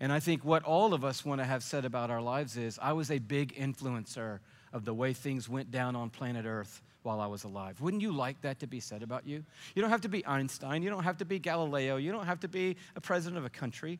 And 0.00 0.12
I 0.12 0.20
think 0.20 0.44
what 0.44 0.62
all 0.62 0.94
of 0.94 1.04
us 1.04 1.24
want 1.24 1.40
to 1.40 1.44
have 1.44 1.62
said 1.62 1.84
about 1.84 2.10
our 2.10 2.22
lives 2.22 2.56
is 2.56 2.78
I 2.80 2.92
was 2.92 3.10
a 3.10 3.18
big 3.18 3.54
influencer 3.54 4.40
of 4.72 4.84
the 4.84 4.94
way 4.94 5.12
things 5.12 5.48
went 5.48 5.70
down 5.70 5.94
on 5.96 6.10
planet 6.10 6.46
Earth 6.46 6.82
while 7.02 7.20
I 7.20 7.26
was 7.26 7.44
alive. 7.44 7.80
Wouldn't 7.80 8.02
you 8.02 8.12
like 8.12 8.40
that 8.42 8.60
to 8.60 8.66
be 8.66 8.80
said 8.80 9.02
about 9.02 9.26
you? 9.26 9.44
You 9.74 9.82
don't 9.82 9.90
have 9.90 10.02
to 10.02 10.08
be 10.08 10.24
Einstein, 10.26 10.82
you 10.82 10.90
don't 10.90 11.04
have 11.04 11.18
to 11.18 11.24
be 11.24 11.38
Galileo, 11.38 11.96
you 11.96 12.12
don't 12.12 12.26
have 12.26 12.40
to 12.40 12.48
be 12.48 12.76
a 12.96 13.00
president 13.00 13.38
of 13.38 13.44
a 13.44 13.50
country. 13.50 13.98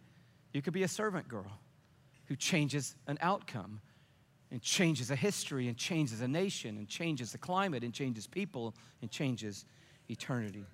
You 0.52 0.62
could 0.62 0.72
be 0.72 0.82
a 0.82 0.88
servant 0.88 1.28
girl 1.28 1.60
who 2.26 2.36
changes 2.36 2.94
an 3.06 3.18
outcome 3.20 3.80
and 4.50 4.60
changes 4.60 5.10
a 5.10 5.16
history 5.16 5.68
and 5.68 5.76
changes 5.76 6.20
a 6.20 6.28
nation 6.28 6.76
and 6.76 6.88
changes 6.88 7.32
the 7.32 7.38
climate 7.38 7.84
and 7.84 7.94
changes 7.94 8.26
people 8.26 8.74
and 9.00 9.10
changes 9.10 9.64
eternity. 10.08 10.64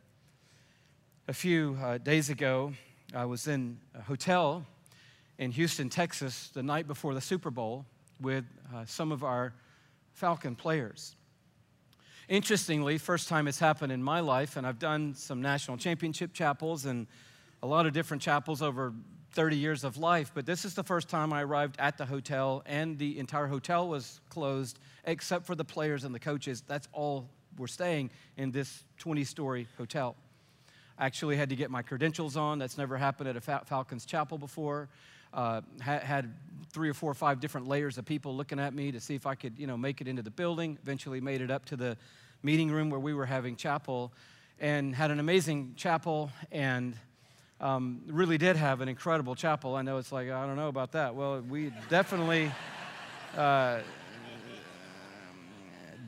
A 1.28 1.32
few 1.32 1.76
uh, 1.82 1.98
days 1.98 2.30
ago, 2.30 2.72
I 3.14 3.24
was 3.24 3.48
in 3.48 3.78
a 3.94 4.00
hotel 4.00 4.64
in 5.38 5.50
Houston, 5.50 5.88
Texas, 5.88 6.50
the 6.54 6.62
night 6.62 6.86
before 6.86 7.14
the 7.14 7.20
Super 7.20 7.50
Bowl 7.50 7.84
with 8.20 8.44
uh, 8.74 8.84
some 8.86 9.12
of 9.12 9.22
our 9.22 9.52
Falcon 10.12 10.54
players. 10.54 11.14
Interestingly, 12.28 12.98
first 12.98 13.28
time 13.28 13.46
it's 13.46 13.58
happened 13.58 13.92
in 13.92 14.02
my 14.02 14.20
life, 14.20 14.56
and 14.56 14.66
I've 14.66 14.78
done 14.78 15.14
some 15.14 15.42
national 15.42 15.76
championship 15.76 16.32
chapels 16.32 16.86
and 16.86 17.06
a 17.62 17.66
lot 17.66 17.86
of 17.86 17.92
different 17.92 18.22
chapels 18.22 18.62
over 18.62 18.92
30 19.36 19.56
years 19.56 19.84
of 19.84 19.98
life, 19.98 20.32
but 20.34 20.46
this 20.46 20.64
is 20.64 20.72
the 20.72 20.82
first 20.82 21.10
time 21.10 21.30
I 21.30 21.42
arrived 21.42 21.76
at 21.78 21.98
the 21.98 22.06
hotel, 22.06 22.62
and 22.64 22.98
the 22.98 23.18
entire 23.18 23.46
hotel 23.46 23.86
was 23.86 24.18
closed 24.30 24.78
except 25.04 25.44
for 25.44 25.54
the 25.54 25.64
players 25.64 26.04
and 26.04 26.14
the 26.14 26.18
coaches. 26.18 26.62
That's 26.66 26.88
all 26.90 27.28
were 27.58 27.68
staying 27.68 28.10
in 28.38 28.50
this 28.50 28.82
20 28.96 29.24
story 29.24 29.68
hotel. 29.76 30.16
I 30.98 31.04
actually 31.04 31.36
had 31.36 31.50
to 31.50 31.56
get 31.56 31.70
my 31.70 31.82
credentials 31.82 32.38
on. 32.38 32.58
That's 32.58 32.78
never 32.78 32.96
happened 32.96 33.28
at 33.28 33.36
a 33.36 33.40
Falcons 33.42 34.06
chapel 34.06 34.38
before. 34.38 34.88
Uh, 35.34 35.60
had, 35.80 36.02
had 36.02 36.34
three 36.72 36.88
or 36.88 36.94
four 36.94 37.10
or 37.10 37.14
five 37.14 37.38
different 37.38 37.68
layers 37.68 37.98
of 37.98 38.06
people 38.06 38.34
looking 38.34 38.58
at 38.58 38.72
me 38.72 38.90
to 38.90 39.00
see 39.00 39.14
if 39.14 39.26
I 39.26 39.34
could, 39.34 39.58
you 39.58 39.66
know, 39.66 39.76
make 39.76 40.00
it 40.00 40.08
into 40.08 40.22
the 40.22 40.30
building. 40.30 40.78
Eventually 40.82 41.20
made 41.20 41.42
it 41.42 41.50
up 41.50 41.66
to 41.66 41.76
the 41.76 41.98
meeting 42.42 42.70
room 42.70 42.88
where 42.88 43.00
we 43.00 43.12
were 43.12 43.26
having 43.26 43.54
chapel 43.54 44.14
and 44.58 44.94
had 44.94 45.10
an 45.10 45.20
amazing 45.20 45.74
chapel 45.76 46.30
and 46.50 46.96
um, 47.60 48.02
really 48.06 48.38
did 48.38 48.56
have 48.56 48.80
an 48.80 48.88
incredible 48.88 49.34
chapel. 49.34 49.74
I 49.74 49.82
know 49.82 49.98
it's 49.98 50.12
like, 50.12 50.30
I 50.30 50.46
don't 50.46 50.56
know 50.56 50.68
about 50.68 50.92
that. 50.92 51.14
Well, 51.14 51.40
we 51.40 51.72
definitely, 51.88 52.50
uh, 53.36 53.80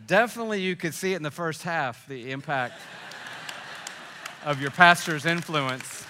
definitely 0.06 0.60
you 0.60 0.76
could 0.76 0.94
see 0.94 1.12
it 1.12 1.16
in 1.16 1.22
the 1.22 1.30
first 1.30 1.62
half, 1.62 2.06
the 2.06 2.30
impact 2.30 2.80
of 4.44 4.60
your 4.60 4.70
pastor's 4.70 5.26
influence. 5.26 6.04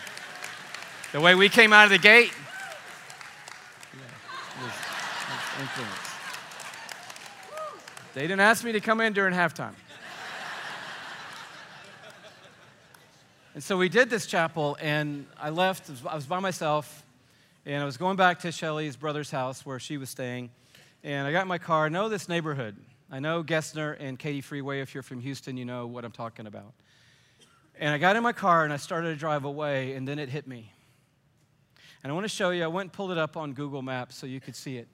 The 1.12 1.20
way 1.20 1.34
we 1.34 1.48
came 1.48 1.72
out 1.72 1.84
of 1.84 1.90
the 1.90 1.98
gate, 1.98 2.32
influence. 5.60 6.08
They 8.14 8.22
didn't 8.22 8.40
ask 8.40 8.64
me 8.64 8.72
to 8.72 8.80
come 8.80 9.00
in 9.00 9.12
during 9.12 9.34
halftime. 9.34 9.74
And 13.58 13.64
so 13.64 13.76
we 13.76 13.88
did 13.88 14.08
this 14.08 14.26
chapel, 14.26 14.78
and 14.80 15.26
I 15.36 15.50
left. 15.50 15.90
I 16.06 16.14
was 16.14 16.26
by 16.26 16.38
myself, 16.38 17.04
and 17.66 17.82
I 17.82 17.84
was 17.84 17.96
going 17.96 18.16
back 18.16 18.38
to 18.42 18.52
Shelly's 18.52 18.94
brother's 18.94 19.32
house 19.32 19.66
where 19.66 19.80
she 19.80 19.96
was 19.96 20.08
staying. 20.08 20.50
And 21.02 21.26
I 21.26 21.32
got 21.32 21.42
in 21.42 21.48
my 21.48 21.58
car. 21.58 21.86
I 21.86 21.88
know 21.88 22.08
this 22.08 22.28
neighborhood. 22.28 22.76
I 23.10 23.18
know 23.18 23.42
Gessner 23.42 23.96
and 23.98 24.16
Katy 24.16 24.42
Freeway. 24.42 24.80
If 24.80 24.94
you're 24.94 25.02
from 25.02 25.18
Houston, 25.18 25.56
you 25.56 25.64
know 25.64 25.88
what 25.88 26.04
I'm 26.04 26.12
talking 26.12 26.46
about. 26.46 26.72
And 27.80 27.92
I 27.92 27.98
got 27.98 28.14
in 28.14 28.22
my 28.22 28.32
car 28.32 28.62
and 28.62 28.72
I 28.72 28.76
started 28.76 29.08
to 29.08 29.16
drive 29.16 29.44
away, 29.44 29.94
and 29.94 30.06
then 30.06 30.20
it 30.20 30.28
hit 30.28 30.46
me. 30.46 30.72
And 32.04 32.12
I 32.12 32.14
want 32.14 32.26
to 32.26 32.28
show 32.28 32.50
you, 32.50 32.62
I 32.62 32.68
went 32.68 32.84
and 32.84 32.92
pulled 32.92 33.10
it 33.10 33.18
up 33.18 33.36
on 33.36 33.54
Google 33.54 33.82
Maps 33.82 34.14
so 34.14 34.28
you 34.28 34.40
could 34.40 34.54
see 34.54 34.76
it. 34.76 34.86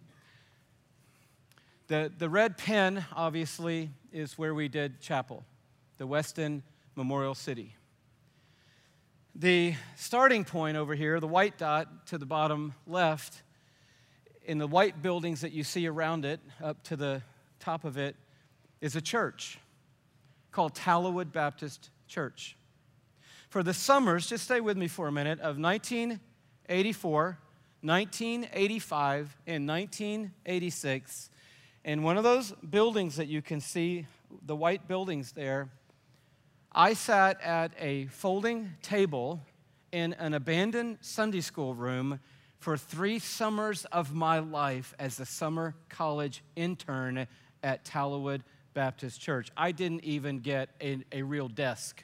The, 1.89 2.11
the 2.17 2.31
red 2.31 2.57
pen, 2.57 3.05
obviously, 3.15 3.91
is 4.11 4.39
where 4.39 4.55
we 4.55 4.69
did 4.69 5.03
chapel, 5.03 5.45
the 5.99 6.07
Westin 6.07 6.63
Memorial 6.97 7.35
City. 7.35 7.75
The 9.37 9.75
starting 9.97 10.45
point 10.45 10.77
over 10.77 10.95
here, 10.95 11.19
the 11.19 11.27
white 11.27 11.59
dot 11.59 12.07
to 12.07 12.19
the 12.19 12.27
bottom 12.27 12.73
left, 12.87 13.43
in 14.45 14.59
the 14.59 14.67
white 14.69 15.03
buildings 15.03 15.41
that 15.41 15.51
you 15.51 15.65
see 15.65 15.89
around 15.89 16.25
it, 16.25 16.39
up 16.63 16.85
to 16.85 16.95
the 16.95 17.21
top 17.59 17.83
of 17.85 17.99
it, 17.99 18.15
is 18.81 18.95
a 18.95 19.01
church 19.01 19.59
called 20.53 20.77
Tallowood 20.77 21.33
Baptist 21.33 21.91
Church. 22.07 22.57
For 23.49 23.65
the 23.65 23.75
summers, 23.75 24.29
just 24.29 24.45
stay 24.45 24.61
with 24.61 24.77
me 24.77 24.87
for 24.87 25.09
a 25.09 25.13
minute, 25.13 25.41
of 25.41 25.59
1984, 25.59 27.39
1985, 27.81 29.37
and 29.49 29.67
1986, 29.67 31.31
in 31.85 32.05
one 32.05 32.17
of 32.17 32.23
those 32.23 32.53
buildings 32.71 33.17
that 33.17 33.27
you 33.27 33.43
can 33.43 33.61
see, 33.61 34.07
the 34.47 34.55
white 34.55 34.87
buildings 34.87 35.33
there, 35.33 35.71
I 36.77 36.95
sat 36.95 37.41
at 37.41 37.71
a 37.79 38.07
folding 38.07 38.73
table 38.83 39.41
in 39.93 40.13
an 40.15 40.35
abandoned 40.35 40.99
Sunday 41.03 41.41
school 41.41 41.73
room 41.73 42.19
for 42.59 42.77
three 42.77 43.21
summers 43.21 43.85
of 43.93 44.13
my 44.13 44.41
life 44.41 44.93
as 44.99 45.21
a 45.21 45.25
summer 45.25 45.77
college 45.89 46.43
intern 46.57 47.29
at 47.63 47.85
Tallowood 47.85 48.41
Baptist 48.73 49.21
Church. 49.21 49.53
I 49.57 49.71
didn't 49.71 50.03
even 50.03 50.41
get 50.41 50.71
a, 50.81 50.99
a 51.13 51.23
real 51.23 51.47
desk. 51.47 52.03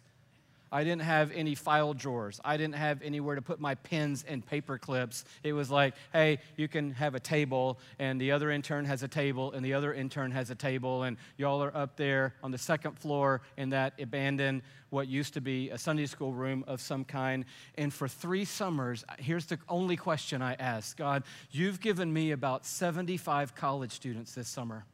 I 0.72 0.84
didn't 0.84 1.02
have 1.02 1.32
any 1.32 1.54
file 1.54 1.94
drawers. 1.94 2.40
I 2.44 2.56
didn't 2.56 2.76
have 2.76 3.02
anywhere 3.02 3.34
to 3.34 3.42
put 3.42 3.60
my 3.60 3.74
pens 3.74 4.24
and 4.26 4.44
paper 4.44 4.78
clips. 4.78 5.24
It 5.42 5.52
was 5.52 5.70
like, 5.70 5.94
hey, 6.12 6.38
you 6.56 6.68
can 6.68 6.92
have 6.92 7.14
a 7.14 7.20
table, 7.20 7.78
and 7.98 8.20
the 8.20 8.30
other 8.30 8.50
intern 8.50 8.84
has 8.84 9.02
a 9.02 9.08
table, 9.08 9.52
and 9.52 9.64
the 9.64 9.74
other 9.74 9.92
intern 9.92 10.30
has 10.30 10.50
a 10.50 10.54
table, 10.54 11.02
and 11.02 11.16
y'all 11.36 11.62
are 11.62 11.76
up 11.76 11.96
there 11.96 12.34
on 12.42 12.52
the 12.52 12.58
second 12.58 12.98
floor 12.98 13.40
in 13.56 13.70
that 13.70 13.94
abandoned, 14.00 14.62
what 14.90 15.08
used 15.08 15.34
to 15.34 15.40
be 15.40 15.70
a 15.70 15.78
Sunday 15.78 16.06
school 16.06 16.32
room 16.32 16.64
of 16.68 16.80
some 16.80 17.04
kind. 17.04 17.44
And 17.76 17.92
for 17.92 18.06
three 18.06 18.44
summers, 18.44 19.04
here's 19.18 19.46
the 19.46 19.58
only 19.68 19.96
question 19.96 20.40
I 20.40 20.54
ask 20.54 20.96
God, 20.96 21.24
you've 21.50 21.80
given 21.80 22.12
me 22.12 22.30
about 22.30 22.64
75 22.64 23.54
college 23.56 23.92
students 23.92 24.34
this 24.34 24.48
summer. 24.48 24.84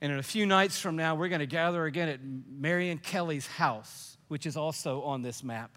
And 0.00 0.10
in 0.10 0.18
a 0.18 0.22
few 0.22 0.46
nights 0.46 0.80
from 0.80 0.96
now, 0.96 1.14
we're 1.14 1.28
going 1.28 1.40
to 1.40 1.46
gather 1.46 1.84
again 1.84 2.08
at 2.08 2.20
Marion 2.24 2.98
Kelly's 2.98 3.46
house 3.46 4.11
which 4.32 4.46
is 4.46 4.56
also 4.56 5.02
on 5.02 5.20
this 5.20 5.44
map. 5.44 5.76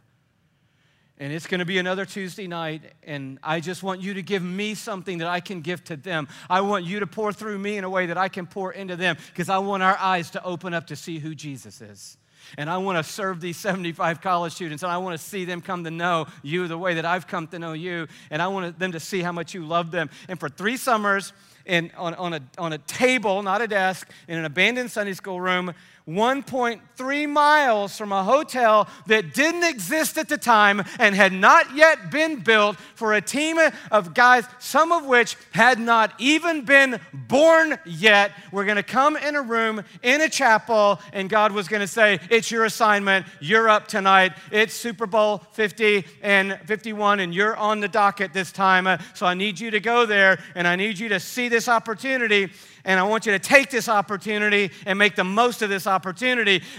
And 1.17 1.33
it's 1.33 1.45
going 1.45 1.59
to 1.59 1.65
be 1.65 1.77
another 1.77 2.05
Tuesday 2.05 2.47
night, 2.47 2.83
and 3.03 3.37
I 3.43 3.59
just 3.59 3.83
want 3.83 3.99
you 3.99 4.13
to 4.13 4.21
give 4.21 4.41
me 4.41 4.75
something 4.75 5.17
that 5.17 5.27
I 5.27 5.41
can 5.41 5.59
give 5.59 5.83
to 5.85 5.97
them. 5.97 6.29
I 6.49 6.61
want 6.61 6.85
you 6.85 7.01
to 7.01 7.07
pour 7.07 7.33
through 7.33 7.59
me 7.59 7.75
in 7.75 7.83
a 7.83 7.89
way 7.89 8.05
that 8.05 8.17
I 8.17 8.29
can 8.29 8.47
pour 8.47 8.71
into 8.71 8.95
them 8.95 9.17
because 9.27 9.49
I 9.49 9.57
want 9.57 9.83
our 9.83 9.97
eyes 9.97 10.29
to 10.31 10.43
open 10.45 10.73
up 10.73 10.87
to 10.87 10.95
see 10.95 11.19
who 11.19 11.35
Jesus 11.35 11.81
is. 11.81 12.15
And 12.57 12.69
I 12.69 12.77
want 12.77 12.97
to 12.97 13.03
serve 13.03 13.41
these 13.41 13.57
75 13.57 14.21
college 14.21 14.53
students, 14.53 14.83
and 14.83 14.91
I 14.91 14.99
want 14.99 15.19
to 15.19 15.25
see 15.25 15.43
them 15.43 15.59
come 15.59 15.83
to 15.83 15.91
know 15.91 16.27
you 16.41 16.69
the 16.69 16.77
way 16.77 16.93
that 16.93 17.03
I've 17.03 17.27
come 17.27 17.47
to 17.47 17.59
know 17.59 17.73
you, 17.73 18.07
and 18.29 18.41
I 18.41 18.47
want 18.47 18.79
them 18.79 18.93
to 18.93 19.01
see 19.01 19.21
how 19.21 19.33
much 19.33 19.53
you 19.53 19.65
love 19.65 19.91
them. 19.91 20.09
And 20.29 20.39
for 20.39 20.47
three 20.47 20.77
summers, 20.77 21.33
in, 21.65 21.91
on, 21.97 22.13
on, 22.15 22.33
a, 22.33 22.41
on 22.57 22.73
a 22.73 22.77
table, 22.77 23.41
not 23.41 23.61
a 23.61 23.67
desk, 23.67 24.09
in 24.27 24.37
an 24.37 24.45
abandoned 24.45 24.91
Sunday 24.91 25.13
school 25.13 25.41
room, 25.41 25.73
1.3 26.07 27.29
miles 27.29 27.97
from 27.97 28.11
a 28.11 28.23
hotel 28.23 28.87
that 29.07 29.33
didn't 29.33 29.63
exist 29.63 30.19
at 30.19 30.29
the 30.29 30.37
time 30.37 30.83
and 30.99 31.15
had 31.15 31.33
not 31.33 31.75
yet 31.75 32.11
been 32.11 32.41
built 32.41 32.77
for 32.93 33.13
a 33.13 33.21
team 33.21 33.57
of 33.91 34.13
guys, 34.13 34.45
some 34.59 34.91
of 34.91 35.05
which 35.05 35.35
had 35.51 35.79
not 35.79 36.13
even 36.19 36.63
been 36.63 36.99
born 37.11 37.77
yet. 37.85 38.31
We're 38.51 38.65
going 38.65 38.75
to 38.75 38.83
come 38.83 39.17
in 39.17 39.35
a 39.35 39.41
room 39.41 39.83
in 40.03 40.21
a 40.21 40.29
chapel, 40.29 40.99
and 41.11 41.27
God 41.27 41.51
was 41.51 41.67
going 41.67 41.81
to 41.81 41.87
say, 41.87 42.19
It's 42.29 42.51
your 42.51 42.65
assignment. 42.65 43.25
You're 43.39 43.67
up 43.67 43.87
tonight. 43.87 44.33
It's 44.51 44.75
Super 44.75 45.07
Bowl 45.07 45.39
50 45.53 46.05
and 46.21 46.59
51, 46.65 47.19
and 47.19 47.33
you're 47.33 47.55
on 47.57 47.79
the 47.79 47.87
docket 47.87 48.31
this 48.31 48.51
time. 48.51 48.87
So 49.15 49.25
I 49.25 49.33
need 49.33 49.59
you 49.59 49.71
to 49.71 49.79
go 49.79 50.05
there, 50.05 50.37
and 50.53 50.67
I 50.67 50.75
need 50.75 50.99
you 50.99 51.09
to 51.09 51.19
see 51.19 51.49
this 51.49 51.67
opportunity 51.67 52.51
and 52.85 52.99
I 52.99 53.03
want 53.03 53.25
you 53.25 53.31
to 53.31 53.39
take 53.39 53.71
this 53.71 53.89
opportunity 53.89 54.71
and 54.85 54.97
make 54.97 55.15
the 55.15 55.23
most 55.23 55.61
of 55.61 55.69
this 55.69 55.87
opportunity. 55.87 55.94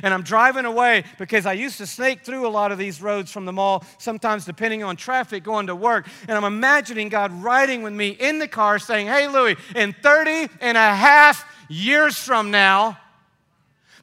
And 0.02 0.14
I'm 0.14 0.22
driving 0.22 0.64
away 0.64 1.04
because 1.18 1.46
I 1.46 1.52
used 1.52 1.78
to 1.78 1.86
snake 1.86 2.22
through 2.22 2.46
a 2.46 2.48
lot 2.48 2.72
of 2.72 2.78
these 2.78 3.00
roads 3.00 3.30
from 3.30 3.44
the 3.44 3.52
mall, 3.52 3.84
sometimes 3.98 4.44
depending 4.44 4.82
on 4.82 4.96
traffic 4.96 5.44
going 5.44 5.68
to 5.68 5.74
work. 5.74 6.08
And 6.28 6.36
I'm 6.36 6.44
imagining 6.44 7.08
God 7.08 7.32
riding 7.42 7.82
with 7.82 7.92
me 7.92 8.10
in 8.10 8.38
the 8.38 8.48
car 8.48 8.78
saying, 8.78 9.06
Hey, 9.06 9.28
Louie, 9.28 9.56
in 9.74 9.94
30 10.02 10.48
and 10.60 10.76
a 10.76 10.94
half 10.94 11.44
years 11.68 12.16
from 12.16 12.50
now, 12.50 12.98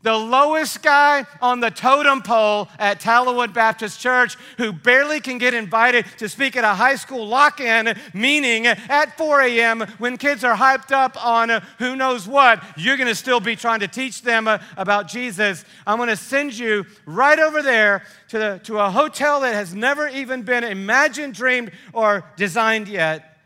the 0.04 0.16
lowest 0.16 0.84
guy 0.84 1.26
on 1.42 1.62
the 1.62 1.72
totem 1.72 2.22
pole 2.22 2.68
at 2.78 3.00
Tallowood 3.00 3.54
Baptist 3.54 4.00
Church 4.00 4.36
who 4.58 4.72
barely 4.72 5.20
can 5.20 5.38
get 5.38 5.54
invited 5.54 6.06
to 6.18 6.30
speak 6.30 6.56
at 6.56 6.64
a 6.64 6.76
high 6.76 6.96
school 6.96 7.26
lock 7.26 7.60
in 7.60 7.98
meeting 8.14 8.68
at 8.68 9.18
4 9.18 9.42
a.m. 9.42 9.82
when 9.98 10.18
kids 10.18 10.44
are 10.44 10.56
hyped 10.56 10.92
up 10.92 11.24
on 11.26 11.50
who 11.80 11.96
knows 11.96 12.28
what. 12.28 12.62
You're 12.78 12.98
going 12.98 13.08
to 13.08 13.16
still 13.16 13.40
be 13.40 13.56
trying 13.56 13.80
to 13.80 13.88
teach 13.88 14.22
them 14.22 14.48
uh, 14.48 14.60
about 14.78 15.08
Jesus. 15.08 15.64
I'm 15.88 15.98
going 15.98 16.10
to 16.10 16.18
send 16.18 16.58
you 16.58 16.86
right 17.06 17.40
over 17.40 17.62
there 17.62 18.04
to, 18.28 18.38
the, 18.38 18.62
to 18.66 18.80
a 18.80 18.90
hotel 18.90 19.40
that 19.42 19.54
has 19.54 19.74
never 19.74 20.10
even 20.10 20.44
been 20.44 20.66
imagined, 20.66 21.34
dreamed, 21.34 21.72
or 21.94 22.26
designed 22.36 22.90
yet. 22.90 23.38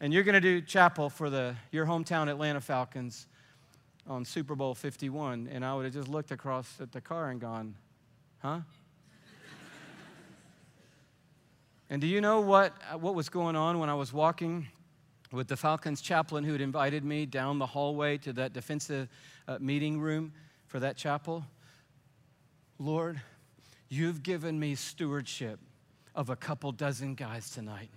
And 0.00 0.12
you're 0.12 0.24
going 0.24 0.34
to 0.34 0.40
do 0.40 0.60
chapel 0.60 1.08
for 1.08 1.30
the, 1.30 1.54
your 1.70 1.86
hometown 1.86 2.28
Atlanta 2.28 2.60
Falcons 2.60 3.26
on 4.06 4.24
Super 4.24 4.54
Bowl 4.54 4.74
51, 4.74 5.48
and 5.50 5.64
I 5.64 5.74
would 5.74 5.84
have 5.84 5.94
just 5.94 6.08
looked 6.08 6.30
across 6.30 6.80
at 6.80 6.92
the 6.92 7.00
car 7.00 7.30
and 7.30 7.40
gone, 7.40 7.74
huh? 8.38 8.60
and 11.88 12.00
do 12.00 12.06
you 12.06 12.20
know 12.20 12.40
what, 12.40 12.72
what 13.00 13.14
was 13.14 13.28
going 13.28 13.56
on 13.56 13.78
when 13.78 13.88
I 13.88 13.94
was 13.94 14.12
walking 14.12 14.68
with 15.32 15.48
the 15.48 15.56
Falcons 15.56 16.00
chaplain 16.00 16.44
who 16.44 16.52
had 16.52 16.60
invited 16.60 17.04
me 17.04 17.26
down 17.26 17.58
the 17.58 17.66
hallway 17.66 18.18
to 18.18 18.32
that 18.34 18.52
defensive 18.52 19.08
uh, 19.48 19.58
meeting 19.60 19.98
room 20.00 20.32
for 20.66 20.78
that 20.80 20.96
chapel? 20.96 21.44
Lord, 22.78 23.20
you've 23.88 24.22
given 24.22 24.58
me 24.58 24.74
stewardship 24.74 25.58
of 26.14 26.30
a 26.30 26.36
couple 26.36 26.72
dozen 26.72 27.14
guys 27.14 27.50
tonight. 27.50 27.90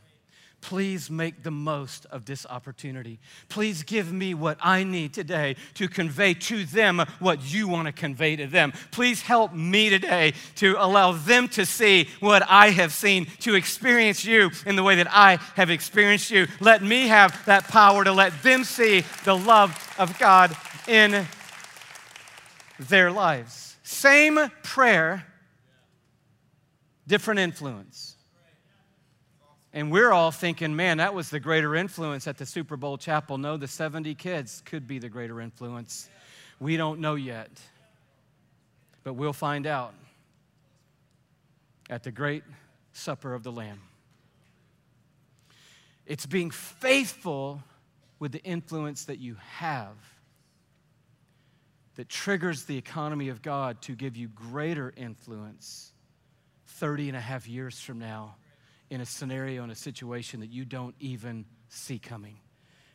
Please 0.68 1.10
make 1.10 1.44
the 1.44 1.50
most 1.52 2.06
of 2.08 2.26
this 2.26 2.46
opportunity. 2.46 3.22
Please 3.48 3.84
give 3.84 4.12
me 4.12 4.34
what 4.34 4.58
I 4.62 4.84
need 4.84 5.14
today 5.14 5.56
to 5.76 5.88
convey 5.88 6.34
to 6.34 6.66
them 6.66 7.06
what 7.20 7.54
you 7.54 7.70
want 7.70 7.86
to 7.86 7.94
convey 7.94 8.36
to 8.36 8.48
them. 8.48 8.74
Please 8.92 9.22
help 9.22 9.54
me 9.54 9.90
today 9.90 10.34
to 10.56 10.76
allow 10.78 11.14
them 11.14 11.48
to 11.48 11.66
see 11.66 12.10
what 12.20 12.44
I 12.50 12.72
have 12.72 12.92
seen, 12.92 13.28
to 13.40 13.56
experience 13.56 14.26
you 14.26 14.52
in 14.66 14.76
the 14.76 14.84
way 14.84 14.96
that 14.96 15.08
I 15.10 15.40
have 15.56 15.70
experienced 15.70 16.32
you. 16.32 16.48
Let 16.60 16.84
me 16.84 17.08
have 17.08 17.46
that 17.46 17.70
power 17.70 18.04
to 18.04 18.12
let 18.12 18.44
them 18.44 18.66
see 18.66 19.06
the 19.24 19.38
love 19.38 19.72
of 19.98 20.20
God 20.20 20.54
in 20.86 21.26
their 22.78 23.10
lives. 23.10 23.78
Same 23.84 24.38
prayer, 24.64 25.26
different 27.08 27.40
influence. 27.40 28.17
And 29.74 29.92
we're 29.92 30.12
all 30.12 30.32
thinking, 30.32 30.76
man, 30.76 30.98
that 30.98 31.14
was 31.14 31.30
the 31.30 31.40
greater 31.40 31.76
influence 31.76 32.28
at 32.28 32.38
the 32.38 32.46
Super 32.46 32.78
Bowl 32.78 32.98
chapel. 32.98 33.38
No, 33.38 33.58
the 33.58 33.68
70 33.68 34.16
kids 34.16 34.62
could 34.66 34.88
be 34.88 35.00
the 35.00 35.10
greater 35.10 35.42
influence. 35.42 36.10
We 36.60 36.78
don't 36.78 37.00
know 37.00 37.16
yet. 37.16 37.52
But 39.04 39.14
we'll 39.14 39.34
find 39.34 39.68
out 39.68 39.94
at 41.90 42.04
the 42.04 42.12
great 42.12 42.44
supper 42.94 43.34
of 43.34 43.44
the 43.44 43.52
Lamb. 43.52 43.82
It's 46.06 46.26
being 46.26 46.52
faithful 46.52 47.62
with 48.20 48.32
the 48.32 48.44
influence 48.44 49.06
that 49.06 49.20
you 49.20 49.36
have 49.58 49.96
that 51.96 52.10
triggers 52.10 52.64
the 52.64 52.78
economy 52.78 53.30
of 53.30 53.42
God 53.42 53.82
to 53.84 53.96
give 53.96 54.16
you 54.16 54.28
greater 54.30 54.94
influence 54.96 55.92
30 56.68 57.10
and 57.10 57.18
a 57.18 57.22
half 57.22 57.48
years 57.48 57.80
from 57.80 58.00
now 58.00 58.36
in 58.90 59.02
a 59.02 59.06
scenario, 59.06 59.64
in 59.64 59.70
a 59.70 59.76
situation 59.76 60.40
that 60.40 60.50
you 60.50 60.66
don't 60.66 60.96
even 61.00 61.46
see 61.70 62.00
coming. 62.00 62.40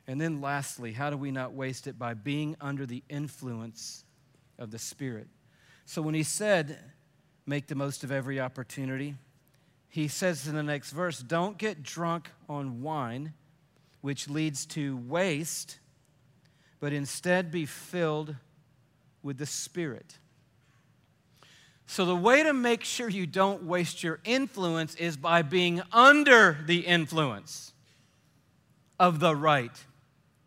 And 0.07 0.21
then, 0.21 0.41
lastly, 0.41 0.93
how 0.93 1.11
do 1.11 1.17
we 1.17 1.31
not 1.31 1.53
waste 1.53 1.87
it? 1.87 1.99
By 1.99 2.15
being 2.15 2.57
under 2.61 2.87
the 2.87 3.03
influence 3.09 4.05
of 4.59 4.71
the 4.71 4.79
Spirit. 4.79 5.29
So, 5.85 6.03
when 6.03 6.15
he 6.15 6.23
said, 6.23 6.79
make 7.47 7.69
the 7.69 7.75
most 7.75 8.05
of 8.05 8.11
every 8.11 8.41
opportunity, 8.41 9.15
he 9.89 10.09
says 10.09 10.49
in 10.49 10.55
the 10.55 10.63
next 10.63 10.93
verse, 10.93 11.19
don't 11.19 11.59
get 11.59 11.83
drunk 11.83 12.31
on 12.49 12.83
wine, 12.83 13.35
which 14.01 14.29
leads 14.29 14.65
to 14.67 14.97
waste, 14.97 15.79
but 16.81 16.93
instead 16.93 17.51
be 17.51 17.67
filled 17.67 18.35
with 19.23 19.39
the 19.39 19.47
Spirit. 19.47 20.19
So, 21.87 22.05
the 22.05 22.17
way 22.17 22.43
to 22.43 22.53
make 22.53 22.85
sure 22.85 23.09
you 23.09 23.27
don't 23.27 23.65
waste 23.65 24.03
your 24.03 24.21
influence 24.25 24.95
is 24.95 25.17
by 25.17 25.43
being 25.43 25.83
under 25.93 26.59
the 26.65 26.87
influence 26.87 27.73
of 28.99 29.21
the 29.21 29.35
right 29.35 29.73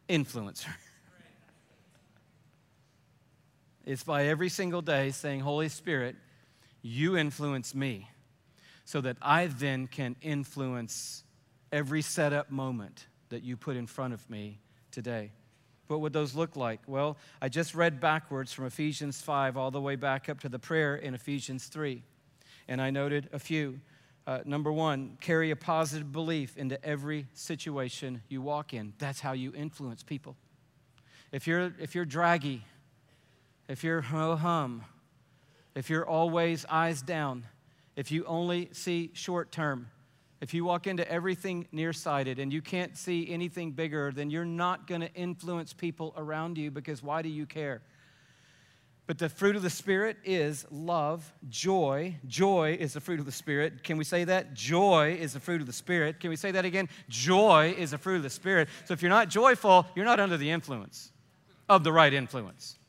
influencer. 0.10 0.74
it's 3.86 4.04
by 4.04 4.26
every 4.26 4.50
single 4.50 4.82
day 4.82 5.12
saying, 5.12 5.42
Holy 5.42 5.70
Spirit, 5.70 6.16
you 6.82 7.18
influence 7.18 7.76
me 7.76 8.10
so 8.86 9.02
that 9.02 9.18
I 9.22 9.48
then 9.48 9.88
can 9.88 10.16
influence 10.22 11.24
every 11.72 12.02
setup 12.02 12.52
moment 12.52 13.08
that 13.30 13.44
you 13.44 13.58
put 13.58 13.76
in 13.76 13.88
front 13.88 14.14
of 14.14 14.30
me 14.30 14.60
today. 14.92 15.32
What 15.88 16.02
would 16.02 16.14
those 16.14 16.34
look 16.34 16.56
like? 16.56 16.82
Well, 16.88 17.18
I 17.42 17.50
just 17.50 17.76
read 17.76 18.00
backwards 18.00 18.52
from 18.52 18.66
Ephesians 18.66 19.22
5 19.22 19.56
all 19.58 19.72
the 19.72 19.82
way 19.82 19.96
back 19.96 20.30
up 20.30 20.40
to 20.42 20.50
the 20.50 20.60
prayer 20.60 20.96
in 20.96 21.14
Ephesians 21.14 21.66
3. 21.68 22.02
And 22.68 22.82
I 22.82 22.90
noted 22.90 23.30
a 23.32 23.40
few. 23.40 23.80
Uh, 24.26 24.40
number 24.46 24.72
one, 24.72 25.18
carry 25.22 25.52
a 25.52 25.56
positive 25.56 26.12
belief 26.12 26.58
into 26.58 26.84
every 26.84 27.28
situation 27.34 28.24
you 28.28 28.42
walk 28.42 28.74
in. 28.74 28.94
That's 28.98 29.20
how 29.20 29.34
you 29.34 29.54
influence 29.54 30.02
people. 30.02 30.36
If 31.32 31.46
you're, 31.46 31.74
if 31.80 31.94
you're 31.94 32.06
draggy, 32.06 32.64
if 33.68 33.84
you're 33.84 34.02
ho 34.02 34.36
hum, 34.36 34.84
if 35.76 35.90
you're 35.90 36.08
always 36.08 36.66
eyes 36.70 37.02
down, 37.02 37.46
if 37.96 38.12
you 38.12 38.26
only 38.26 38.70
see 38.72 39.12
short 39.14 39.52
term, 39.52 39.88
if 40.42 40.54
you 40.54 40.66
walk 40.66 40.88
into 40.88 41.10
everything 41.10 41.68
nearsighted 41.72 42.40
and 42.40 42.52
you 42.52 42.62
can't 42.62 42.98
see 42.98 43.30
anything 43.30 43.72
bigger, 43.72 44.12
then 44.14 44.30
you're 44.30 44.46
not 44.46 44.88
going 44.88 45.02
to 45.02 45.14
influence 45.14 45.74
people 45.74 46.14
around 46.18 46.58
you 46.58 46.72
because 46.72 47.02
why 47.02 47.22
do 47.22 47.30
you 47.30 47.46
care? 47.46 47.82
But 49.08 49.20
the 49.20 49.30
fruit 49.30 49.56
of 49.56 49.62
the 49.62 49.70
Spirit 49.70 50.18
is 50.26 50.66
love, 50.72 51.32
joy. 51.48 52.16
Joy 52.26 52.76
is 52.80 52.94
the 52.94 53.02
fruit 53.02 53.20
of 53.20 53.28
the 53.28 53.32
Spirit. 53.32 53.84
Can 53.84 53.98
we 53.98 54.04
say 54.04 54.24
that? 54.24 54.56
Joy 54.56 55.16
is 55.20 55.34
the 55.34 55.40
fruit 55.40 55.62
of 55.62 55.68
the 55.68 55.74
Spirit. 55.74 56.20
Can 56.20 56.32
we 56.32 56.36
say 56.36 56.52
that 56.52 56.66
again? 56.66 56.90
Joy 57.08 57.76
is 57.78 57.92
the 57.92 58.00
fruit 58.00 58.18
of 58.18 58.24
the 58.24 58.30
Spirit. 58.32 58.68
So 58.86 58.94
if 58.94 59.04
you're 59.04 59.10
not 59.10 59.30
joyful, 59.30 59.86
you're 59.96 60.06
not 60.06 60.20
under 60.20 60.38
the 60.38 60.50
influence 60.50 61.12
of 61.70 61.84
the 61.84 61.92
right 61.92 62.14
influence. 62.14 62.80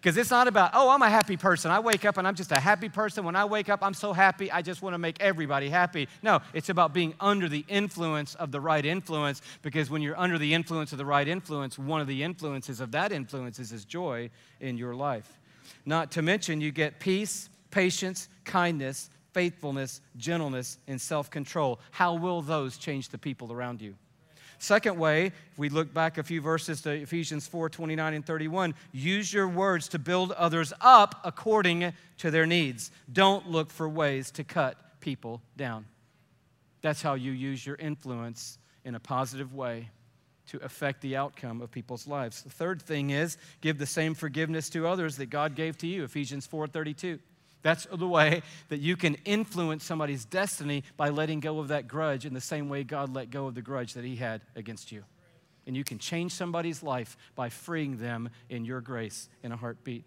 Because 0.00 0.16
it's 0.16 0.30
not 0.30 0.46
about, 0.46 0.70
oh, 0.74 0.90
I'm 0.90 1.02
a 1.02 1.10
happy 1.10 1.36
person. 1.36 1.72
I 1.72 1.80
wake 1.80 2.04
up 2.04 2.18
and 2.18 2.28
I'm 2.28 2.36
just 2.36 2.52
a 2.52 2.60
happy 2.60 2.88
person. 2.88 3.24
When 3.24 3.34
I 3.34 3.44
wake 3.44 3.68
up, 3.68 3.82
I'm 3.82 3.94
so 3.94 4.12
happy. 4.12 4.50
I 4.50 4.62
just 4.62 4.80
want 4.80 4.94
to 4.94 4.98
make 4.98 5.20
everybody 5.20 5.68
happy. 5.68 6.08
No, 6.22 6.40
it's 6.52 6.68
about 6.68 6.94
being 6.94 7.14
under 7.18 7.48
the 7.48 7.64
influence 7.68 8.36
of 8.36 8.52
the 8.52 8.60
right 8.60 8.84
influence. 8.86 9.42
Because 9.62 9.90
when 9.90 10.00
you're 10.00 10.18
under 10.18 10.38
the 10.38 10.54
influence 10.54 10.92
of 10.92 10.98
the 10.98 11.04
right 11.04 11.26
influence, 11.26 11.78
one 11.78 12.00
of 12.00 12.06
the 12.06 12.22
influences 12.22 12.78
of 12.78 12.92
that 12.92 13.10
influence 13.10 13.58
is 13.58 13.84
joy 13.84 14.30
in 14.60 14.78
your 14.78 14.94
life. 14.94 15.40
Not 15.84 16.12
to 16.12 16.22
mention, 16.22 16.60
you 16.60 16.70
get 16.70 17.00
peace, 17.00 17.50
patience, 17.72 18.28
kindness, 18.44 19.10
faithfulness, 19.32 20.00
gentleness, 20.16 20.78
and 20.86 21.00
self 21.00 21.28
control. 21.28 21.80
How 21.90 22.14
will 22.14 22.40
those 22.40 22.78
change 22.78 23.08
the 23.08 23.18
people 23.18 23.52
around 23.52 23.82
you? 23.82 23.96
Second 24.58 24.98
way, 24.98 25.26
if 25.26 25.58
we 25.58 25.68
look 25.68 25.94
back 25.94 26.18
a 26.18 26.22
few 26.22 26.40
verses 26.40 26.82
to 26.82 26.90
Ephesians 26.90 27.46
4 27.46 27.70
29 27.70 28.14
and 28.14 28.26
31, 28.26 28.74
use 28.92 29.32
your 29.32 29.48
words 29.48 29.88
to 29.88 29.98
build 29.98 30.32
others 30.32 30.72
up 30.80 31.20
according 31.24 31.92
to 32.18 32.30
their 32.30 32.46
needs. 32.46 32.90
Don't 33.12 33.48
look 33.48 33.70
for 33.70 33.88
ways 33.88 34.30
to 34.32 34.44
cut 34.44 35.00
people 35.00 35.40
down. 35.56 35.86
That's 36.82 37.02
how 37.02 37.14
you 37.14 37.32
use 37.32 37.64
your 37.64 37.76
influence 37.76 38.58
in 38.84 38.94
a 38.94 39.00
positive 39.00 39.54
way 39.54 39.90
to 40.48 40.58
affect 40.64 41.02
the 41.02 41.16
outcome 41.16 41.60
of 41.60 41.70
people's 41.70 42.06
lives. 42.06 42.42
The 42.42 42.50
third 42.50 42.80
thing 42.80 43.10
is 43.10 43.36
give 43.60 43.78
the 43.78 43.86
same 43.86 44.14
forgiveness 44.14 44.68
to 44.70 44.86
others 44.86 45.16
that 45.16 45.26
God 45.26 45.54
gave 45.54 45.76
to 45.78 45.86
you, 45.86 46.04
Ephesians 46.04 46.46
4:32. 46.46 47.20
That's 47.62 47.86
the 47.92 48.06
way 48.06 48.42
that 48.68 48.78
you 48.78 48.96
can 48.96 49.16
influence 49.24 49.84
somebody's 49.84 50.24
destiny 50.24 50.84
by 50.96 51.08
letting 51.08 51.40
go 51.40 51.58
of 51.58 51.68
that 51.68 51.88
grudge 51.88 52.24
in 52.24 52.34
the 52.34 52.40
same 52.40 52.68
way 52.68 52.84
God 52.84 53.14
let 53.14 53.30
go 53.30 53.46
of 53.46 53.54
the 53.54 53.62
grudge 53.62 53.94
that 53.94 54.04
He 54.04 54.16
had 54.16 54.42
against 54.54 54.92
you. 54.92 55.04
And 55.66 55.76
you 55.76 55.84
can 55.84 55.98
change 55.98 56.32
somebody's 56.32 56.82
life 56.82 57.16
by 57.34 57.48
freeing 57.48 57.98
them 57.98 58.30
in 58.48 58.64
your 58.64 58.80
grace 58.80 59.28
in 59.42 59.52
a 59.52 59.56
heartbeat. 59.56 60.04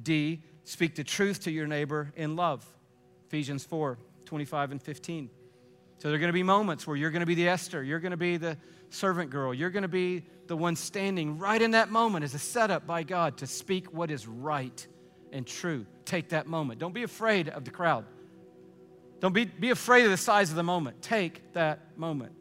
D, 0.00 0.42
speak 0.64 0.94
the 0.94 1.04
truth 1.04 1.42
to 1.44 1.50
your 1.50 1.66
neighbor 1.66 2.12
in 2.16 2.36
love. 2.36 2.64
Ephesians 3.26 3.64
4 3.64 3.98
25 4.24 4.72
and 4.72 4.82
15. 4.82 5.30
So 5.98 6.08
there 6.08 6.16
are 6.16 6.18
going 6.18 6.28
to 6.28 6.34
be 6.34 6.42
moments 6.42 6.86
where 6.86 6.96
you're 6.96 7.10
going 7.10 7.20
to 7.20 7.26
be 7.26 7.36
the 7.36 7.48
Esther, 7.48 7.82
you're 7.82 8.00
going 8.00 8.10
to 8.10 8.16
be 8.16 8.36
the 8.36 8.58
servant 8.90 9.30
girl, 9.30 9.54
you're 9.54 9.70
going 9.70 9.82
to 9.82 9.88
be 9.88 10.24
the 10.46 10.56
one 10.56 10.76
standing 10.76 11.38
right 11.38 11.60
in 11.60 11.72
that 11.72 11.90
moment 11.90 12.24
as 12.24 12.34
a 12.34 12.38
setup 12.38 12.86
by 12.86 13.02
God 13.02 13.38
to 13.38 13.46
speak 13.46 13.92
what 13.92 14.10
is 14.10 14.26
right 14.26 14.86
and 15.32 15.46
true. 15.46 15.86
Take 16.04 16.30
that 16.30 16.46
moment. 16.46 16.78
Don't 16.78 16.94
be 16.94 17.02
afraid 17.02 17.48
of 17.48 17.64
the 17.64 17.70
crowd. 17.70 18.04
Don't 19.20 19.32
be, 19.32 19.44
be 19.44 19.70
afraid 19.70 20.04
of 20.04 20.10
the 20.10 20.16
size 20.16 20.50
of 20.50 20.56
the 20.56 20.62
moment. 20.62 21.00
Take 21.02 21.52
that 21.54 21.98
moment. 21.98 22.32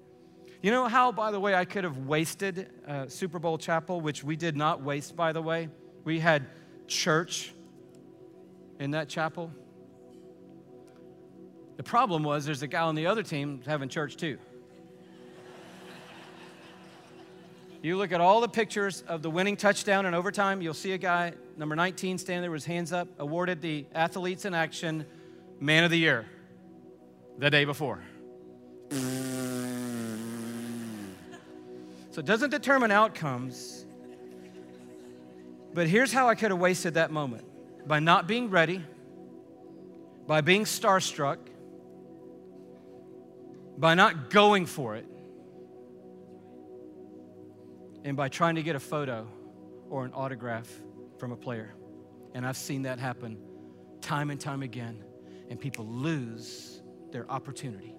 You 0.61 0.71
know 0.71 0.87
how, 0.87 1.11
by 1.11 1.31
the 1.31 1.39
way, 1.39 1.53
I 1.53 1.63
could 1.63 1.83
have 1.83 1.99
wasted 1.99 2.69
uh, 2.87 3.07
Super 3.07 3.39
Bowl 3.39 3.57
chapel, 3.57 4.01
which 4.01 4.23
we 4.23 4.35
did 4.35 4.57
not 4.57 4.81
waste, 4.81 5.15
by 5.15 5.31
the 5.31 5.41
way? 5.41 5.69
We 6.03 6.19
had 6.19 6.47
church 6.87 7.53
in 8.79 8.91
that 8.91 9.07
chapel. 9.07 9.51
The 11.77 11.83
problem 11.83 12.23
was 12.23 12.45
there's 12.45 12.61
a 12.61 12.67
guy 12.67 12.81
on 12.81 12.95
the 12.95 13.07
other 13.07 13.23
team 13.23 13.61
having 13.65 13.89
church 13.89 14.17
too. 14.17 14.37
You 17.81 17.97
look 17.97 18.11
at 18.11 18.19
all 18.19 18.41
the 18.41 18.47
pictures 18.47 19.03
of 19.07 19.21
the 19.21 19.29
winning 19.29 19.55
touchdown 19.55 20.07
and 20.07 20.15
overtime, 20.15 20.59
you'll 20.61 20.73
see 20.73 20.93
a 20.93 20.97
guy, 20.97 21.33
number 21.57 21.75
19, 21.75 22.17
standing 22.17 22.41
there 22.41 22.51
with 22.51 22.65
hands 22.65 22.91
up, 22.91 23.07
awarded 23.19 23.61
the 23.61 23.85
Athletes 23.93 24.45
in 24.45 24.53
Action 24.53 25.05
Man 25.59 25.83
of 25.83 25.91
the 25.91 25.97
Year 25.97 26.25
the 27.37 27.49
day 27.49 27.65
before. 27.65 28.01
So 32.11 32.19
it 32.19 32.25
doesn't 32.25 32.49
determine 32.49 32.91
outcomes. 32.91 33.85
But 35.73 35.87
here's 35.87 36.13
how 36.13 36.29
I 36.29 36.35
could 36.35 36.51
have 36.51 36.59
wasted 36.59 36.93
that 36.93 37.11
moment 37.11 37.43
by 37.87 37.99
not 37.99 38.27
being 38.27 38.49
ready, 38.49 38.81
by 40.25 40.41
being 40.41 40.63
starstruck, 40.63 41.37
by 43.77 43.93
not 43.93 44.29
going 44.29 44.65
for 44.65 44.95
it 44.95 45.05
and 48.05 48.15
by 48.15 48.29
trying 48.29 48.55
to 48.55 48.63
get 48.63 48.77
a 48.77 48.79
photo 48.79 49.27
or 49.89 50.05
an 50.05 50.13
autograph 50.13 50.69
from 51.17 51.31
a 51.31 51.37
player. 51.37 51.73
And 52.33 52.45
I've 52.45 52.57
seen 52.57 52.83
that 52.83 52.99
happen 52.99 53.37
time 54.01 54.29
and 54.29 54.39
time 54.39 54.61
again, 54.61 55.03
and 55.49 55.59
people 55.59 55.85
lose 55.85 56.81
their 57.11 57.29
opportunity 57.29 57.95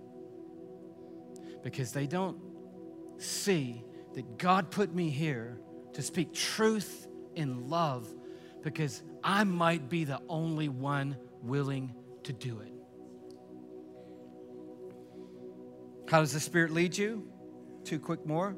because 1.62 1.92
they 1.92 2.06
don't 2.06 2.38
see 3.18 3.84
that 4.14 4.38
God 4.38 4.70
put 4.70 4.94
me 4.94 5.10
here 5.10 5.58
to 5.94 6.02
speak 6.02 6.32
truth 6.32 7.08
in 7.34 7.68
love 7.68 8.06
because 8.62 9.02
I 9.24 9.44
might 9.44 9.88
be 9.88 10.04
the 10.04 10.20
only 10.28 10.68
one 10.68 11.16
willing 11.42 11.94
to 12.24 12.32
do 12.32 12.60
it. 12.60 12.72
How 16.08 16.20
does 16.20 16.32
the 16.32 16.40
Spirit 16.40 16.70
lead 16.70 16.96
you? 16.96 17.28
Two 17.84 17.98
quick 17.98 18.24
more. 18.26 18.56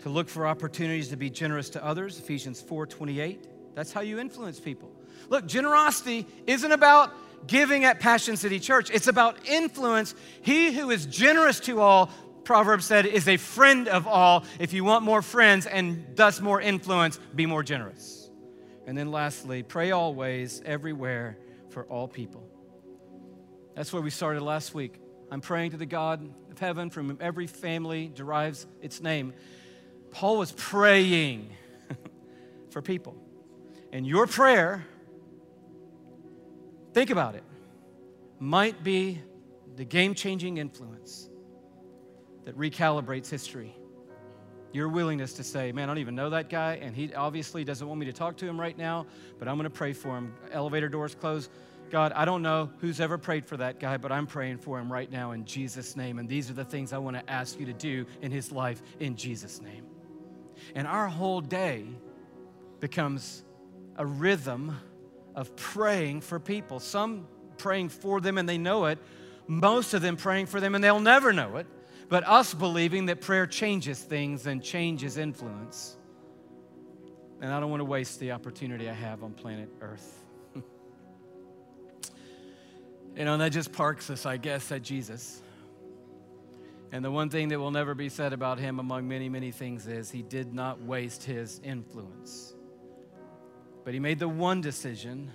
To 0.00 0.08
look 0.08 0.28
for 0.28 0.46
opportunities 0.46 1.08
to 1.08 1.16
be 1.16 1.30
generous 1.30 1.70
to 1.70 1.84
others, 1.84 2.18
Ephesians 2.18 2.60
4 2.60 2.86
28. 2.86 3.46
That's 3.74 3.92
how 3.92 4.00
you 4.00 4.18
influence 4.18 4.60
people. 4.60 4.90
Look, 5.28 5.46
generosity 5.46 6.26
isn't 6.46 6.72
about 6.72 7.12
giving 7.46 7.84
at 7.84 8.00
Passion 8.00 8.36
City 8.36 8.58
Church, 8.60 8.90
it's 8.90 9.06
about 9.06 9.48
influence. 9.48 10.14
He 10.42 10.72
who 10.72 10.90
is 10.90 11.06
generous 11.06 11.60
to 11.60 11.80
all, 11.80 12.10
Proverbs 12.44 12.84
said, 12.84 13.06
is 13.06 13.28
a 13.28 13.36
friend 13.36 13.88
of 13.88 14.06
all. 14.06 14.44
If 14.58 14.72
you 14.72 14.84
want 14.84 15.04
more 15.04 15.22
friends 15.22 15.66
and 15.66 16.04
thus 16.16 16.40
more 16.40 16.60
influence, 16.60 17.18
be 17.34 17.46
more 17.46 17.62
generous. 17.62 18.30
And 18.86 18.96
then 18.96 19.10
lastly, 19.10 19.62
pray 19.62 19.92
always, 19.92 20.60
everywhere, 20.64 21.38
for 21.70 21.84
all 21.84 22.08
people. 22.08 22.46
That's 23.74 23.92
where 23.92 24.02
we 24.02 24.10
started 24.10 24.42
last 24.42 24.74
week. 24.74 25.00
I'm 25.30 25.40
praying 25.40 25.70
to 25.70 25.76
the 25.76 25.86
God 25.86 26.28
of 26.50 26.58
heaven 26.58 26.90
from 26.90 27.08
whom 27.08 27.18
every 27.20 27.46
family 27.46 28.10
derives 28.12 28.66
its 28.82 29.00
name. 29.00 29.32
Paul 30.10 30.38
was 30.38 30.52
praying 30.52 31.50
for 32.70 32.82
people. 32.82 33.16
And 33.92 34.06
your 34.06 34.26
prayer, 34.26 34.86
think 36.92 37.10
about 37.10 37.34
it, 37.34 37.42
might 38.38 38.84
be 38.84 39.20
the 39.76 39.84
game 39.84 40.14
changing 40.14 40.58
influence 40.58 41.28
that 42.44 42.56
recalibrates 42.56 43.28
history. 43.28 43.76
Your 44.72 44.88
willingness 44.88 45.32
to 45.34 45.44
say, 45.44 45.72
man, 45.72 45.84
I 45.84 45.86
don't 45.88 45.98
even 45.98 46.14
know 46.14 46.30
that 46.30 46.48
guy, 46.48 46.74
and 46.74 46.94
he 46.94 47.12
obviously 47.14 47.64
doesn't 47.64 47.86
want 47.86 47.98
me 47.98 48.06
to 48.06 48.12
talk 48.12 48.36
to 48.38 48.46
him 48.46 48.60
right 48.60 48.78
now, 48.78 49.06
but 49.38 49.48
I'm 49.48 49.56
going 49.56 49.64
to 49.64 49.70
pray 49.70 49.92
for 49.92 50.16
him. 50.16 50.34
Elevator 50.52 50.88
doors 50.88 51.14
close. 51.14 51.48
God, 51.90 52.12
I 52.12 52.24
don't 52.24 52.42
know 52.42 52.70
who's 52.78 53.00
ever 53.00 53.18
prayed 53.18 53.44
for 53.44 53.56
that 53.56 53.80
guy, 53.80 53.96
but 53.96 54.12
I'm 54.12 54.28
praying 54.28 54.58
for 54.58 54.78
him 54.78 54.92
right 54.92 55.10
now 55.10 55.32
in 55.32 55.44
Jesus' 55.44 55.96
name. 55.96 56.20
And 56.20 56.28
these 56.28 56.48
are 56.48 56.54
the 56.54 56.64
things 56.64 56.92
I 56.92 56.98
want 56.98 57.16
to 57.16 57.30
ask 57.30 57.58
you 57.58 57.66
to 57.66 57.72
do 57.72 58.06
in 58.22 58.30
his 58.30 58.52
life 58.52 58.80
in 59.00 59.16
Jesus' 59.16 59.60
name. 59.60 59.84
And 60.76 60.86
our 60.86 61.08
whole 61.08 61.40
day 61.40 61.84
becomes 62.78 63.42
a 64.00 64.06
rhythm 64.06 64.74
of 65.34 65.54
praying 65.56 66.22
for 66.22 66.40
people. 66.40 66.80
Some 66.80 67.28
praying 67.58 67.90
for 67.90 68.18
them 68.18 68.38
and 68.38 68.48
they 68.48 68.56
know 68.56 68.86
it, 68.86 68.98
most 69.46 69.92
of 69.92 70.00
them 70.00 70.16
praying 70.16 70.46
for 70.46 70.58
them 70.58 70.74
and 70.74 70.82
they'll 70.82 71.00
never 71.00 71.34
know 71.34 71.58
it, 71.58 71.66
but 72.08 72.26
us 72.26 72.54
believing 72.54 73.06
that 73.06 73.20
prayer 73.20 73.46
changes 73.46 74.00
things 74.00 74.46
and 74.46 74.62
changes 74.64 75.18
influence. 75.18 75.98
And 77.42 77.52
I 77.52 77.60
don't 77.60 77.68
want 77.68 77.80
to 77.80 77.84
waste 77.84 78.18
the 78.20 78.32
opportunity 78.32 78.88
I 78.88 78.94
have 78.94 79.22
on 79.22 79.34
planet 79.34 79.68
Earth. 79.80 80.18
You 83.16 83.24
know, 83.24 83.32
and 83.32 83.42
that 83.42 83.50
just 83.50 83.72
parks 83.72 84.08
us, 84.08 84.24
I 84.24 84.36
guess, 84.36 84.70
at 84.70 84.82
Jesus. 84.82 85.42
And 86.92 87.04
the 87.04 87.10
one 87.10 87.28
thing 87.28 87.48
that 87.48 87.58
will 87.58 87.72
never 87.72 87.92
be 87.92 88.08
said 88.08 88.32
about 88.32 88.60
him, 88.60 88.78
among 88.78 89.08
many, 89.08 89.28
many 89.28 89.50
things, 89.50 89.88
is 89.88 90.12
he 90.12 90.22
did 90.22 90.54
not 90.54 90.80
waste 90.80 91.24
his 91.24 91.60
influence. 91.64 92.54
But 93.84 93.94
he 93.94 94.00
made 94.00 94.18
the 94.18 94.28
one 94.28 94.60
decision 94.60 95.30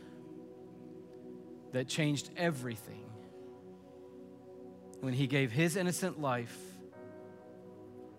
that 1.71 1.87
changed 1.87 2.29
everything 2.37 3.09
when 5.01 5.13
he 5.13 5.27
gave 5.27 5.51
his 5.51 5.75
innocent 5.75 6.21
life 6.21 6.57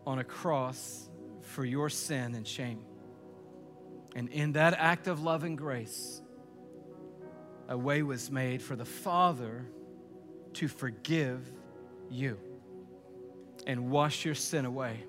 on 0.06 0.18
a 0.18 0.24
cross 0.24 1.08
for 1.40 1.64
your 1.64 1.88
sin 1.88 2.34
and 2.34 2.46
shame. 2.46 2.84
And 4.14 4.28
in 4.28 4.52
that 4.52 4.74
act 4.74 5.08
of 5.08 5.22
love 5.22 5.44
and 5.44 5.56
grace, 5.56 6.20
a 7.68 7.76
way 7.76 8.02
was 8.02 8.30
made 8.30 8.62
for 8.62 8.76
the 8.76 8.84
Father 8.84 9.66
to 10.54 10.68
forgive 10.68 11.50
you 12.10 12.38
and 13.66 13.90
wash 13.90 14.24
your 14.24 14.34
sin 14.34 14.64
away 14.64 15.04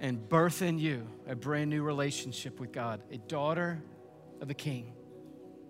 and 0.00 0.28
birth 0.28 0.62
in 0.62 0.78
you 0.78 1.06
a 1.26 1.34
brand 1.34 1.70
new 1.70 1.82
relationship 1.82 2.60
with 2.60 2.72
God, 2.72 3.02
a 3.10 3.18
daughter 3.18 3.82
of 4.40 4.48
the 4.48 4.54
King, 4.54 4.92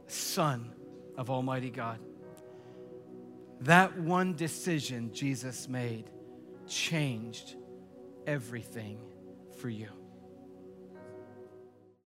a 0.06 0.10
son 0.10 0.72
of 1.16 1.30
Almighty 1.30 1.70
God. 1.70 1.98
That 3.60 3.98
one 3.98 4.34
decision 4.34 5.12
Jesus 5.12 5.68
made 5.68 6.10
changed 6.66 7.56
everything 8.26 8.98
for 9.58 9.68
you. 9.68 9.88